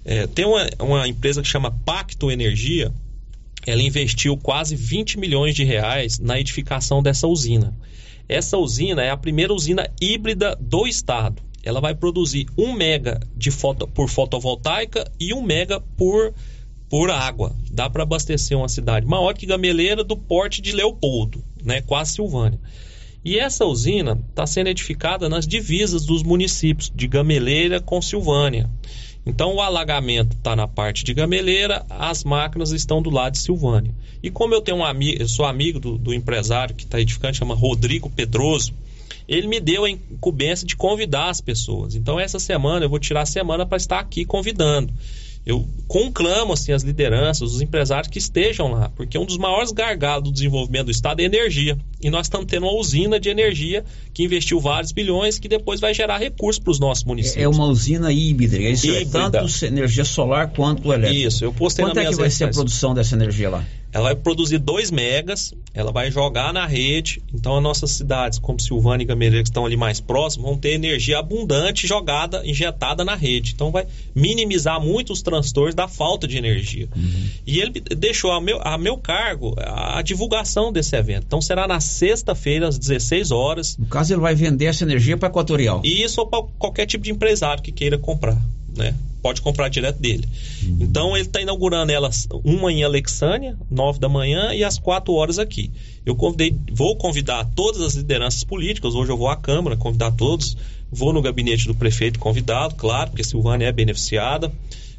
É, 0.06 0.28
tem 0.28 0.46
uma, 0.46 0.70
uma 0.80 1.08
empresa 1.08 1.42
que 1.42 1.48
chama 1.48 1.72
Pacto 1.86 2.32
Energia, 2.32 2.94
ela 3.66 3.82
investiu 3.82 4.38
quase 4.38 4.76
20 4.76 5.20
milhões 5.20 5.54
de 5.54 5.64
reais 5.64 6.18
na 6.20 6.40
edificação 6.40 7.04
dessa 7.04 7.28
usina. 7.28 7.76
Essa 8.28 8.58
usina 8.58 9.04
é 9.04 9.10
a 9.10 9.18
primeira 9.18 9.54
usina 9.54 9.90
híbrida 10.00 10.56
do 10.60 10.88
estado. 10.88 11.42
Ela 11.64 11.82
vai 11.82 11.94
produzir 11.94 12.48
1 12.58 12.74
mega 12.74 13.20
de 13.36 13.52
foto, 13.52 13.88
por 13.88 14.08
fotovoltaica 14.08 15.12
e 15.20 15.34
1 15.34 15.42
mega 15.42 15.80
por, 15.98 16.34
por 16.90 17.12
água. 17.12 17.56
Dá 17.72 17.90
para 17.90 18.04
abastecer 18.04 18.58
uma 18.58 18.68
cidade 18.68 19.06
maior 19.06 19.34
que 19.34 19.46
Gameleira 19.46 20.04
do 20.04 20.18
porte 20.18 20.62
de 20.62 20.72
Leopoldo, 20.72 21.44
né, 21.64 21.82
quase 21.82 22.14
Silvânia. 22.14 22.60
E 23.24 23.38
essa 23.38 23.66
usina 23.66 24.18
está 24.30 24.48
sendo 24.48 24.68
edificada 24.68 25.30
nas 25.30 25.46
divisas 25.46 26.06
dos 26.06 26.24
municípios 26.24 26.92
de 26.94 27.08
Gameleira 27.08 27.80
com 27.80 28.02
Silvânia. 28.02 28.70
Então 29.26 29.54
o 29.54 29.62
alagamento 29.62 30.36
está 30.36 30.56
na 30.56 30.68
parte 30.68 31.04
de 31.04 31.14
Gameleira, 31.14 31.86
as 31.90 32.24
máquinas 32.24 32.72
estão 32.72 33.02
do 33.02 33.10
lado 33.10 33.34
de 33.34 33.40
Silvânia. 33.40 33.94
E 34.24 34.32
como 34.32 34.54
eu 34.54 34.62
tenho 34.62 34.78
um 34.78 34.86
amigo, 34.86 35.22
eu 35.22 35.28
sou 35.28 35.46
amigo 35.46 35.80
do, 35.80 35.98
do 35.98 36.14
empresário 36.14 36.74
que 36.74 36.86
está 36.86 37.00
edificando, 37.00 37.36
chama 37.36 37.54
Rodrigo 37.54 38.10
Pedroso, 38.10 38.74
ele 39.28 39.48
me 39.48 39.60
deu 39.60 39.84
a 39.84 39.90
incumbência 39.90 40.66
de 40.66 40.76
convidar 40.76 41.30
as 41.30 41.42
pessoas. 41.42 41.96
Então 41.96 42.20
essa 42.20 42.40
semana 42.40 42.86
eu 42.86 42.90
vou 42.90 42.98
tirar 42.98 43.22
a 43.22 43.26
semana 43.26 43.66
para 43.66 43.78
estar 43.78 44.00
aqui 44.00 44.26
convidando 44.26 44.92
eu 45.50 45.68
conclamo 45.88 46.54
assim 46.54 46.72
as 46.72 46.84
lideranças, 46.84 47.54
os 47.54 47.62
empresários 47.62 48.08
que 48.08 48.20
estejam 48.20 48.72
lá, 48.72 48.90
porque 48.90 49.18
um 49.18 49.26
dos 49.26 49.38
maiores 49.38 49.72
gargalos 49.72 50.26
do 50.26 50.32
desenvolvimento 50.32 50.86
do 50.86 50.92
estado 50.92 51.20
é 51.22 51.24
energia. 51.24 51.76
E 52.02 52.10
nós 52.10 52.28
estamos 52.28 52.46
tendo 52.46 52.64
uma 52.68 52.74
usina 52.74 53.20
de 53.20 53.30
energia 53.30 53.84
que 54.14 54.24
investiu 54.24 54.60
vários 54.60 54.92
bilhões 54.92 55.40
que 55.40 55.48
depois 55.48 55.80
vai 55.80 55.94
gerar 55.94 56.20
recursos 56.20 56.62
para 56.62 56.72
os 56.72 56.80
nossos 56.80 57.04
municípios. 57.04 57.44
É 57.44 57.48
uma 57.48 57.66
usina 57.66 58.12
híbrida, 58.12 58.58
isso 58.58 58.88
Híbrida. 58.88 59.20
é 59.20 59.30
tanto 59.32 59.66
energia 59.66 60.06
solar 60.06 60.52
quanto 60.52 60.94
elétrica. 60.94 61.28
Isso, 61.28 61.44
eu 61.44 61.52
postei 61.52 61.84
Quanto 61.84 61.98
é 61.98 62.06
que 62.06 62.16
vai 62.16 62.24
redes 62.24 62.38
ser 62.38 62.44
a 62.46 62.50
produção 62.50 62.94
dessa 62.94 63.16
energia 63.16 63.50
lá? 63.50 63.66
Ela 63.92 64.06
vai 64.06 64.16
produzir 64.16 64.60
2 64.60 64.92
megas, 64.92 65.54
ela 65.74 65.92
vai 65.92 66.12
jogar 66.12 66.54
na 66.54 66.66
rede. 66.66 67.22
Então, 67.34 67.58
as 67.58 67.64
nossas 67.64 67.92
cidades, 67.92 68.38
como 68.38 68.60
Silvânia 68.60 69.04
e 69.04 69.08
Gameleira, 69.08 69.44
que 69.44 69.50
estão 69.50 69.66
ali 69.66 69.76
mais 69.76 70.00
próximos, 70.00 70.48
vão 70.48 70.58
ter 70.58 70.74
energia 70.74 71.18
abundante 71.18 71.88
jogada, 71.88 72.46
injetada 72.46 73.04
na 73.04 73.16
rede. 73.16 73.54
Então, 73.56 73.72
vai 73.72 73.88
minimizar 74.14 74.80
muito 74.80 75.12
os 75.12 75.24
transtornos 75.24 75.74
da 75.74 75.88
falta 75.88 76.28
de 76.28 76.38
energia. 76.38 76.88
E 77.48 77.60
ele 77.60 77.80
deixou 77.80 78.32
a 78.32 78.40
meu, 78.40 78.62
a 78.62 78.78
meu 78.78 78.98
cargo 78.98 79.56
a 79.58 80.02
divulgação 80.02 80.72
desse 80.72 80.96
evento. 80.96 81.24
Então, 81.26 81.42
será 81.42 81.68
na 81.68 81.80
sexta-feira, 81.80 82.68
às 82.68 82.78
16 82.78 83.32
horas. 83.32 83.76
No 83.78 83.88
caso, 83.88 84.14
ele 84.14 84.22
vai 84.22 84.36
vender 84.36 84.66
essa 84.66 84.84
energia 84.84 85.18
para 85.18 85.30
Equatorial. 85.30 85.82
E 85.84 86.04
isso 86.04 86.24
para 86.28 86.44
qualquer 86.60 86.86
tipo 86.86 87.04
de 87.04 87.12
empresário 87.12 87.64
que 87.64 87.72
queira 87.72 87.98
comprar, 87.98 88.38
né? 88.78 88.94
Pode 89.22 89.42
comprar 89.42 89.70
direto 89.70 90.00
dele. 90.00 90.28
Então 90.80 91.16
ele 91.16 91.26
está 91.26 91.42
inaugurando 91.42 91.92
elas 91.92 92.28
uma 92.44 92.72
em 92.72 92.84
Alexânia, 92.84 93.58
9 93.70 94.00
da 94.00 94.08
manhã, 94.08 94.54
e 94.54 94.64
às 94.64 94.80
4 94.80 95.14
horas 95.14 95.40
aqui. 95.40 95.72
Eu 96.06 96.16
convidei, 96.16 96.56
vou 96.72 96.96
convidar 96.96 97.46
todas 97.56 97.82
as 97.82 97.96
lideranças 97.96 98.44
políticas. 98.44 98.96
Hoje 98.96 99.12
eu 99.12 99.18
vou 99.18 99.28
à 99.28 99.36
Câmara 99.36 99.76
convidar 99.76 100.12
todos. 100.12 100.56
Vou 100.92 101.14
no 101.14 101.22
gabinete 101.22 101.68
do 101.68 101.76
prefeito 101.76 102.18
convidá-lo, 102.20 102.74
claro, 102.76 103.12
porque 103.12 103.24
Silvânia 103.24 103.68
é 103.68 103.72
beneficiada. 103.72 104.52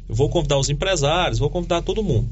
Vou 0.07 0.29
convidar 0.29 0.57
os 0.57 0.69
empresários, 0.69 1.39
vou 1.39 1.49
convidar 1.49 1.81
todo 1.81 2.03
mundo. 2.03 2.29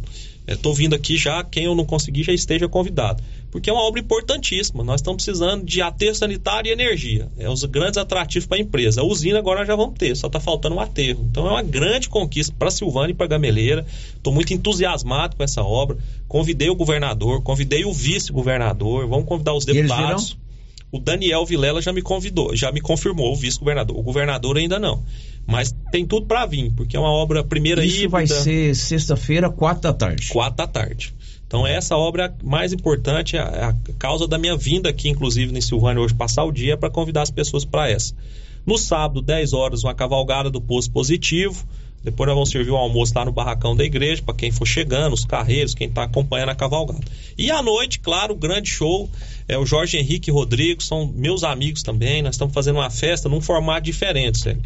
Estou 0.53 0.73
vindo 0.73 0.95
aqui 0.95 1.17
já, 1.17 1.43
quem 1.43 1.65
eu 1.65 1.75
não 1.75 1.85
conseguir 1.85 2.23
já 2.23 2.33
esteja 2.33 2.67
convidado. 2.67 3.23
Porque 3.51 3.69
é 3.69 3.73
uma 3.73 3.81
obra 3.81 3.99
importantíssima. 3.99 4.83
Nós 4.83 5.01
estamos 5.01 5.23
precisando 5.23 5.65
de 5.65 5.81
aterro 5.81 6.15
sanitário 6.15 6.69
e 6.69 6.71
energia. 6.71 7.29
É 7.37 7.49
os 7.49 7.63
grandes 7.63 7.97
atrativos 7.97 8.45
para 8.45 8.57
a 8.57 8.61
empresa. 8.61 9.01
A 9.01 9.03
usina 9.03 9.39
agora 9.39 9.65
já 9.65 9.75
vamos 9.75 9.97
ter, 9.97 10.15
só 10.15 10.27
está 10.27 10.39
faltando 10.39 10.75
um 10.75 10.79
aterro. 10.79 11.27
Então 11.29 11.47
é 11.47 11.51
uma 11.51 11.63
grande 11.63 12.09
conquista 12.09 12.53
para 12.57 12.69
Silvânia 12.69 13.11
e 13.11 13.15
para 13.15 13.27
Gameleira. 13.27 13.85
Estou 14.15 14.31
muito 14.31 14.53
entusiasmado 14.53 15.35
com 15.35 15.43
essa 15.43 15.63
obra. 15.63 15.97
Convidei 16.27 16.69
o 16.69 16.75
governador, 16.75 17.41
convidei 17.41 17.85
o 17.85 17.93
vice-governador, 17.93 19.07
vamos 19.07 19.25
convidar 19.25 19.53
os 19.53 19.65
deputados. 19.65 20.37
O 20.91 20.99
Daniel 20.99 21.45
Vilela 21.45 21.81
já 21.81 21.93
me 21.93 22.01
convidou, 22.01 22.55
já 22.55 22.71
me 22.71 22.81
confirmou, 22.81 23.31
o 23.31 23.35
vice-governador. 23.35 23.97
O 23.97 24.01
governador 24.01 24.57
ainda 24.57 24.79
não. 24.79 25.03
Mas 25.47 25.75
tem 25.91 26.05
tudo 26.05 26.27
para 26.27 26.45
vir, 26.45 26.71
porque 26.73 26.95
é 26.95 26.99
uma 26.99 27.11
obra 27.11 27.43
primeira 27.43 27.83
Isso 27.83 28.07
vai 28.07 28.23
híbrida. 28.23 28.41
ser 28.41 28.75
sexta-feira, 28.75 29.49
quatro 29.49 29.83
da 29.83 29.93
tarde. 29.93 30.29
Quatro 30.29 30.57
da 30.57 30.67
tarde. 30.67 31.13
Então 31.47 31.65
essa 31.65 31.97
obra 31.97 32.25
é 32.25 32.27
a 32.27 32.33
mais 32.43 32.71
importante, 32.71 33.35
é 33.35 33.39
a, 33.39 33.45
é 33.45 33.63
a 33.63 33.75
causa 33.97 34.27
da 34.27 34.37
minha 34.37 34.55
vinda 34.55 34.89
aqui, 34.89 35.09
inclusive, 35.09 35.57
em 35.57 35.61
Silvânia 35.61 36.01
hoje, 36.01 36.13
passar 36.13 36.43
o 36.43 36.51
dia 36.51 36.77
para 36.77 36.91
convidar 36.91 37.23
as 37.23 37.31
pessoas 37.31 37.65
para 37.65 37.89
essa. 37.89 38.13
No 38.65 38.77
sábado, 38.77 39.21
10 39.21 39.53
horas, 39.53 39.83
uma 39.83 39.95
cavalgada 39.95 40.49
do 40.51 40.61
posto 40.61 40.91
positivo. 40.91 41.65
Depois 42.03 42.27
nós 42.27 42.35
vamos 42.35 42.49
servir 42.49 42.69
o 42.71 42.77
almoço 42.77 43.13
lá 43.15 43.25
no 43.25 43.31
barracão 43.31 43.75
da 43.75 43.83
igreja, 43.83 44.21
para 44.21 44.33
quem 44.33 44.51
for 44.51 44.65
chegando, 44.65 45.11
os 45.13 45.25
carreiros, 45.25 45.73
quem 45.73 45.87
está 45.87 46.03
acompanhando 46.03 46.49
a 46.49 46.55
cavalgada. 46.55 47.03
E 47.37 47.51
à 47.51 47.61
noite, 47.61 47.99
claro, 47.99 48.33
o 48.33 48.37
grande 48.37 48.69
show 48.69 49.09
é 49.47 49.57
o 49.57 49.65
Jorge 49.65 49.97
Henrique 49.97 50.29
e 50.29 50.33
Rodrigo, 50.33 50.81
são 50.81 51.07
meus 51.07 51.43
amigos 51.43 51.83
também. 51.83 52.21
Nós 52.21 52.35
estamos 52.35 52.53
fazendo 52.53 52.75
uma 52.77 52.89
festa 52.89 53.27
num 53.27 53.41
formato 53.41 53.81
diferente, 53.83 54.37
sério. 54.37 54.61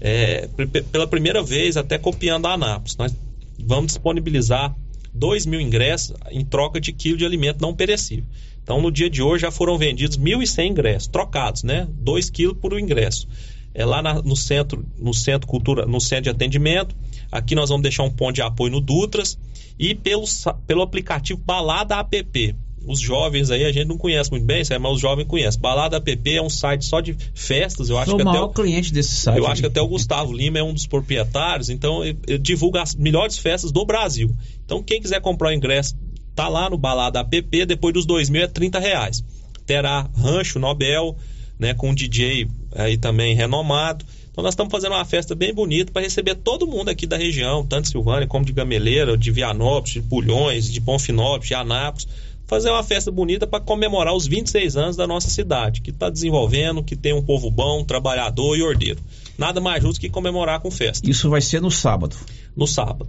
É, 0.00 0.48
pela 0.90 1.06
primeira 1.06 1.42
vez, 1.42 1.76
até 1.76 1.98
copiando 1.98 2.46
a 2.46 2.54
Anápolis. 2.54 2.96
Nós 2.96 3.14
vamos 3.58 3.86
disponibilizar 3.92 4.74
2 5.12 5.44
mil 5.46 5.60
ingressos 5.60 6.16
em 6.30 6.44
troca 6.44 6.80
de 6.80 6.92
quilo 6.92 7.18
de 7.18 7.24
alimento 7.24 7.60
não 7.60 7.74
perecível. 7.74 8.24
Então, 8.62 8.80
no 8.80 8.90
dia 8.90 9.10
de 9.10 9.20
hoje 9.22 9.42
já 9.42 9.50
foram 9.50 9.76
vendidos 9.76 10.16
1.100 10.16 10.68
ingressos, 10.70 11.08
trocados, 11.08 11.62
né? 11.62 11.86
2 11.90 12.30
quilos 12.30 12.56
por 12.58 12.78
ingresso. 12.78 13.26
É 13.74 13.84
lá 13.84 14.00
na- 14.02 14.22
no 14.22 14.36
centro, 14.36 14.84
no 14.98 15.12
centro 15.12 15.46
cultura, 15.46 15.86
no 15.86 16.00
centro 16.00 16.24
de 16.24 16.30
atendimento. 16.30 16.94
Aqui 17.30 17.54
nós 17.54 17.68
vamos 17.68 17.82
deixar 17.82 18.02
um 18.04 18.10
ponto 18.10 18.34
de 18.34 18.42
apoio 18.42 18.72
no 18.72 18.80
Dutras 18.80 19.38
e 19.78 19.94
pelo, 19.94 20.24
pelo 20.66 20.82
aplicativo 20.82 21.40
Balada 21.44 21.96
App. 21.96 22.56
Os 22.86 22.98
jovens 23.00 23.50
aí 23.50 23.64
a 23.64 23.72
gente 23.72 23.86
não 23.88 23.98
conhece 23.98 24.30
muito 24.30 24.44
bem, 24.46 24.62
mas 24.80 24.92
os 24.94 25.00
jovens 25.00 25.26
conhecem. 25.26 25.60
Balada 25.60 25.98
App 25.98 26.34
é 26.34 26.40
um 26.42 26.48
site 26.48 26.84
só 26.84 27.00
de 27.00 27.14
festas. 27.34 27.90
Eu 27.90 27.98
acho 27.98 28.10
Sou 28.10 28.18
que 28.18 28.24
o 28.24 28.28
até 28.28 28.38
maior 28.38 28.50
o- 28.50 28.52
cliente 28.54 28.92
desse 28.92 29.14
site. 29.16 29.36
eu 29.38 29.46
acho 29.46 29.60
que 29.60 29.66
até 29.68 29.80
o 29.82 29.86
Gustavo 29.88 30.32
Lima 30.32 30.58
é 30.58 30.62
um 30.62 30.72
dos 30.72 30.86
proprietários, 30.86 31.68
então 31.68 32.02
ele, 32.04 32.18
ele 32.26 32.38
divulga 32.38 32.82
as 32.82 32.94
melhores 32.94 33.36
festas 33.38 33.70
do 33.70 33.84
Brasil. 33.84 34.34
Então 34.64 34.82
quem 34.82 35.00
quiser 35.00 35.20
comprar 35.20 35.50
o 35.50 35.52
ingresso, 35.52 35.94
tá 36.34 36.48
lá 36.48 36.70
no 36.70 36.78
Balada 36.78 37.20
App, 37.20 37.66
depois 37.66 37.92
dos 37.92 38.06
dois 38.06 38.30
mil 38.30 38.42
é 38.42 38.46
30 38.46 38.78
reais. 38.78 39.22
Terá 39.66 40.08
Rancho 40.16 40.58
Nobel, 40.58 41.16
né, 41.58 41.74
com 41.74 41.90
um 41.90 41.94
DJ 41.94 42.48
aí 42.74 42.96
também 42.96 43.34
renomado. 43.34 44.04
Então 44.30 44.42
nós 44.42 44.54
estamos 44.54 44.70
fazendo 44.72 44.92
uma 44.92 45.04
festa 45.04 45.34
bem 45.34 45.52
bonita 45.52 45.92
para 45.92 46.02
receber 46.02 46.34
todo 46.36 46.66
mundo 46.66 46.88
aqui 46.88 47.06
da 47.06 47.16
região, 47.18 47.66
tanto 47.66 47.82
de 47.84 47.90
Silvânia 47.90 48.26
como 48.26 48.44
de 48.44 48.52
Gameleira, 48.52 49.18
de 49.18 49.30
Vianópolis, 49.30 49.92
de 49.92 50.00
Pulhões, 50.02 50.70
de 50.72 50.80
Bonfinópolis, 50.80 51.48
de 51.48 51.54
Anápolis. 51.54 52.08
Fazer 52.50 52.68
uma 52.68 52.82
festa 52.82 53.12
bonita 53.12 53.46
para 53.46 53.60
comemorar 53.60 54.12
os 54.12 54.26
26 54.26 54.76
anos 54.76 54.96
da 54.96 55.06
nossa 55.06 55.30
cidade, 55.30 55.80
que 55.80 55.90
está 55.90 56.10
desenvolvendo, 56.10 56.82
que 56.82 56.96
tem 56.96 57.14
um 57.14 57.22
povo 57.22 57.48
bom, 57.48 57.84
trabalhador 57.84 58.56
e 58.56 58.62
ordeiro. 58.62 58.98
Nada 59.38 59.60
mais 59.60 59.80
justo 59.80 60.00
que 60.00 60.08
comemorar 60.08 60.58
com 60.58 60.68
festa. 60.68 61.08
Isso 61.08 61.30
vai 61.30 61.40
ser 61.40 61.62
no 61.62 61.70
sábado. 61.70 62.16
No 62.56 62.66
sábado. 62.66 63.06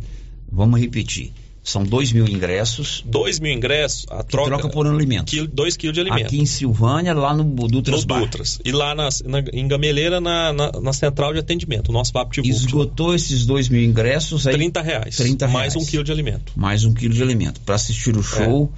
Vamos 0.51 0.79
repetir. 0.79 1.33
São 1.63 1.83
dois 1.83 2.11
mil 2.11 2.27
ingressos. 2.27 3.03
2 3.05 3.39
mil 3.39 3.51
ingressos, 3.51 4.05
a 4.11 4.21
troca, 4.21 4.49
troca 4.49 4.69
por 4.69 4.85
alimento. 4.85 5.47
2 5.47 5.75
quilos 5.75 5.95
de 5.95 6.01
alimento. 6.01 6.25
Aqui 6.27 6.39
em 6.39 6.45
Silvânia, 6.45 7.11
lá 7.13 7.33
no 7.35 7.43
Dutras 7.43 7.95
Nos 7.97 8.05
Bar. 8.05 8.19
Dutras. 8.19 8.59
E 8.63 8.71
lá 8.71 8.93
na- 8.93 9.09
em 9.53 9.67
Gameleira, 9.67 10.21
na, 10.21 10.53
na, 10.53 10.71
na 10.71 10.93
central 10.93 11.33
de 11.33 11.39
atendimento, 11.39 11.89
o 11.89 11.91
nosso 11.91 12.13
VaptVupt. 12.13 12.47
Esgotou 12.47 13.15
esses 13.15 13.43
dois 13.45 13.69
mil 13.69 13.83
ingressos 13.83 14.45
aí. 14.45 14.53
30 14.53 14.81
reais. 14.83 15.17
30 15.17 15.47
Mais 15.47 15.73
reais. 15.73 15.87
um 15.87 15.89
quilo 15.89 16.03
de 16.03 16.11
alimento. 16.11 16.51
Mais 16.55 16.83
um 16.85 16.93
quilo 16.93 17.13
de 17.15 17.23
alimento. 17.23 17.59
Para 17.61 17.73
assistir 17.75 18.15
o 18.15 18.21
show, 18.23 18.71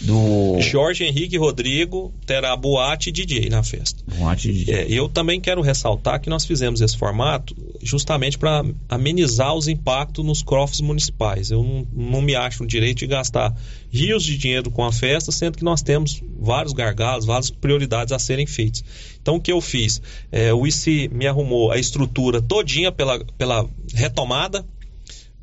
Do 0.00 0.60
Jorge 0.60 1.04
Henrique 1.04 1.38
Rodrigo 1.38 2.12
terá 2.26 2.54
boate 2.54 3.08
e 3.08 3.12
DJ 3.12 3.48
na 3.48 3.62
festa. 3.62 4.02
Boate 4.06 4.50
e 4.50 4.52
DJ. 4.52 4.74
É, 4.74 4.86
eu 4.90 5.08
também 5.08 5.40
quero 5.40 5.62
ressaltar 5.62 6.20
que 6.20 6.28
nós 6.28 6.44
fizemos 6.44 6.80
esse 6.80 6.96
formato 6.96 7.56
justamente 7.82 8.36
para 8.36 8.64
amenizar 8.88 9.54
os 9.54 9.68
impactos 9.68 10.24
nos 10.24 10.42
cofres 10.42 10.80
municipais. 10.80 11.50
Eu 11.50 11.62
não, 11.62 11.86
não 11.92 12.22
me 12.22 12.34
acho 12.34 12.62
no 12.62 12.68
direito 12.68 12.98
de 12.98 13.06
gastar 13.06 13.56
rios 13.90 14.22
de 14.22 14.36
dinheiro 14.36 14.70
com 14.70 14.84
a 14.84 14.92
festa, 14.92 15.32
sendo 15.32 15.56
que 15.56 15.64
nós 15.64 15.80
temos 15.80 16.22
vários 16.38 16.74
gargalos, 16.74 17.24
várias 17.24 17.50
prioridades 17.50 18.12
a 18.12 18.18
serem 18.18 18.46
feitas. 18.46 18.84
Então 19.22 19.36
o 19.36 19.40
que 19.40 19.50
eu 19.50 19.60
fiz? 19.60 20.02
É, 20.30 20.52
o 20.52 20.66
ICI 20.66 21.08
me 21.08 21.26
arrumou 21.26 21.72
a 21.72 21.78
estrutura 21.78 22.42
todinha 22.42 22.92
pela, 22.92 23.24
pela 23.38 23.66
retomada 23.94 24.64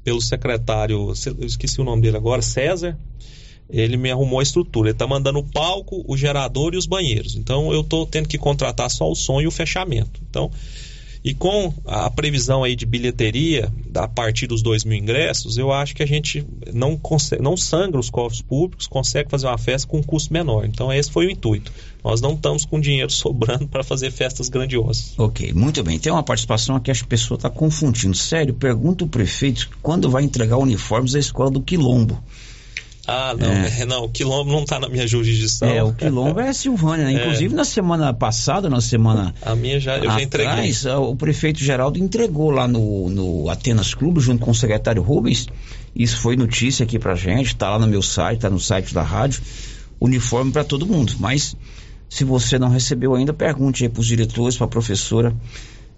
pelo 0.04 0.22
secretário, 0.22 1.14
eu 1.26 1.46
esqueci 1.46 1.80
o 1.80 1.84
nome 1.84 2.02
dele 2.02 2.18
agora, 2.18 2.42
César. 2.42 2.98
Ele 3.70 3.98
me 3.98 4.12
arrumou 4.12 4.40
a 4.40 4.44
estrutura. 4.44 4.90
Ele 4.90 4.96
está 4.96 5.08
mandando 5.08 5.40
o 5.40 5.44
palco, 5.44 6.04
o 6.08 6.16
gerador 6.16 6.74
e 6.74 6.78
os 6.78 6.86
banheiros. 6.86 7.36
Então 7.36 7.72
eu 7.74 7.82
estou 7.82 8.06
tendo 8.06 8.28
que 8.28 8.38
contratar 8.38 8.90
só 8.90 9.10
o 9.10 9.16
som 9.16 9.42
e 9.42 9.48
o 9.48 9.52
fechamento. 9.52 10.22
Então, 10.30 10.52
e 11.24 11.34
com 11.34 11.74
a 11.86 12.12
previsão 12.12 12.66
aí 12.66 12.76
de 12.76 12.86
bilheteria 12.86 13.72
a 13.96 14.08
partir 14.10 14.46
dos 14.46 14.62
dois 14.62 14.84
mil 14.84 14.98
ingressos, 14.98 15.58
eu 15.58 15.72
acho 15.72 15.96
que 15.96 16.04
a 16.04 16.06
gente 16.06 16.46
não, 16.74 16.98
consegue, 16.98 17.42
não 17.42 17.56
sangra 17.56 17.98
os 17.98 18.10
cofres 18.10 18.42
públicos, 18.42 18.88
consegue 18.88 19.30
fazer 19.30 19.48
uma 19.48 19.58
festa 19.58 19.88
com 19.88 20.00
um 20.00 20.04
custo 20.04 20.34
menor. 20.34 20.66
Então 20.66 20.92
esse 20.92 21.10
foi 21.10 21.28
o 21.28 21.32
intuito. 21.32 21.72
Nós 22.04 22.20
não 22.20 22.34
estamos 22.34 22.66
com 22.66 22.78
dinheiro 22.78 23.10
sobrando 23.14 23.68
para 23.70 23.86
fazer 23.86 24.12
festas 24.12 24.50
grandiosas. 24.50 25.14
Ok, 25.18 25.54
muito 25.54 25.82
bem. 25.82 25.98
Tem 25.98 26.12
uma 26.12 26.24
participação 26.24 26.76
aqui, 26.76 26.92
acho 26.92 27.04
que 27.04 27.08
a 27.08 27.18
pessoa 27.18 27.38
está 27.38 27.50
confundindo. 27.50 28.18
Sério, 28.18 28.54
pergunta 28.54 29.06
o 29.06 29.08
prefeito 29.08 29.70
quando 29.82 30.10
vai 30.10 30.24
entregar 30.24 30.58
uniformes 30.58 31.16
à 31.16 31.20
escola 31.20 31.50
do 31.50 31.62
Quilombo. 31.62 32.22
Ah, 33.06 33.36
não, 33.38 33.52
é. 33.52 33.86
não, 33.86 34.06
o 34.06 34.10
Quilombo 34.10 34.50
não 34.50 34.64
está 34.64 34.80
na 34.80 34.88
minha 34.88 35.06
jurisdição. 35.06 35.68
É, 35.68 35.84
o 35.84 35.94
Quilombo 35.94 36.40
é 36.40 36.54
Silvânia, 36.54 37.06
né? 37.06 37.12
Inclusive, 37.20 37.54
na 37.54 37.66
semana 37.66 38.14
passada, 38.14 38.70
na 38.70 38.80
semana. 38.80 39.36
A 39.42 39.54
minha 39.56 39.78
já, 39.78 39.98
eu 39.98 40.10
já 40.10 40.22
entreguei. 40.22 40.72
O 40.98 41.16
prefeito 41.16 41.60
Geraldo 41.60 42.00
entregou 42.00 42.50
lá 42.50 42.66
no, 42.66 43.10
no 43.10 43.50
Atenas 43.50 43.94
Clube, 43.94 44.22
junto 44.22 44.44
com 44.44 44.52
o 44.52 44.56
secretário 44.56 45.02
Rubens. 45.02 45.48
Isso 45.94 46.18
foi 46.22 46.38
notícia 46.38 46.86
aqui 46.86 46.98
pra 46.98 47.14
gente, 47.14 47.48
está 47.48 47.72
lá 47.72 47.80
no 47.80 47.88
meu 47.88 48.02
site, 48.02 48.38
está 48.38 48.50
no 48.50 48.60
site 48.60 48.94
da 48.94 49.04
rádio. 49.04 49.42
Uniforme 50.00 50.52
para 50.52 50.64
todo 50.64 50.88
mundo. 50.88 51.14
Mas, 51.20 51.58
se 52.10 52.24
você 52.24 52.58
não 52.58 52.70
recebeu 52.70 53.16
ainda, 53.16 53.34
pergunte 53.34 53.84
aí 53.84 53.90
para 53.90 54.00
os 54.00 54.08
diretores, 54.08 54.56
para 54.56 54.66
a 54.66 54.70
professora. 54.70 55.36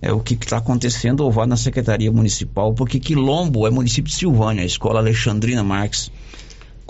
É, 0.01 0.11
o 0.11 0.19
que 0.19 0.33
está 0.33 0.57
acontecendo 0.57 1.21
ou 1.21 1.31
vá 1.31 1.47
na 1.47 1.55
Secretaria 1.55 2.11
Municipal, 2.11 2.73
porque 2.73 2.99
Quilombo 2.99 3.65
é 3.65 3.69
município 3.69 4.11
de 4.11 4.15
Silvânia, 4.15 4.63
a 4.63 4.65
escola 4.65 4.99
Alexandrina 4.99 5.63
Marques 5.63 6.11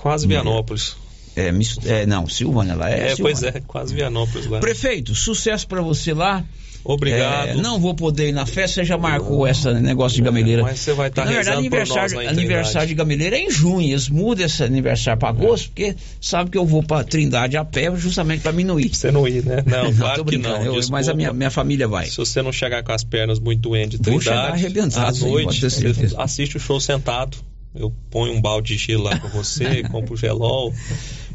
Quase 0.05 0.27
Vianópolis. 0.27 0.95
É, 1.35 1.51
é, 1.87 2.05
não, 2.05 2.29
Silvânia 2.29 2.75
lá 2.75 2.91
é. 2.91 3.13
É, 3.13 3.15
pois 3.15 3.41
é, 3.41 3.59
quase 3.65 3.95
Vianópolis 3.95 4.45
lá. 4.45 4.59
Prefeito, 4.59 5.15
sucesso 5.15 5.67
para 5.67 5.81
você 5.81 6.13
lá. 6.13 6.45
Obrigado. 6.83 7.47
É, 7.47 7.53
não 7.55 7.79
vou 7.79 7.95
poder 7.95 8.29
ir 8.29 8.31
na 8.31 8.45
festa, 8.45 8.75
você 8.75 8.85
já 8.85 8.99
marcou 8.99 9.47
esse 9.47 9.67
negócio 9.73 10.15
de 10.15 10.21
gameleira. 10.21 10.61
Mas 10.61 10.79
você 10.79 10.93
vai 10.93 11.07
estar 11.07 11.23
tá 11.23 11.27
Na 11.27 11.33
verdade, 11.33 11.57
aniversário, 11.57 12.29
aniversário 12.29 12.87
de 12.87 12.93
gameleira 12.93 13.35
é 13.35 13.45
em 13.45 13.49
junho. 13.49 13.89
Eles 13.89 14.07
mudam 14.07 14.45
esse 14.45 14.63
aniversário 14.63 15.19
para 15.19 15.29
agosto, 15.29 15.65
é. 15.65 15.67
porque 15.69 15.95
sabe 16.21 16.51
que 16.51 16.57
eu 16.59 16.67
vou 16.67 16.83
para 16.83 17.03
Trindade 17.03 17.57
a 17.57 17.65
pé 17.65 17.91
justamente 17.95 18.41
para 18.41 18.51
mim 18.51 18.63
não 18.63 18.79
ir. 18.79 18.95
Você 18.95 19.09
não 19.09 19.27
ir, 19.27 19.43
né? 19.43 19.63
Não, 19.65 19.85
não 19.89 19.97
claro 19.97 20.23
que 20.23 20.37
não. 20.37 20.61
Eu, 20.61 20.79
mas 20.91 21.09
a 21.09 21.15
minha, 21.15 21.33
minha 21.33 21.49
família 21.49 21.87
vai. 21.87 22.05
Se 22.05 22.17
você 22.17 22.43
não 22.43 22.51
chegar 22.51 22.83
com 22.83 22.91
as 22.91 23.03
pernas 23.03 23.39
muito 23.39 23.61
doentes 23.61 23.97
de 23.97 24.03
Trindade, 24.03 24.23
vou 24.23 24.35
chegar 24.35 24.53
arrebentado, 24.53 25.25
à 25.25 25.27
noite, 25.27 25.61
você 25.61 26.13
assiste 26.15 26.57
o 26.57 26.59
show 26.59 26.79
sentado. 26.79 27.35
Eu 27.75 27.93
ponho 28.09 28.33
um 28.33 28.41
balde 28.41 28.75
de 28.75 28.83
gelo 28.83 29.03
lá 29.03 29.19
para 29.19 29.29
você, 29.29 29.83
compro 29.91 30.15
gelol. 30.15 30.73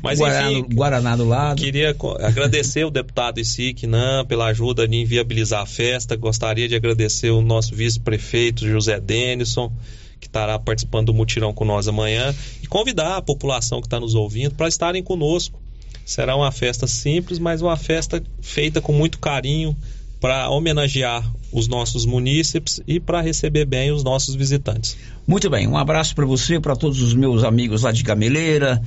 Mas 0.03 0.19
Guaraná, 0.19 0.53
enfim, 0.53 0.75
Guaraná 0.75 1.17
do 1.17 1.25
lado. 1.25 1.61
Queria 1.61 1.95
agradecer 2.21 2.85
o 2.85 2.91
deputado 2.91 3.39
Isiquinan 3.39 4.25
pela 4.25 4.47
ajuda 4.47 4.89
de 4.89 4.97
inviabilizar 4.97 5.63
a 5.63 5.67
festa. 5.67 6.17
Gostaria 6.17 6.67
de 6.67 6.75
agradecer 6.75 7.31
o 7.31 7.43
nosso 7.43 7.75
vice-prefeito 7.75 8.67
José 8.67 8.99
Denison, 8.99 9.71
que 10.19 10.27
estará 10.27 10.59
participando 10.59 11.07
do 11.07 11.15
mutirão 11.15 11.53
com 11.53 11.65
nós 11.65 11.87
amanhã, 11.87 12.35
e 12.63 12.67
convidar 12.67 13.17
a 13.17 13.23
população 13.23 13.81
que 13.81 13.87
está 13.87 14.01
nos 14.01 14.15
ouvindo 14.15 14.55
para 14.55 14.69
estarem 14.69 15.03
conosco. 15.03 15.61
Será 16.05 16.35
uma 16.35 16.51
festa 16.51 16.87
simples, 16.87 17.39
mas 17.39 17.61
uma 17.61 17.77
festa 17.77 18.23
feita 18.41 18.81
com 18.81 18.93
muito 18.93 19.19
carinho 19.19 19.77
para 20.21 20.51
homenagear 20.51 21.25
os 21.53 21.67
nossos 21.67 22.05
munícipes 22.05 22.81
e 22.87 23.01
para 23.01 23.21
receber 23.21 23.65
bem 23.65 23.91
os 23.91 24.05
nossos 24.05 24.35
visitantes. 24.35 24.97
Muito 25.27 25.49
bem, 25.51 25.67
um 25.67 25.77
abraço 25.77 26.15
para 26.15 26.27
você, 26.27 26.61
para 26.61 26.77
todos 26.77 27.01
os 27.03 27.15
meus 27.15 27.43
amigos 27.43 27.83
lá 27.83 27.91
de 27.91 28.03
Gameleira, 28.03 28.81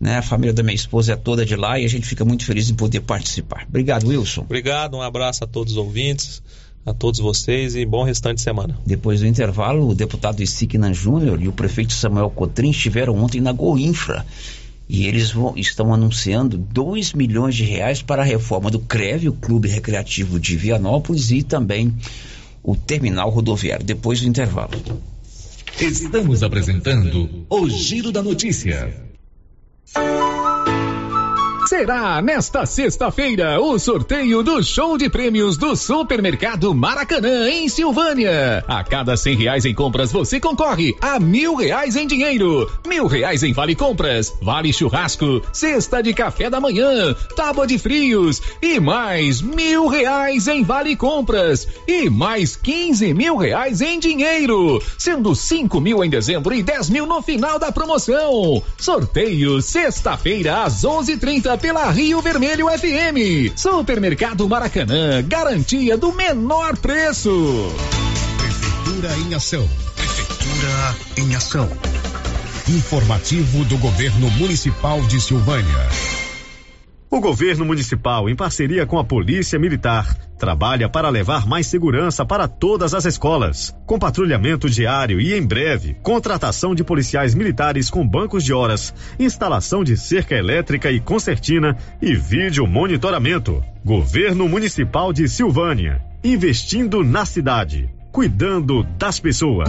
né? 0.00 0.18
A 0.18 0.22
família 0.22 0.52
da 0.52 0.62
minha 0.62 0.74
esposa 0.74 1.12
é 1.12 1.16
toda 1.16 1.44
de 1.44 1.56
lá 1.56 1.78
e 1.78 1.84
a 1.84 1.88
gente 1.88 2.06
fica 2.06 2.24
muito 2.24 2.44
feliz 2.44 2.70
em 2.70 2.74
poder 2.74 3.00
participar. 3.00 3.66
Obrigado, 3.68 4.06
Wilson. 4.06 4.42
Obrigado, 4.42 4.96
um 4.96 5.02
abraço 5.02 5.44
a 5.44 5.46
todos 5.46 5.72
os 5.72 5.78
ouvintes, 5.78 6.42
a 6.84 6.92
todos 6.92 7.18
vocês 7.18 7.74
e 7.74 7.84
bom 7.84 8.04
restante 8.04 8.36
de 8.36 8.42
semana. 8.42 8.78
Depois 8.86 9.20
do 9.20 9.26
intervalo, 9.26 9.88
o 9.88 9.94
deputado 9.94 10.42
Isignan 10.42 10.94
Júnior 10.94 11.42
e 11.42 11.48
o 11.48 11.52
prefeito 11.52 11.92
Samuel 11.92 12.30
Cotrim 12.30 12.70
estiveram 12.70 13.16
ontem 13.16 13.40
na 13.40 13.52
Goinfra 13.52 14.24
e 14.88 15.06
eles 15.06 15.32
vão, 15.32 15.54
estão 15.56 15.92
anunciando 15.92 16.56
2 16.56 17.12
milhões 17.12 17.54
de 17.54 17.64
reais 17.64 18.02
para 18.02 18.22
a 18.22 18.24
reforma 18.24 18.70
do 18.70 18.78
CREV, 18.78 19.28
o 19.28 19.32
Clube 19.32 19.68
Recreativo 19.68 20.38
de 20.38 20.56
Vianópolis, 20.56 21.30
e 21.30 21.42
também 21.42 21.94
o 22.62 22.76
terminal 22.76 23.30
rodoviário. 23.30 23.84
Depois 23.84 24.20
do 24.20 24.28
intervalo. 24.28 24.80
Estamos 25.80 26.42
apresentando 26.42 27.46
o 27.50 27.68
Giro 27.68 28.10
da 28.10 28.22
Notícia. 28.22 28.94
Será 31.66 32.22
nesta 32.22 32.64
sexta-feira 32.64 33.60
o 33.60 33.76
sorteio 33.76 34.40
do 34.44 34.62
show 34.62 34.96
de 34.96 35.10
prêmios 35.10 35.56
do 35.56 35.74
Supermercado 35.74 36.72
Maracanã, 36.72 37.50
em 37.50 37.68
Silvânia. 37.68 38.64
A 38.68 38.84
cada 38.84 39.16
cem 39.16 39.34
reais 39.34 39.64
em 39.64 39.74
compras, 39.74 40.12
você 40.12 40.38
concorre 40.38 40.94
a 41.00 41.18
mil 41.18 41.56
reais 41.56 41.96
em 41.96 42.06
dinheiro, 42.06 42.70
mil 42.86 43.08
reais 43.08 43.42
em 43.42 43.52
vale 43.52 43.74
compras, 43.74 44.32
vale 44.40 44.72
churrasco, 44.72 45.42
cesta 45.52 46.00
de 46.00 46.14
café 46.14 46.48
da 46.48 46.60
manhã, 46.60 47.12
tábua 47.34 47.66
de 47.66 47.78
frios 47.78 48.40
e 48.62 48.78
mais 48.78 49.42
mil 49.42 49.88
reais 49.88 50.46
em 50.46 50.62
vale 50.62 50.94
compras 50.94 51.66
e 51.88 52.08
mais 52.08 52.54
quinze 52.54 53.12
mil 53.12 53.36
reais 53.36 53.80
em 53.80 53.98
dinheiro, 53.98 54.80
sendo 54.96 55.34
cinco 55.34 55.80
mil 55.80 56.04
em 56.04 56.08
dezembro 56.08 56.54
e 56.54 56.62
dez 56.62 56.88
mil 56.88 57.06
no 57.06 57.20
final 57.22 57.58
da 57.58 57.72
promoção. 57.72 58.62
Sorteio 58.78 59.60
sexta-feira 59.60 60.62
às 60.62 60.84
onze 60.84 61.16
trinta 61.16 61.55
pela 61.56 61.90
Rio 61.90 62.20
Vermelho 62.20 62.66
FM. 62.68 63.56
Supermercado 63.56 64.48
Maracanã, 64.48 65.22
garantia 65.26 65.96
do 65.96 66.12
menor 66.12 66.76
preço. 66.76 67.72
Prefeitura 68.38 69.16
em 69.16 69.34
ação. 69.34 69.68
Prefeitura 69.94 70.96
em 71.16 71.34
ação. 71.34 71.68
Informativo 72.68 73.64
do 73.64 73.78
Governo 73.78 74.30
Municipal 74.32 75.00
de 75.02 75.20
Silvânia. 75.20 76.15
O 77.08 77.20
governo 77.20 77.64
municipal, 77.64 78.28
em 78.28 78.34
parceria 78.34 78.84
com 78.84 78.98
a 78.98 79.04
Polícia 79.04 79.60
Militar, 79.60 80.12
trabalha 80.36 80.88
para 80.88 81.08
levar 81.08 81.46
mais 81.46 81.68
segurança 81.68 82.26
para 82.26 82.48
todas 82.48 82.94
as 82.94 83.04
escolas, 83.04 83.72
com 83.86 83.96
patrulhamento 83.96 84.68
diário 84.68 85.20
e, 85.20 85.32
em 85.32 85.46
breve, 85.46 85.94
contratação 86.02 86.74
de 86.74 86.82
policiais 86.82 87.32
militares 87.32 87.88
com 87.88 88.06
bancos 88.06 88.44
de 88.44 88.52
horas, 88.52 88.92
instalação 89.20 89.84
de 89.84 89.96
cerca 89.96 90.34
elétrica 90.34 90.90
e 90.90 90.98
concertina 90.98 91.76
e 92.02 92.12
vídeo 92.16 92.66
monitoramento. 92.66 93.62
Governo 93.84 94.48
Municipal 94.48 95.12
de 95.12 95.28
Silvânia, 95.28 96.02
investindo 96.24 97.04
na 97.04 97.24
cidade, 97.24 97.88
cuidando 98.10 98.82
das 98.98 99.20
pessoas. 99.20 99.68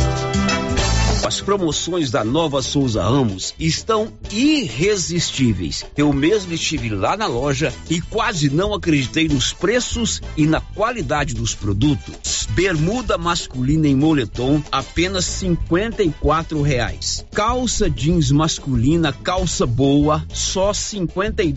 As 1.23 1.39
promoções 1.39 2.09
da 2.09 2.23
Nova 2.23 2.61
Souza 2.63 3.03
Ramos 3.03 3.53
estão 3.59 4.11
irresistíveis. 4.31 5.85
Eu 5.95 6.11
mesmo 6.11 6.51
estive 6.51 6.89
lá 6.89 7.15
na 7.15 7.27
loja 7.27 7.71
e 7.89 8.01
quase 8.01 8.49
não 8.49 8.73
acreditei 8.73 9.27
nos 9.27 9.53
preços 9.53 10.19
e 10.35 10.47
na 10.47 10.59
qualidade 10.59 11.35
dos 11.35 11.53
produtos. 11.53 12.47
Bermuda 12.49 13.17
masculina 13.17 13.87
em 13.87 13.95
moletom, 13.95 14.61
apenas 14.71 15.25
cinquenta 15.25 16.03
e 16.03 16.11
reais. 16.65 17.23
Calça 17.31 17.89
jeans 17.89 18.31
masculina, 18.31 19.13
calça 19.13 19.65
boa, 19.65 20.25
só 20.33 20.73
cinquenta 20.73 21.43
e. 21.43 21.53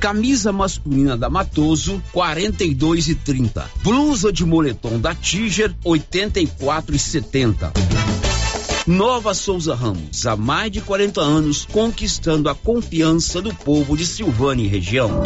Camisa 0.00 0.52
masculina 0.52 1.16
da 1.16 1.30
Matoso, 1.30 2.02
quarenta 2.12 2.64
e. 2.64 2.76
Blusa 3.82 4.32
de 4.32 4.44
moletom 4.44 4.98
da 4.98 5.14
Tiger, 5.14 5.74
oitenta 5.84 6.40
e. 6.40 6.48
Nova 8.86 9.34
Souza 9.34 9.74
Ramos, 9.74 10.24
há 10.26 10.36
mais 10.36 10.70
de 10.70 10.80
40 10.80 11.20
anos, 11.20 11.66
conquistando 11.66 12.48
a 12.48 12.54
confiança 12.54 13.42
do 13.42 13.52
povo 13.52 13.96
de 13.96 14.06
Silvânia 14.06 14.62
e 14.62 14.68
região. 14.68 15.24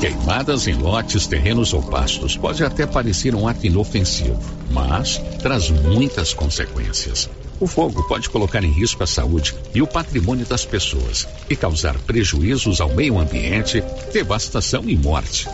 Queimadas 0.00 0.66
em 0.66 0.74
lotes, 0.74 1.28
terrenos 1.28 1.72
ou 1.72 1.80
pastos 1.82 2.36
pode 2.36 2.64
até 2.64 2.84
parecer 2.84 3.32
um 3.32 3.46
ato 3.46 3.64
inofensivo, 3.64 4.40
mas 4.72 5.18
traz 5.40 5.70
muitas 5.70 6.34
consequências. 6.34 7.30
O 7.60 7.66
fogo 7.68 8.02
pode 8.08 8.28
colocar 8.28 8.64
em 8.64 8.72
risco 8.72 9.04
a 9.04 9.06
saúde 9.06 9.54
e 9.72 9.80
o 9.80 9.86
patrimônio 9.86 10.46
das 10.46 10.64
pessoas 10.64 11.28
e 11.48 11.54
causar 11.54 11.96
prejuízos 12.00 12.80
ao 12.80 12.92
meio 12.92 13.20
ambiente, 13.20 13.84
devastação 14.12 14.82
e 14.88 14.96
morte. 14.96 15.46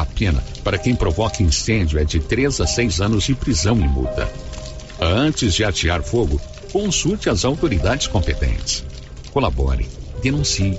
A 0.00 0.06
pena 0.06 0.42
para 0.64 0.78
quem 0.78 0.96
provoca 0.96 1.42
incêndio 1.42 1.98
é 1.98 2.04
de 2.04 2.20
3 2.20 2.62
a 2.62 2.66
6 2.66 3.02
anos 3.02 3.24
de 3.24 3.34
prisão 3.34 3.78
e 3.78 3.86
multa. 3.86 4.32
Antes 4.98 5.52
de 5.52 5.62
atear 5.62 6.02
fogo, 6.02 6.40
consulte 6.72 7.28
as 7.28 7.44
autoridades 7.44 8.06
competentes. 8.06 8.82
Colabore, 9.30 9.86
denuncie. 10.22 10.78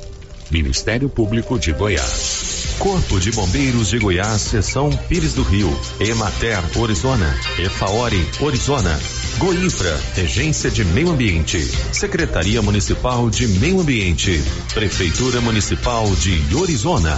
Ministério 0.50 1.08
Público 1.08 1.60
de 1.60 1.72
Goiás. 1.72 2.76
Corpo 2.80 3.20
de 3.20 3.32
Bombeiros 3.32 3.90
de 3.90 4.00
Goiás, 4.00 4.42
Seção 4.42 4.90
Pires 5.08 5.34
do 5.34 5.44
Rio, 5.44 5.70
Emater, 6.00 6.60
Orizona, 6.80 7.40
Efaori, 7.60 8.28
Orizona, 8.42 9.00
Goinfra, 9.38 10.00
Regência 10.16 10.70
de 10.70 10.84
Meio 10.86 11.12
Ambiente, 11.12 11.60
Secretaria 11.92 12.62
Municipal 12.62 13.30
de 13.30 13.48
Meio 13.48 13.82
Ambiente, 13.82 14.44
Prefeitura 14.74 15.42
Municipal 15.42 16.06
de 16.16 16.56
Orizona. 16.56 17.18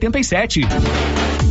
5787. 0.01 1.50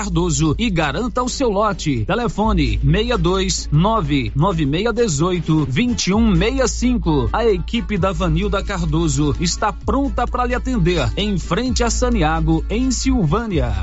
e 0.57 0.69
garanta 0.69 1.21
o 1.21 1.29
seu 1.29 1.49
lote. 1.49 2.05
Telefone 2.05 2.79
62 2.79 3.69
99618 3.71 5.65
2165. 5.65 7.29
A 7.33 7.45
equipe 7.45 7.97
da 7.97 8.11
Vanilda 8.11 8.63
Cardoso 8.63 9.35
está 9.39 9.71
pronta 9.71 10.25
para 10.25 10.45
lhe 10.45 10.55
atender 10.55 11.11
em 11.17 11.37
frente 11.37 11.83
a 11.83 11.89
Saniago, 11.89 12.65
em 12.69 12.91
Silvânia. 12.91 13.73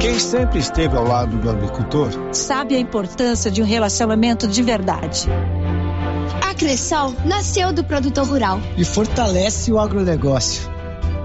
Quem 0.00 0.18
sempre 0.18 0.58
esteve 0.60 0.96
ao 0.96 1.04
lado 1.04 1.36
do 1.38 1.50
agricultor 1.50 2.10
sabe 2.32 2.76
a 2.76 2.78
importância 2.78 3.50
de 3.50 3.62
um 3.62 3.64
relacionamento 3.64 4.46
de 4.46 4.62
verdade. 4.62 5.26
A 6.40 6.54
Cressol 6.54 7.14
nasceu 7.24 7.72
do 7.72 7.82
produtor 7.82 8.26
rural 8.26 8.60
e 8.76 8.84
fortalece 8.84 9.72
o 9.72 9.78
agronegócio 9.78 10.77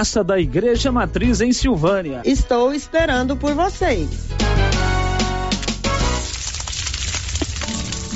Praça 0.00 0.24
da 0.24 0.40
Igreja 0.40 0.90
Matriz 0.90 1.42
em 1.42 1.52
Silvânia. 1.52 2.22
Estou 2.24 2.72
esperando 2.72 3.36
por 3.36 3.52
vocês. 3.52 4.08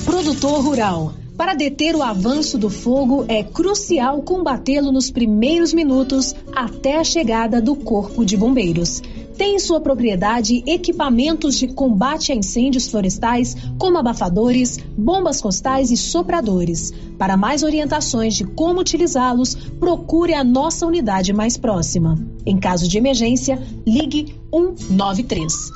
Produtor 0.02 0.64
Rural. 0.64 1.12
Para 1.36 1.52
deter 1.52 1.94
o 1.94 2.02
avanço 2.02 2.56
do 2.56 2.70
fogo, 2.70 3.26
é 3.28 3.42
crucial 3.42 4.22
combatê-lo 4.22 4.90
nos 4.90 5.10
primeiros 5.10 5.74
minutos 5.74 6.34
até 6.54 6.96
a 6.96 7.04
chegada 7.04 7.60
do 7.60 7.76
Corpo 7.76 8.24
de 8.24 8.34
Bombeiros. 8.34 9.02
Tem 9.36 9.56
em 9.56 9.58
sua 9.58 9.80
propriedade 9.80 10.62
equipamentos 10.66 11.58
de 11.58 11.68
combate 11.68 12.30
a 12.30 12.34
incêndios 12.34 12.88
florestais, 12.88 13.56
como 13.78 13.98
abafadores, 13.98 14.78
bombas 14.96 15.40
costais 15.40 15.90
e 15.90 15.96
sopradores. 15.96 16.92
Para 17.18 17.36
mais 17.36 17.62
orientações 17.62 18.34
de 18.34 18.44
como 18.44 18.80
utilizá-los, 18.80 19.54
procure 19.78 20.34
a 20.34 20.44
nossa 20.44 20.86
unidade 20.86 21.32
mais 21.32 21.56
próxima. 21.56 22.18
Em 22.46 22.56
caso 22.58 22.88
de 22.88 22.96
emergência, 22.96 23.60
ligue 23.86 24.34
193. 24.52 25.73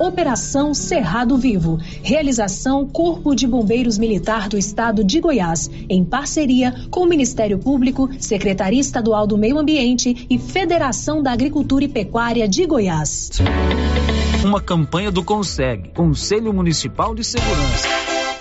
Operação 0.00 0.72
Cerrado 0.72 1.36
Vivo. 1.36 1.78
Realização 2.02 2.86
Corpo 2.86 3.34
de 3.34 3.46
Bombeiros 3.46 3.98
Militar 3.98 4.48
do 4.48 4.56
Estado 4.56 5.04
de 5.04 5.20
Goiás, 5.20 5.70
em 5.90 6.02
parceria 6.02 6.74
com 6.90 7.00
o 7.00 7.06
Ministério 7.06 7.58
Público, 7.58 8.08
Secretaria 8.18 8.80
Estadual 8.80 9.26
do 9.26 9.36
Meio 9.36 9.58
Ambiente 9.58 10.26
e 10.30 10.38
Federação 10.38 11.22
da 11.22 11.32
Agricultura 11.32 11.84
e 11.84 11.88
Pecuária 11.88 12.48
de 12.48 12.64
Goiás. 12.64 13.30
Uma 14.42 14.60
campanha 14.60 15.10
do 15.10 15.22
Conseg, 15.22 15.90
Conselho 15.90 16.50
Municipal 16.54 17.14
de 17.14 17.22
Segurança. 17.22 17.99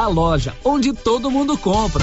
a 0.00 0.08
loja 0.08 0.54
onde 0.64 0.94
todo 0.94 1.30
mundo 1.30 1.58
compra. 1.58 2.02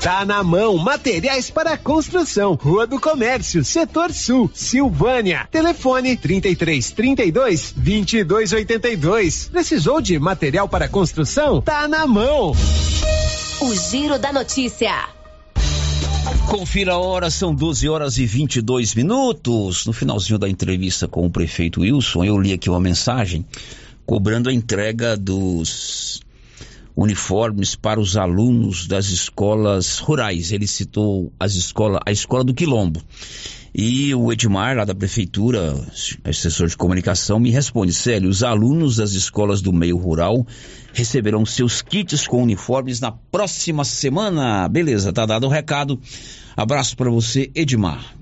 Tá 0.00 0.24
na 0.24 0.44
mão, 0.44 0.78
materiais 0.78 1.50
para 1.50 1.76
construção, 1.76 2.54
Rua 2.54 2.86
do 2.86 3.00
Comércio, 3.00 3.64
Setor 3.64 4.12
Sul, 4.12 4.48
Silvânia. 4.54 5.48
Telefone 5.50 6.16
33 6.16 6.92
32 6.92 7.74
22 7.76 8.52
82. 8.52 9.48
Precisou 9.48 10.00
de 10.00 10.16
material 10.16 10.68
para 10.68 10.88
construção? 10.88 11.60
Tá 11.60 11.88
na 11.88 12.06
mão. 12.06 12.52
O 13.60 13.74
Giro 13.74 14.20
da 14.20 14.32
Notícia. 14.32 14.92
Confira 16.46 16.92
a 16.92 16.98
hora, 16.98 17.28
são 17.28 17.52
12 17.52 17.88
horas 17.88 18.18
e 18.18 18.24
22 18.24 18.94
minutos. 18.94 19.84
No 19.84 19.92
finalzinho 19.92 20.38
da 20.38 20.48
entrevista 20.48 21.08
com 21.08 21.26
o 21.26 21.30
prefeito 21.30 21.80
Wilson, 21.80 22.24
eu 22.24 22.38
li 22.38 22.52
aqui 22.52 22.70
uma 22.70 22.80
mensagem 22.80 23.44
cobrando 24.06 24.48
a 24.48 24.52
entrega 24.52 25.16
dos 25.16 26.22
uniformes 26.98 27.76
para 27.76 28.00
os 28.00 28.16
alunos 28.16 28.88
das 28.88 29.06
escolas 29.06 30.00
rurais. 30.00 30.50
Ele 30.50 30.66
citou 30.66 31.32
as 31.38 31.54
escola, 31.54 32.00
a 32.04 32.10
escola 32.10 32.42
do 32.42 32.52
Quilombo. 32.52 33.00
E 33.72 34.12
o 34.14 34.32
Edmar, 34.32 34.76
lá 34.76 34.84
da 34.84 34.94
prefeitura, 34.94 35.80
assessor 36.24 36.66
de 36.66 36.76
comunicação, 36.76 37.38
me 37.38 37.50
responde: 37.50 37.92
Célio, 37.92 38.28
os 38.28 38.42
alunos 38.42 38.96
das 38.96 39.12
escolas 39.12 39.62
do 39.62 39.72
meio 39.72 39.96
rural 39.96 40.44
receberão 40.92 41.46
seus 41.46 41.82
kits 41.82 42.26
com 42.26 42.42
uniformes 42.42 42.98
na 42.98 43.12
próxima 43.12 43.84
semana. 43.84 44.66
Beleza, 44.68 45.12
tá 45.12 45.24
dado 45.24 45.46
o 45.46 45.50
recado. 45.50 46.00
Abraço 46.56 46.96
para 46.96 47.10
você, 47.10 47.48
Edmar. 47.54 48.17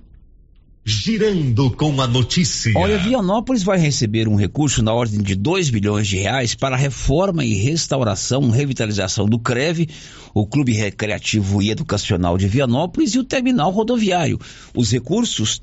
Girando 0.89 1.69
com 1.73 2.01
a 2.01 2.07
notícia. 2.07 2.73
Olha, 2.77 2.97
Vianópolis 2.97 3.65
vai 3.65 3.77
receber 3.77 4.29
um 4.29 4.37
recurso 4.37 4.85
na 4.85 4.95
ordem 4.95 5.21
de 5.21 5.35
2 5.35 5.69
bilhões 5.69 6.07
de 6.07 6.17
reais 6.17 6.55
para 6.55 6.77
reforma 6.77 7.45
e 7.45 7.55
restauração, 7.55 8.51
revitalização 8.51 9.27
do 9.27 9.37
CREV, 9.37 9.89
o 10.33 10.47
Clube 10.47 10.73
Recreativo 10.75 11.61
e 11.61 11.71
Educacional 11.71 12.39
de 12.39 12.47
Vianópolis 12.47 13.17
e 13.17 13.19
o 13.19 13.25
terminal 13.25 13.73
rodoviário. 13.73 14.39
Os 14.77 14.93
recursos 14.93 15.61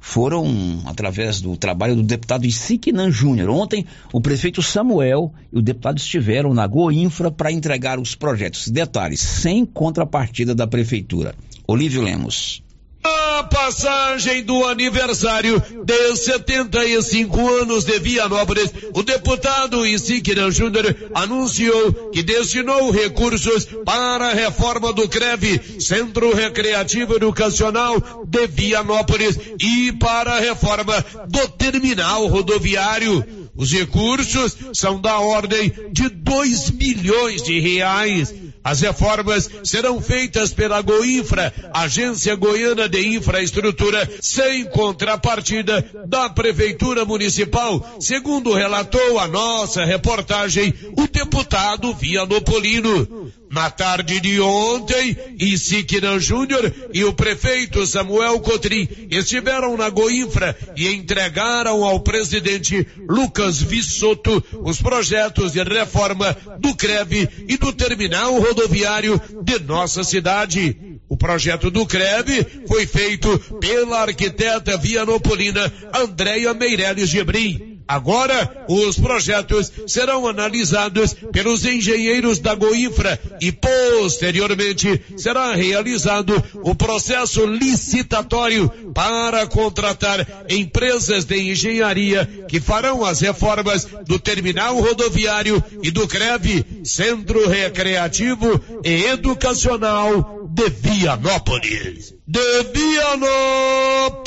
foram 0.00 0.82
através 0.86 1.42
do 1.42 1.54
trabalho 1.54 1.94
do 1.94 2.02
deputado 2.02 2.46
Isiquinan 2.46 3.10
Júnior. 3.10 3.50
Ontem, 3.50 3.84
o 4.10 4.22
prefeito 4.22 4.62
Samuel 4.62 5.34
e 5.52 5.58
o 5.58 5.62
deputado 5.62 5.98
estiveram 5.98 6.54
na 6.54 6.66
Goinfra 6.66 7.30
para 7.30 7.52
entregar 7.52 8.00
os 8.00 8.14
projetos. 8.14 8.68
Detalhes, 8.68 9.20
sem 9.20 9.66
contrapartida 9.66 10.54
da 10.54 10.66
prefeitura. 10.66 11.34
Olívio 11.68 12.00
Lemos. 12.00 12.61
A 13.04 13.42
passagem 13.44 14.44
do 14.44 14.64
aniversário 14.64 15.60
de 15.84 16.16
75 16.16 17.48
anos 17.62 17.84
de 17.84 17.98
Vianópolis, 17.98 18.70
o 18.94 19.02
deputado 19.02 19.84
Isiquiran 19.84 20.52
Júnior 20.52 20.94
anunciou 21.12 22.10
que 22.12 22.22
destinou 22.22 22.90
recursos 22.92 23.66
para 23.84 24.28
a 24.28 24.34
reforma 24.34 24.92
do 24.92 25.08
CREV, 25.08 25.80
Centro 25.80 26.32
Recreativo 26.32 27.16
Educacional 27.16 28.24
de 28.24 28.46
Vianópolis, 28.46 29.36
e 29.60 29.92
para 29.92 30.34
a 30.34 30.40
reforma 30.40 31.04
do 31.28 31.48
terminal 31.48 32.26
rodoviário. 32.28 33.50
Os 33.54 33.70
recursos 33.70 34.56
são 34.72 35.00
da 35.00 35.18
ordem 35.18 35.72
de 35.92 36.08
2 36.08 36.70
milhões 36.70 37.42
de 37.42 37.60
reais. 37.60 38.34
As 38.64 38.80
reformas 38.80 39.50
serão 39.64 40.00
feitas 40.00 40.54
pela 40.54 40.80
Goinfra, 40.80 41.52
Agência 41.74 42.34
Goiana 42.34 42.88
de 42.88 43.16
Infraestrutura, 43.16 44.08
sem 44.20 44.64
contrapartida 44.66 45.84
da 46.06 46.30
Prefeitura 46.30 47.04
Municipal, 47.04 47.96
segundo 48.00 48.54
relatou 48.54 49.18
a 49.18 49.26
nossa 49.26 49.84
reportagem 49.84 50.72
o 50.96 51.06
deputado 51.08 51.92
Vianopolino. 51.92 53.32
Na 53.52 53.70
tarde 53.70 54.18
de 54.18 54.40
ontem, 54.40 55.14
Isiquiran 55.38 56.18
Júnior 56.18 56.72
e 56.94 57.04
o 57.04 57.12
prefeito 57.12 57.86
Samuel 57.86 58.40
Cotrim 58.40 58.88
estiveram 59.10 59.76
na 59.76 59.90
Goinfra 59.90 60.56
e 60.74 60.88
entregaram 60.88 61.84
ao 61.84 62.00
presidente 62.00 62.86
Lucas 63.06 63.60
Vissoto 63.60 64.42
os 64.64 64.80
projetos 64.80 65.52
de 65.52 65.62
reforma 65.62 66.34
do 66.60 66.74
CREB 66.74 67.28
e 67.46 67.58
do 67.58 67.74
terminal 67.74 68.40
rodoviário 68.40 69.20
de 69.42 69.58
nossa 69.58 70.02
cidade. 70.02 70.98
O 71.06 71.16
projeto 71.16 71.70
do 71.70 71.84
CREB 71.84 72.66
foi 72.66 72.86
feito 72.86 73.38
pela 73.60 74.00
arquiteta 74.00 74.78
vianopolina 74.78 75.70
Andréia 75.92 76.54
Meirelles 76.54 77.10
Gebrim. 77.10 77.71
Agora, 77.86 78.64
os 78.68 78.98
projetos 78.98 79.72
serão 79.86 80.26
analisados 80.26 81.14
pelos 81.32 81.64
engenheiros 81.64 82.38
da 82.38 82.54
Goinfra 82.54 83.20
e, 83.40 83.50
posteriormente, 83.52 85.02
será 85.16 85.54
realizado 85.54 86.42
o 86.62 86.74
processo 86.74 87.44
licitatório 87.46 88.68
para 88.94 89.46
contratar 89.46 90.44
empresas 90.48 91.24
de 91.24 91.50
engenharia 91.50 92.46
que 92.48 92.60
farão 92.60 93.04
as 93.04 93.20
reformas 93.20 93.86
do 94.06 94.18
terminal 94.18 94.80
rodoviário 94.80 95.62
e 95.82 95.90
do 95.90 96.06
CREV, 96.06 96.64
Centro 96.84 97.48
Recreativo 97.48 98.60
e 98.84 99.04
Educacional 99.04 100.48
de 100.48 100.68
Vianópolis. 100.68 102.14
De 102.26 102.62
Vianópolis! 102.72 104.22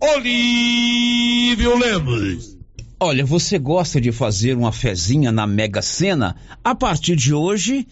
Olívio 0.00 1.76
Lemos. 1.76 2.56
Olha, 3.00 3.26
você 3.26 3.58
gosta 3.58 4.00
de 4.00 4.12
fazer 4.12 4.56
uma 4.56 4.70
fezinha 4.70 5.32
na 5.32 5.44
Mega 5.44 5.82
Sena? 5.82 6.36
A 6.62 6.72
partir 6.72 7.16
de 7.16 7.34
hoje, 7.34 7.84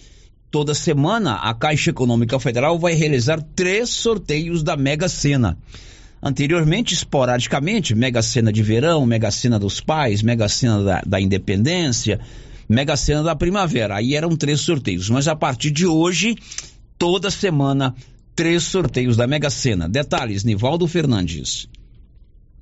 toda 0.49 0.73
semana, 0.73 1.35
a 1.35 1.53
Caixa 1.53 1.91
Econômica 1.91 2.39
Federal 2.39 2.79
vai 2.79 2.95
realizar 2.95 3.43
três 3.57 3.91
sorteios 3.91 4.63
da 4.63 4.77
Mega 4.77 5.09
Sena. 5.09 5.59
Anteriormente, 6.23 6.95
esporadicamente, 6.95 7.93
Mega 7.93 8.23
Sena 8.23 8.53
de 8.53 8.63
verão, 8.63 9.05
Mega 9.05 9.33
Sena 9.33 9.59
dos 9.59 9.81
pais, 9.81 10.23
Mega 10.23 10.49
Sena 10.49 10.85
da, 10.85 11.03
da 11.05 11.21
independência, 11.21 12.21
Mega 12.69 12.97
Sena 12.97 13.25
da 13.25 13.35
primavera. 13.35 13.97
Aí 13.97 14.15
eram 14.15 14.37
três 14.37 14.61
sorteios. 14.61 15.11
Mas 15.11 15.27
a 15.27 15.35
partir 15.35 15.73
de 15.73 15.87
hoje, 15.87 16.37
toda 16.97 17.33
semana, 17.33 17.97
três 18.37 18.63
sorteios 18.63 19.17
da 19.17 19.27
Mega 19.27 19.51
Sena. 19.51 19.89
Detalhes, 19.89 20.45
Nivaldo 20.45 20.87
Fernandes 20.87 21.69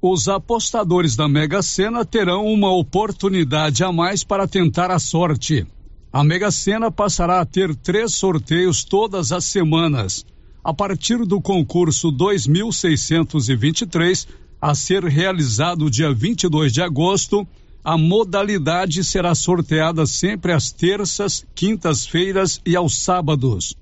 os 0.07 0.29
apostadores 0.29 1.17
da 1.17 1.27
Mega 1.27 1.63
Sena 1.63 2.05
terão 2.05 2.45
uma 2.45 2.71
oportunidade 2.71 3.83
a 3.83 3.91
mais 3.91 4.23
para 4.23 4.47
tentar 4.47 4.91
a 4.91 4.99
sorte. 4.99 5.67
A 6.13 6.23
Mega 6.23 6.51
Sena 6.51 6.91
passará 6.91 7.41
a 7.41 7.47
ter 7.47 7.75
três 7.75 8.13
sorteios 8.13 8.85
todas 8.85 9.33
as 9.33 9.47
semanas. 9.47 10.23
A 10.63 10.75
partir 10.75 11.25
do 11.25 11.41
concurso 11.41 12.11
2623, 12.11 14.29
a 14.61 14.75
ser 14.75 15.05
realizado 15.05 15.89
dia 15.89 16.13
22 16.13 16.71
de 16.71 16.83
agosto, 16.83 17.49
a 17.83 17.97
modalidade 17.97 19.03
será 19.03 19.35
sorteada 19.35 20.05
sempre 20.05 20.53
às 20.53 20.71
terças, 20.71 21.47
quintas-feiras 21.55 22.61
e 22.67 22.77
aos 22.77 22.99
sábados. 22.99 23.75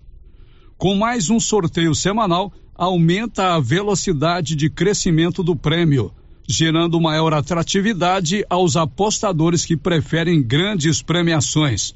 Com 0.79 0.95
mais 0.95 1.31
um 1.31 1.41
sorteio 1.41 1.97
semanal, 1.97 2.53
aumenta 2.75 3.55
a 3.55 3.61
velocidade 3.61 4.57
de 4.57 4.71
crescimento 4.71 5.43
do 5.43 5.55
prêmio, 5.55 6.13
gerando 6.49 7.01
maior 7.01 7.33
atratividade 7.33 8.45
aos 8.49 8.77
apostadores 8.77 9.65
que 9.65 9.77
preferem 9.77 10.43
grandes 10.43 11.03
premiações. 11.03 11.95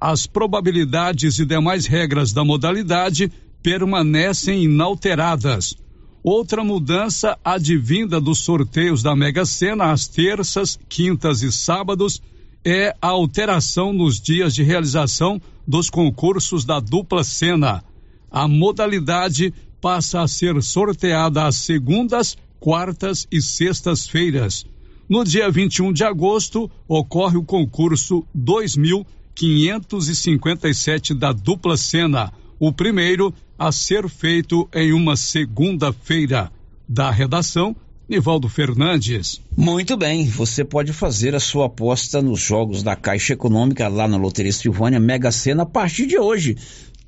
As 0.00 0.26
probabilidades 0.26 1.38
e 1.38 1.44
demais 1.44 1.86
regras 1.86 2.32
da 2.32 2.44
modalidade 2.44 3.30
permanecem 3.62 4.64
inalteradas. 4.64 5.74
Outra 6.22 6.62
mudança 6.62 7.38
advinda 7.44 8.20
dos 8.20 8.40
sorteios 8.40 9.02
da 9.02 9.16
Mega 9.16 9.44
Sena 9.44 9.90
às 9.90 10.06
terças, 10.06 10.78
quintas 10.88 11.42
e 11.42 11.50
sábados 11.50 12.22
é 12.64 12.94
a 13.00 13.08
alteração 13.08 13.92
nos 13.92 14.20
dias 14.20 14.54
de 14.54 14.62
realização 14.62 15.40
dos 15.66 15.88
concursos 15.88 16.64
da 16.64 16.78
dupla 16.78 17.24
Sena. 17.24 17.82
A 18.30 18.46
modalidade 18.46 19.52
passa 19.80 20.20
a 20.20 20.28
ser 20.28 20.62
sorteada 20.62 21.46
às 21.46 21.56
segundas, 21.56 22.36
quartas 22.58 23.26
e 23.30 23.40
sextas-feiras. 23.40 24.66
No 25.08 25.24
dia 25.24 25.50
21 25.50 25.92
de 25.92 26.04
agosto, 26.04 26.70
ocorre 26.86 27.36
o 27.36 27.42
concurso 27.42 28.24
2557 28.34 31.14
da 31.14 31.32
dupla 31.32 31.76
cena, 31.76 32.32
o 32.58 32.72
primeiro 32.72 33.34
a 33.58 33.72
ser 33.72 34.08
feito 34.08 34.68
em 34.74 34.92
uma 34.92 35.16
segunda-feira. 35.16 36.52
Da 36.88 37.10
redação, 37.10 37.76
Nivaldo 38.08 38.48
Fernandes. 38.48 39.40
Muito 39.56 39.96
bem, 39.96 40.26
você 40.26 40.64
pode 40.64 40.92
fazer 40.92 41.34
a 41.34 41.40
sua 41.40 41.66
aposta 41.66 42.20
nos 42.20 42.40
jogos 42.40 42.82
da 42.82 42.96
Caixa 42.96 43.34
Econômica 43.34 43.86
lá 43.86 44.08
na 44.08 44.16
Loteria 44.16 44.52
Silvânia 44.52 44.98
Mega 44.98 45.30
Sena 45.30 45.62
a 45.62 45.66
partir 45.66 46.06
de 46.06 46.18
hoje 46.18 46.56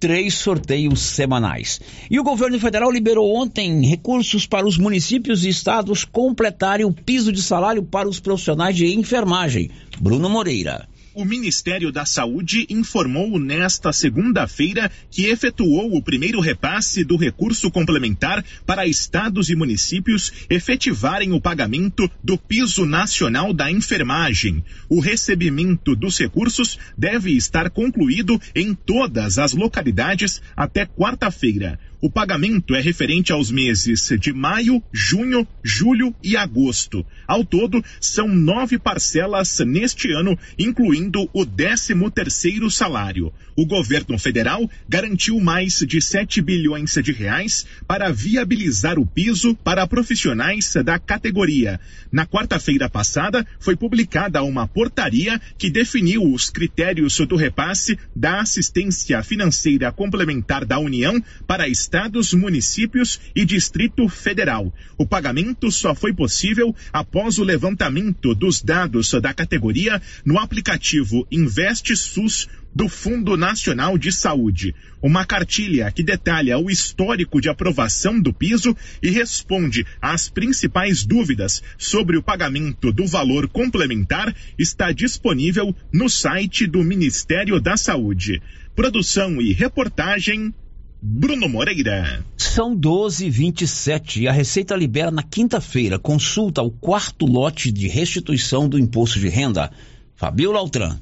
três 0.02 0.34
sorteios 0.34 0.98
semanais. 0.98 1.80
E 2.10 2.18
o 2.18 2.24
governo 2.24 2.58
federal 2.58 2.90
liberou 2.90 3.36
ontem 3.36 3.86
recursos 3.86 4.44
para 4.44 4.66
os 4.66 4.76
municípios 4.76 5.44
e 5.44 5.48
estados 5.48 6.04
completarem 6.04 6.84
o 6.84 6.92
piso 6.92 7.30
de 7.30 7.40
salário 7.40 7.84
para 7.84 8.08
os 8.08 8.18
profissionais 8.18 8.74
de 8.74 8.92
enfermagem. 8.92 9.70
Bruno 10.00 10.28
Moreira. 10.28 10.88
O 11.14 11.26
Ministério 11.26 11.92
da 11.92 12.06
Saúde 12.06 12.66
informou 12.70 13.38
nesta 13.38 13.92
segunda-feira 13.92 14.90
que 15.10 15.26
efetuou 15.26 15.94
o 15.94 16.02
primeiro 16.02 16.40
repasse 16.40 17.04
do 17.04 17.16
recurso 17.16 17.70
complementar 17.70 18.42
para 18.64 18.86
estados 18.86 19.50
e 19.50 19.54
municípios 19.54 20.32
efetivarem 20.48 21.32
o 21.32 21.40
pagamento 21.40 22.10
do 22.24 22.38
piso 22.38 22.86
nacional 22.86 23.52
da 23.52 23.70
enfermagem. 23.70 24.64
O 24.88 25.00
recebimento 25.00 25.94
dos 25.94 26.18
recursos 26.18 26.78
deve 26.96 27.32
estar 27.32 27.68
concluído 27.68 28.40
em 28.54 28.74
todas 28.74 29.38
as 29.38 29.52
localidades 29.52 30.40
até 30.56 30.86
quarta-feira. 30.86 31.78
O 32.04 32.10
pagamento 32.10 32.74
é 32.74 32.80
referente 32.80 33.30
aos 33.30 33.48
meses 33.48 34.10
de 34.18 34.32
maio, 34.32 34.82
junho, 34.92 35.46
julho 35.62 36.12
e 36.20 36.36
agosto. 36.36 37.06
Ao 37.28 37.44
todo, 37.44 37.80
são 38.00 38.26
nove 38.26 38.76
parcelas 38.76 39.60
neste 39.60 40.10
ano, 40.10 40.36
incluindo 40.58 41.30
o 41.32 41.46
13 41.46 41.94
terceiro 42.12 42.68
salário. 42.68 43.32
O 43.56 43.64
governo 43.64 44.18
federal 44.18 44.68
garantiu 44.88 45.38
mais 45.38 45.78
de 45.86 46.00
7 46.00 46.42
bilhões 46.42 46.92
de 46.92 47.12
reais 47.12 47.64
para 47.86 48.10
viabilizar 48.10 48.98
o 48.98 49.06
piso 49.06 49.54
para 49.54 49.86
profissionais 49.86 50.74
da 50.84 50.98
categoria. 50.98 51.78
Na 52.10 52.26
quarta-feira 52.26 52.90
passada, 52.90 53.46
foi 53.60 53.76
publicada 53.76 54.42
uma 54.42 54.66
portaria 54.66 55.40
que 55.56 55.70
definiu 55.70 56.32
os 56.32 56.50
critérios 56.50 57.16
do 57.18 57.36
repasse 57.36 57.96
da 58.16 58.40
assistência 58.40 59.22
financeira 59.22 59.92
complementar 59.92 60.64
da 60.64 60.80
União 60.80 61.22
para 61.46 61.68
estados, 61.68 61.91
municípios 62.32 63.20
e 63.34 63.44
Distrito 63.44 64.08
Federal. 64.08 64.72
O 64.96 65.06
pagamento 65.06 65.70
só 65.70 65.94
foi 65.94 66.12
possível 66.14 66.74
após 66.92 67.38
o 67.38 67.44
levantamento 67.44 68.34
dos 68.34 68.62
dados 68.62 69.10
da 69.12 69.34
categoria 69.34 70.00
no 70.24 70.38
aplicativo 70.38 71.26
Investe 71.30 71.94
SUS 71.94 72.48
do 72.74 72.88
Fundo 72.88 73.36
Nacional 73.36 73.98
de 73.98 74.10
Saúde. 74.10 74.74
Uma 75.02 75.26
cartilha 75.26 75.90
que 75.90 76.02
detalha 76.02 76.58
o 76.58 76.70
histórico 76.70 77.40
de 77.40 77.48
aprovação 77.48 78.18
do 78.18 78.32
piso 78.32 78.74
e 79.02 79.10
responde 79.10 79.84
às 80.00 80.30
principais 80.30 81.04
dúvidas 81.04 81.62
sobre 81.76 82.16
o 82.16 82.22
pagamento 82.22 82.92
do 82.92 83.06
valor 83.06 83.48
complementar 83.48 84.34
está 84.58 84.92
disponível 84.92 85.74
no 85.92 86.08
site 86.08 86.66
do 86.66 86.82
Ministério 86.82 87.60
da 87.60 87.76
Saúde. 87.76 88.40
Produção 88.74 89.42
e 89.42 89.52
reportagem 89.52 90.54
Bruno 91.04 91.48
Moreira. 91.48 92.24
São 92.36 92.76
12 92.76 93.28
27 93.28 94.22
e 94.22 94.28
a 94.28 94.32
Receita 94.32 94.76
libera 94.76 95.10
na 95.10 95.24
quinta-feira 95.24 95.98
consulta 95.98 96.60
ao 96.60 96.70
quarto 96.70 97.26
lote 97.26 97.72
de 97.72 97.88
restituição 97.88 98.68
do 98.68 98.78
imposto 98.78 99.18
de 99.18 99.28
renda. 99.28 99.72
Fabiola 100.14 100.60
Altran. 100.60 101.00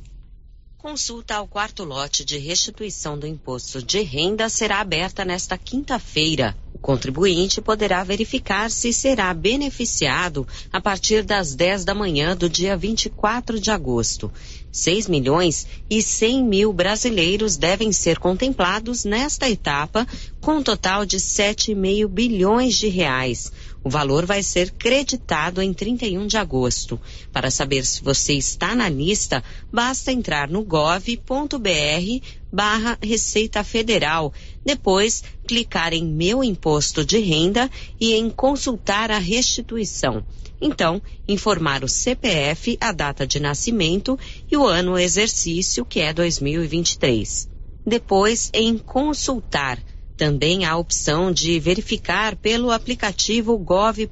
Consulta 0.82 1.34
ao 1.34 1.46
quarto 1.46 1.84
lote 1.84 2.24
de 2.24 2.38
restituição 2.38 3.18
do 3.18 3.26
imposto 3.26 3.82
de 3.82 4.00
renda 4.00 4.48
será 4.48 4.80
aberta 4.80 5.26
nesta 5.26 5.58
quinta-feira. 5.58 6.56
O 6.72 6.78
contribuinte 6.78 7.60
poderá 7.60 8.02
verificar 8.02 8.70
se 8.70 8.90
será 8.90 9.34
beneficiado 9.34 10.48
a 10.72 10.80
partir 10.80 11.22
das 11.22 11.54
10 11.54 11.84
da 11.84 11.94
manhã 11.94 12.34
do 12.34 12.48
dia 12.48 12.78
24 12.78 13.60
de 13.60 13.70
agosto. 13.70 14.32
6 14.72 15.06
milhões 15.06 15.66
e 15.90 16.00
100 16.00 16.44
mil 16.44 16.72
brasileiros 16.72 17.58
devem 17.58 17.92
ser 17.92 18.18
contemplados 18.18 19.04
nesta 19.04 19.50
etapa, 19.50 20.06
com 20.40 20.56
um 20.56 20.62
total 20.62 21.04
de 21.04 21.18
7,5 21.18 22.08
bilhões 22.08 22.76
de 22.76 22.88
reais. 22.88 23.52
O 23.82 23.88
valor 23.88 24.26
vai 24.26 24.42
ser 24.42 24.70
creditado 24.72 25.62
em 25.62 25.72
31 25.72 26.26
de 26.26 26.36
agosto. 26.36 27.00
Para 27.32 27.50
saber 27.50 27.86
se 27.86 28.02
você 28.02 28.34
está 28.34 28.74
na 28.74 28.90
lista, 28.90 29.42
basta 29.72 30.12
entrar 30.12 30.48
no 30.50 30.62
gov.br 30.62 32.26
barra 32.52 32.98
Receita 33.02 33.64
Federal. 33.64 34.34
Depois, 34.64 35.24
clicar 35.48 35.94
em 35.94 36.04
Meu 36.04 36.44
Imposto 36.44 37.04
de 37.04 37.18
Renda 37.18 37.70
e 37.98 38.12
em 38.12 38.28
Consultar 38.28 39.10
a 39.10 39.18
Restituição. 39.18 40.26
Então, 40.60 41.00
informar 41.26 41.82
o 41.82 41.88
CPF, 41.88 42.76
a 42.82 42.92
data 42.92 43.26
de 43.26 43.40
nascimento 43.40 44.18
e 44.50 44.58
o 44.58 44.66
ano 44.66 44.98
exercício, 44.98 45.86
que 45.86 46.00
é 46.00 46.12
2023. 46.12 47.48
Depois, 47.86 48.50
em 48.52 48.76
Consultar 48.76 49.82
também 50.20 50.66
há 50.66 50.72
a 50.72 50.76
opção 50.76 51.32
de 51.32 51.58
verificar 51.58 52.36
pelo 52.36 52.70
aplicativo 52.70 53.56
gov.br 53.56 54.06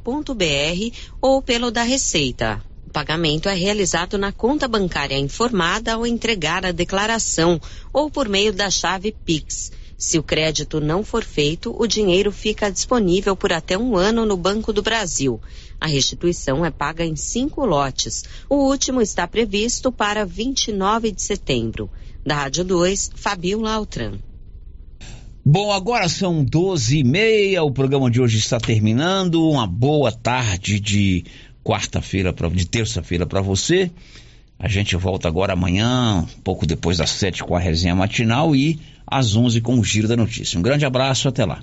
ou 1.20 1.42
pelo 1.42 1.70
da 1.70 1.82
Receita. 1.82 2.64
O 2.86 2.90
pagamento 2.90 3.46
é 3.46 3.52
realizado 3.52 4.16
na 4.16 4.32
conta 4.32 4.66
bancária 4.66 5.18
informada 5.18 5.92
ao 5.92 6.06
entregar 6.06 6.64
a 6.64 6.72
declaração 6.72 7.60
ou 7.92 8.10
por 8.10 8.26
meio 8.26 8.54
da 8.54 8.70
chave 8.70 9.14
Pix. 9.22 9.70
Se 9.98 10.18
o 10.18 10.22
crédito 10.22 10.80
não 10.80 11.04
for 11.04 11.22
feito, 11.22 11.76
o 11.78 11.86
dinheiro 11.86 12.32
fica 12.32 12.72
disponível 12.72 13.36
por 13.36 13.52
até 13.52 13.76
um 13.76 13.94
ano 13.94 14.24
no 14.24 14.36
Banco 14.38 14.72
do 14.72 14.80
Brasil. 14.80 15.38
A 15.78 15.86
restituição 15.86 16.64
é 16.64 16.70
paga 16.70 17.04
em 17.04 17.16
cinco 17.16 17.66
lotes. 17.66 18.24
O 18.48 18.54
último 18.54 19.02
está 19.02 19.28
previsto 19.28 19.92
para 19.92 20.24
29 20.24 21.12
de 21.12 21.20
setembro. 21.20 21.90
Da 22.24 22.34
Rádio 22.34 22.64
2, 22.64 23.10
Fabiola 23.14 23.74
Altran. 23.74 24.18
Bom, 25.50 25.72
agora 25.72 26.10
são 26.10 26.44
12 26.44 26.98
e 26.98 27.02
meia, 27.02 27.62
o 27.62 27.72
programa 27.72 28.10
de 28.10 28.20
hoje 28.20 28.36
está 28.36 28.60
terminando. 28.60 29.48
Uma 29.48 29.66
boa 29.66 30.12
tarde 30.12 30.78
de 30.78 31.24
quarta-feira, 31.64 32.34
de 32.52 32.66
terça-feira 32.66 33.24
para 33.24 33.40
você. 33.40 33.90
A 34.58 34.68
gente 34.68 34.94
volta 34.94 35.26
agora 35.26 35.54
amanhã, 35.54 36.26
pouco 36.44 36.66
depois 36.66 36.98
das 36.98 37.08
sete 37.08 37.42
com 37.42 37.56
a 37.56 37.58
resenha 37.58 37.94
matinal 37.94 38.54
e 38.54 38.78
às 39.06 39.36
onze 39.36 39.62
com 39.62 39.78
o 39.78 39.82
Giro 39.82 40.06
da 40.06 40.18
Notícia. 40.18 40.58
Um 40.58 40.62
grande 40.62 40.84
abraço, 40.84 41.28
até 41.28 41.46
lá. 41.46 41.62